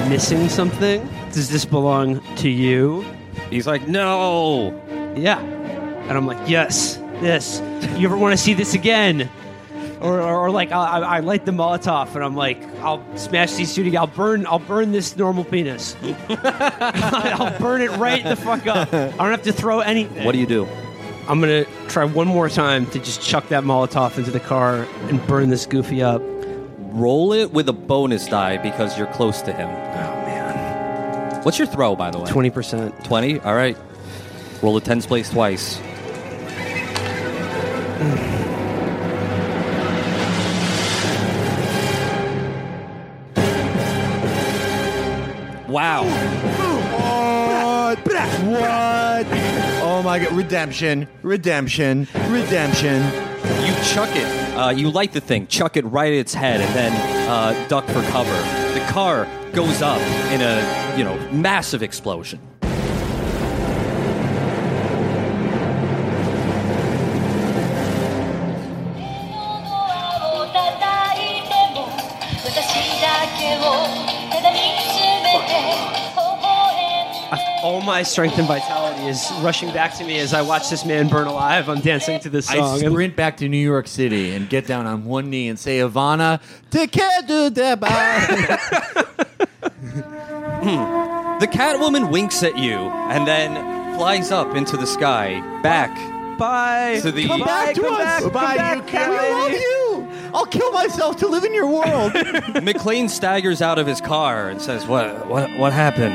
[0.09, 1.09] Missing something?
[1.33, 3.05] Does this belong to you?
[3.51, 4.71] He's like, no.
[5.17, 5.39] Yeah.
[5.41, 7.61] And I'm like, Yes, this.
[7.99, 9.31] You ever want to see this again?
[10.01, 13.53] Or, or, or like, I, I- I light the Molotov, and I'm like, I'll smash
[13.55, 14.01] these two together.
[14.01, 15.95] I'll burn, I'll burn this normal penis.
[16.31, 18.93] I'll burn it right the fuck up.
[18.93, 20.25] I don't have to throw anything.
[20.25, 20.67] What do you do?
[21.29, 25.25] I'm gonna try one more time to just chuck that Molotov into the car and
[25.29, 26.23] burn this goofy up.
[26.93, 29.69] Roll it with a bonus die because you're close to him.
[29.69, 32.31] Oh man, What's your throw, by the way?
[32.31, 33.05] twenty percent.
[33.05, 33.41] 20?
[33.41, 33.77] All right.
[34.63, 35.79] Roll a tens place twice.
[45.69, 46.03] Wow.
[47.95, 47.99] what?
[48.45, 49.27] What?
[49.83, 50.33] Oh my god.
[50.33, 51.07] Redemption.
[51.23, 52.09] Redemption.
[52.29, 53.03] Redemption.
[53.65, 54.50] You chuck it.
[54.61, 56.93] Uh, you light the thing, chuck it right at its head, and then
[57.31, 58.31] uh, duck for cover.
[58.75, 62.41] The car goes up in a, you know, massive explosion.
[77.63, 81.09] All my strength and vitality is rushing back to me as I watch this man
[81.09, 81.69] burn alive.
[81.69, 82.81] I'm dancing to this I song.
[82.83, 85.79] And- sprint back to New York City and get down on one knee and say,
[85.81, 87.77] Ivana, take care to the
[91.41, 95.91] The Catwoman winks at you and then flies up into the sky, back
[96.39, 97.01] Bye.
[97.03, 97.27] to the.
[97.27, 97.99] Come back to come us.
[97.99, 100.09] back, come Bye, back, you cat We love you.
[100.33, 102.13] I'll kill myself to live in your world.
[102.65, 105.27] McLean staggers out of his car and says, "What?
[105.27, 105.51] What?
[105.59, 106.15] What happened?"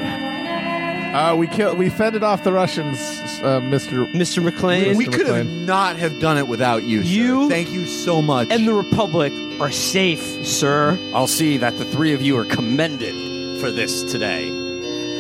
[1.16, 1.78] Uh, we killed.
[1.78, 2.98] We fended off the Russians,
[3.42, 4.06] uh, Mister.
[4.08, 4.44] Mr.
[4.44, 5.14] McLean we Mr.
[5.14, 5.66] could have McLean.
[5.66, 7.04] not have done it without you.
[7.04, 7.08] sir.
[7.10, 8.50] You Thank you so much.
[8.52, 9.32] and the Republic
[9.62, 11.00] are safe, sir.
[11.14, 14.50] I'll see that the three of you are commended for this today.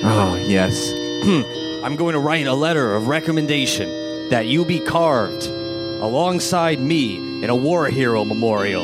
[0.04, 0.92] oh yes.
[1.86, 3.88] I'm going to write a letter of recommendation
[4.32, 8.84] that you be carved alongside me in a war hero memorial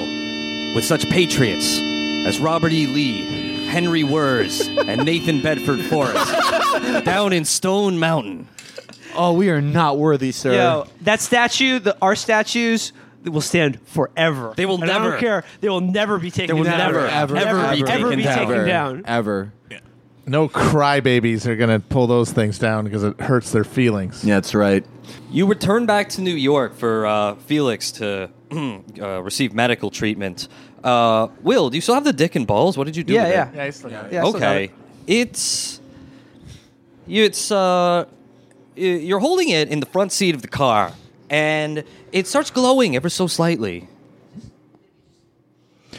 [0.75, 1.77] with such patriots
[2.25, 2.87] as Robert E.
[2.87, 3.40] Lee,
[3.71, 6.33] Henry Wirz and Nathan Bedford Forrest
[7.05, 8.47] down in Stone Mountain.
[9.15, 10.53] Oh, we are not worthy, sir.
[10.53, 12.91] Yo, that statue, the our statues,
[13.23, 14.53] will stand forever.
[14.57, 15.43] They will And I never- don't care.
[15.61, 16.77] They will never be taken They will down.
[16.79, 18.37] never, ever, ever, ever, be ever taken be down.
[18.37, 19.03] taken ever, down.
[19.05, 19.53] ever.
[20.27, 24.23] No crybabies are going to pull those things down because it hurts their feelings.
[24.23, 24.85] Yeah, that's right.
[25.31, 28.29] You return back to New York for uh, Felix to
[29.01, 30.47] uh, receive medical treatment.
[30.83, 32.77] Uh, Will, do you still have the dick and balls?
[32.77, 33.13] What did you do?
[33.13, 33.49] Yeah, with yeah.
[33.49, 33.55] it?
[33.55, 34.13] Yeah, I still got it.
[34.13, 34.71] Yeah, I still got okay, it.
[35.07, 35.81] it's
[37.07, 38.05] it's uh,
[38.75, 40.93] y- you're holding it in the front seat of the car,
[41.29, 43.87] and it starts glowing ever so slightly.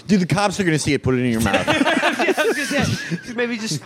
[0.07, 1.03] Dude, the cops are going to see it.
[1.03, 1.65] Put it in your mouth.
[1.69, 3.83] I was gonna say, maybe just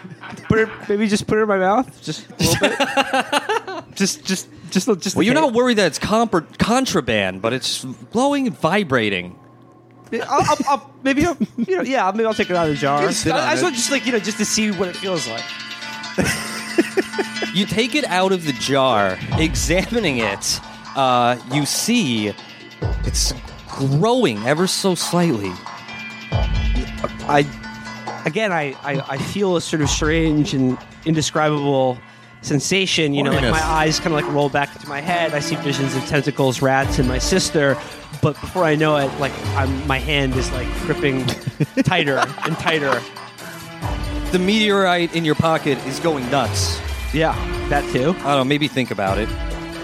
[0.49, 0.69] put it.
[0.89, 2.03] Maybe just put it in my mouth.
[2.03, 3.85] Just a little bit.
[3.95, 5.17] just, just, just, just.
[5.17, 9.39] Well, you're not worried that it's comp- contraband, but it's glowing and vibrating.
[10.13, 12.11] I'll, I'll, I'll, maybe, I'll, you know, yeah.
[12.13, 12.99] Maybe I'll take it out of the jar.
[12.99, 13.65] I, Just sit I on just it.
[13.65, 15.45] want just like you know, just to see what it feels like.
[17.55, 20.61] You take it out of the jar, examining it.
[20.95, 22.33] Uh, you see
[23.05, 23.33] it's
[23.69, 25.53] growing ever so slightly.
[27.29, 27.45] I,
[28.27, 30.77] again, I, I, I feel a sort of strange and
[31.07, 31.99] indescribable
[32.47, 33.13] sensation.
[33.15, 35.35] You know, like my eyes kind of like roll back into my head.
[35.35, 37.77] I see visions of tentacles, rats, and my sister.
[38.23, 41.27] But before I know it, like I'm, my hand is like gripping
[41.85, 43.03] tighter and tighter.
[44.33, 46.81] The meteorite in your pocket is going nuts.
[47.13, 47.35] Yeah,
[47.69, 48.11] that too.
[48.11, 49.29] I don't know, maybe think about it.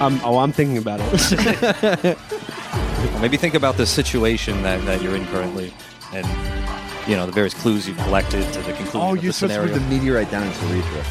[0.01, 2.18] Um, oh, I'm thinking about it.
[3.20, 5.72] Maybe think about the situation that, that you're in currently
[6.12, 6.26] and,
[7.09, 9.55] you know, the various clues you've collected to the conclusion oh, of you're the supposed
[9.55, 9.72] to scenario.
[9.72, 11.05] put the meteorite down his urethra.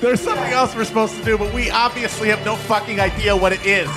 [0.00, 3.52] There's something else we're supposed to do, but we obviously have no fucking idea what
[3.52, 3.88] it is.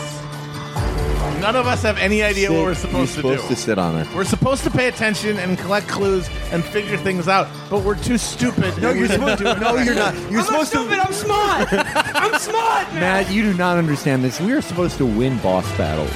[1.42, 3.98] None of us have any idea what we're supposed, You're supposed to to sit on
[3.98, 4.08] it.
[4.16, 8.18] We're supposed to pay attention and collect clues and figure things out, but we're too
[8.18, 8.76] stupid.
[8.82, 9.56] No, you're supposed to.
[9.60, 10.16] No, you're not.
[10.32, 10.96] You're I'm not supposed stupid.
[10.96, 11.02] to.
[11.02, 11.68] I'm smart.
[11.72, 13.00] I'm smart, man.
[13.02, 14.40] Matt, you do not understand this.
[14.42, 16.10] We are supposed to win boss battles.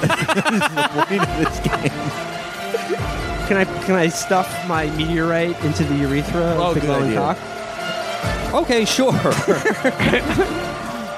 [0.00, 1.92] this is the point of this game.
[3.46, 7.04] Can I can I stuff my meteorite into the urethra Oh, of the good glowing
[7.16, 7.18] idea.
[7.18, 7.38] cock?
[8.54, 9.12] Okay, sure.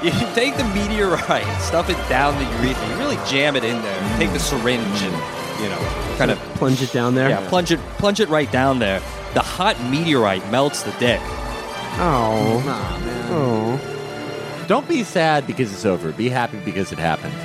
[0.03, 4.13] you take the meteorite, stuff it down the urethra, you really jam it in there.
[4.13, 5.13] You take the syringe and,
[5.63, 5.79] you know,
[6.17, 7.29] kind of Plunge it down there.
[7.29, 9.01] yeah, plunge it plunge it right down there.
[9.35, 11.21] The hot meteorite melts the dick.
[11.97, 12.63] Oh.
[12.65, 13.29] Nah, man.
[13.33, 13.81] Oh.
[14.69, 16.13] Don't be sad because it's over.
[16.13, 17.35] Be happy because it happened.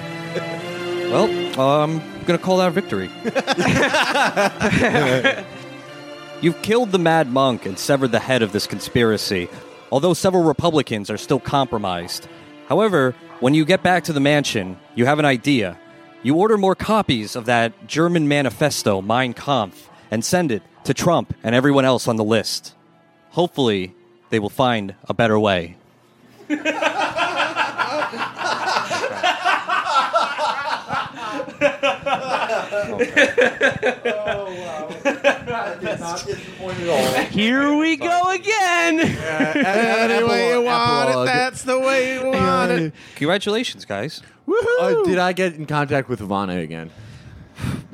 [1.09, 1.25] Well,
[1.59, 3.09] I'm gonna call that a victory.
[6.41, 9.49] You've killed the Mad Monk and severed the head of this conspiracy,
[9.91, 12.27] although several Republicans are still compromised.
[12.67, 15.77] However, when you get back to the mansion, you have an idea.
[16.23, 21.33] You order more copies of that German manifesto, Mein Kampf, and send it to Trump
[21.43, 22.75] and everyone else on the list.
[23.29, 23.93] Hopefully,
[24.29, 25.77] they will find a better way.
[34.11, 35.18] Oh,
[37.31, 38.99] Here we go again.
[38.99, 42.93] Any way you want it, that's the way you want it.
[43.15, 44.21] Congratulations, guys.
[44.47, 46.91] Uh, did I get in contact with Ivana again?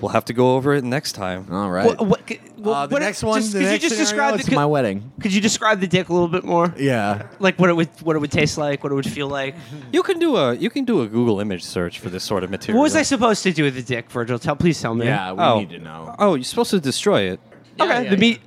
[0.02, 1.48] We'll have to go over it next time.
[1.50, 1.86] All right.
[1.86, 3.40] What, what, well, Uh, the what- next one.
[3.42, 4.40] just- the could next you just scenario, describe the?
[4.40, 5.12] it's Could, my wedding.
[5.22, 6.74] could you describe the dick a little bit more?
[6.78, 7.28] Yeah.
[7.40, 9.56] Like what it would what it would taste like, what it would feel like.
[9.94, 12.50] You can do a you can do a Google image search for this sort of
[12.50, 12.78] material.
[12.80, 14.38] What was I supposed to do with the dick, Virgil?
[14.38, 15.06] Tell, please tell me.
[15.06, 15.60] Yeah, we Oh.
[15.60, 16.14] need to know.
[16.20, 17.40] Oh, you're supposed to destroy it.
[17.80, 18.04] Okay.
[18.04, 18.42] yeah, the meat.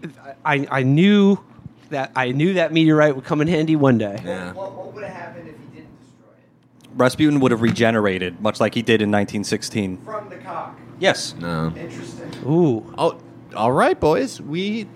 [0.44, 1.38] I I knew
[1.90, 4.20] that I knew that meteorite would come in handy one day.
[4.22, 4.52] Yeah.
[4.52, 6.88] What would have happened if he didn't destroy it?
[6.94, 9.98] Rasputin would have regenerated, much like he did in 1916.
[10.04, 10.78] From the cock.
[10.98, 11.34] Yes.
[11.38, 11.72] No.
[11.76, 12.30] Interesting.
[12.46, 13.18] Ooh, Oh,
[13.56, 14.40] all right, boys.
[14.40, 14.86] We.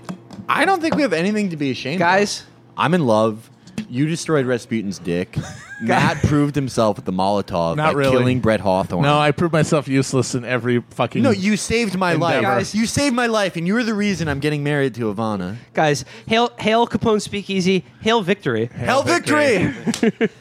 [0.49, 1.97] I don't think we have anything to be ashamed.
[2.03, 2.07] Of.
[2.07, 2.45] Guys.
[2.77, 3.51] I'm in love.
[3.89, 5.37] You destroyed Rasputin's dick.
[5.83, 8.11] Matt proved himself with the Molotov Not by really.
[8.17, 9.03] killing Brett Hawthorne.
[9.03, 11.23] No, I proved myself useless in every fucking.
[11.23, 12.37] No, you saved my life.
[12.37, 12.57] Endeavor.
[12.57, 12.75] Guys.
[12.75, 15.57] You saved my life, and you're the reason I'm getting married to Ivana.
[15.75, 18.67] Guys, hail, hail Capone Speakeasy, hail victory.
[18.67, 19.75] Hell victory!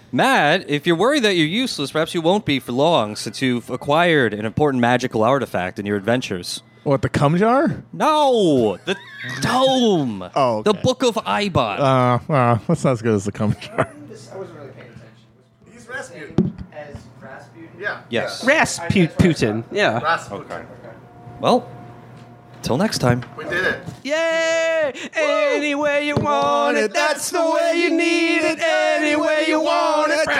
[0.11, 3.69] Matt, if you're worried that you're useless, perhaps you won't be for long since you've
[3.69, 6.61] acquired an important magical artifact in your adventures.
[6.83, 7.83] What the cum jar?
[7.93, 8.77] No!
[8.85, 8.95] The
[9.41, 10.29] tome!
[10.35, 10.71] Oh, okay.
[10.71, 11.79] The Book of Eibon.
[11.79, 13.81] Uh, well, that's not as good as the cum jar.
[13.87, 15.71] I wasn't really paying attention.
[15.71, 16.57] He's Rasputin.
[16.73, 17.69] As Rasputin?
[17.79, 18.01] Yeah.
[18.09, 18.43] yes.
[18.43, 19.63] Rasputin.
[19.71, 19.99] Yeah.
[20.01, 20.65] Rasputin.
[21.39, 21.69] Well,
[22.63, 23.23] till next time.
[23.37, 23.81] We did it.
[24.03, 24.93] Yay!
[25.13, 28.59] Any way you want it, that's the way you need it.
[28.59, 30.27] Any way you want it.
[30.27, 30.35] All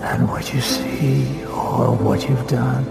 [0.00, 2.86] And what you see, or what you've done,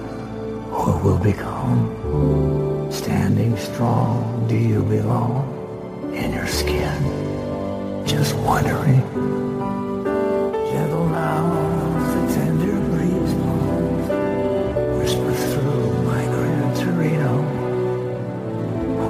[0.72, 8.06] or will become, standing strong, do you belong in your skin?
[8.06, 9.02] Just wondering.
[10.72, 11.50] Gentle now,
[12.14, 14.08] the tender breeze blows,
[15.00, 17.34] whispers through my Gran Torino,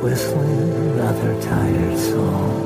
[0.01, 2.56] whistling another tired song.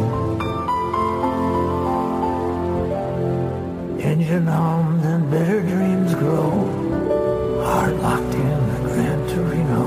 [4.31, 6.51] Engine hummed and bitter dreams grow,
[7.65, 9.83] heart locked in the Gran Torino.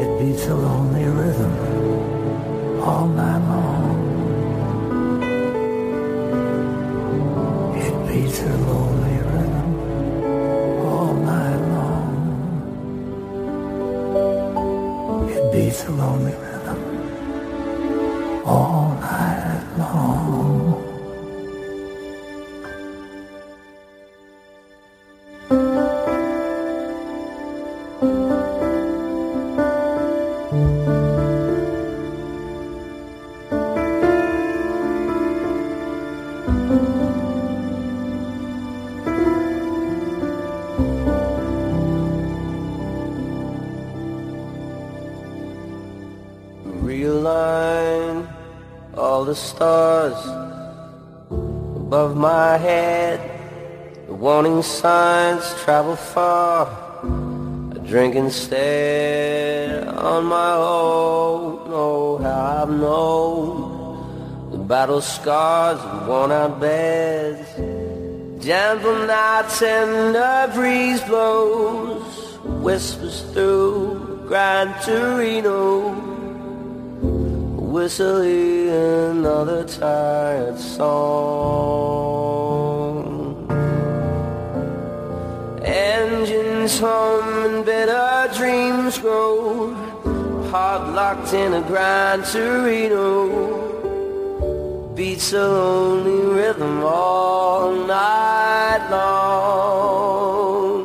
[0.00, 0.54] It beats a
[57.90, 61.58] drink instead on my own.
[61.66, 67.48] Oh, how I've known the battle scars and worn out beds.
[68.44, 76.10] Gentle nights and a breeze blows, whispers through Gran Torino
[77.70, 82.59] whistling another tired song.
[85.70, 89.72] Engines hum and better dreams grow,
[90.50, 93.28] heart locked in a Gran Torino.
[94.96, 100.84] Beats a lonely rhythm all night long.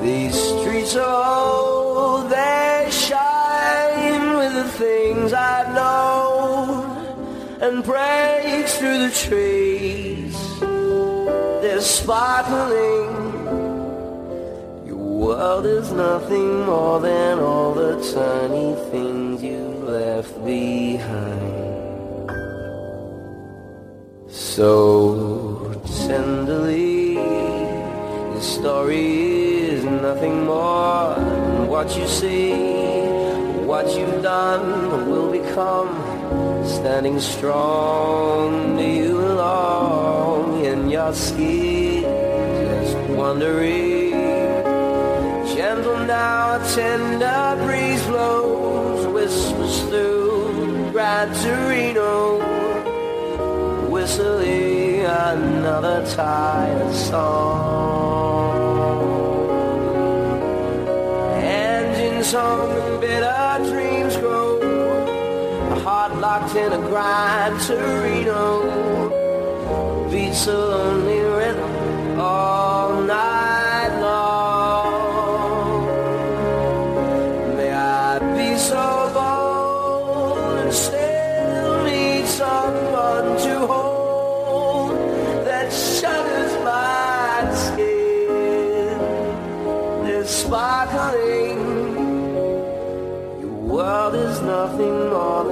[0.00, 6.84] These streets are old, they shine with the things I've known
[7.60, 9.73] and breaks through the trees.
[11.84, 13.12] Sparkling.
[14.86, 22.30] Your world is nothing more than all the tiny things you left behind.
[24.30, 25.78] So
[26.08, 32.54] tenderly, the story is nothing more than what you see,
[33.66, 35.92] what you've done will become.
[36.64, 39.36] Standing strong, do you in
[40.94, 42.02] your skin?
[42.02, 44.12] Just wondering.
[45.56, 52.14] Gentle now, a tender breeze blows, whispers through Gran Torino
[53.90, 58.54] whistling another tired song.
[61.42, 64.60] Engines hum bitter dreams grow.
[65.74, 69.13] A heart locked in a Gran Torino
[70.34, 75.86] beats a lonely rhythm all night long.
[77.56, 84.96] May I be so bold and still need someone to hold
[85.46, 88.98] that shudders my skin.
[90.04, 91.60] They're sparkling.
[93.40, 95.43] Your world is nothing more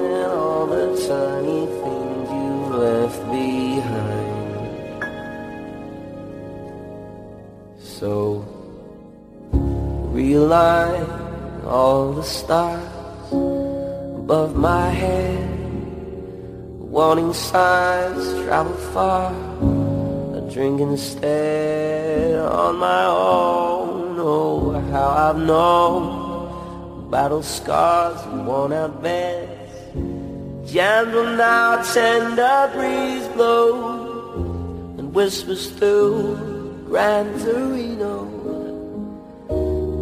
[8.03, 8.43] So
[10.11, 11.07] realign
[11.63, 15.39] all the stars above my head.
[16.79, 19.31] Warning signs travel far.
[20.35, 24.19] A drink instead on my own.
[24.19, 29.71] Oh, how I've known battle scars and worn out beds.
[30.69, 36.52] Gentle now, tender breeze blows and whispers through
[36.93, 38.13] Gran Torino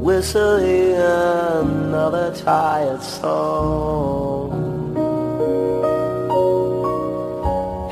[0.03, 4.51] whistling another tired song.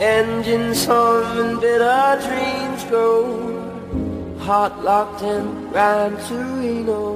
[0.02, 7.16] Engines hum and bitter dreams grow, heart locked in Gran Torino.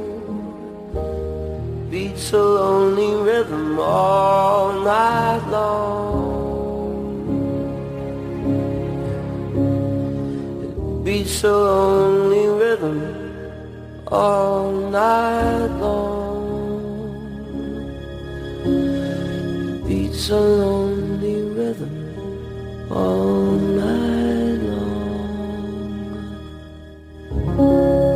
[1.91, 6.32] Beats a lonely rhythm all night long.
[11.03, 12.97] beats a lonely rhythm
[14.07, 16.23] all night long.
[19.85, 21.93] Beats a lonely rhythm
[22.89, 24.61] all night
[27.57, 28.12] long.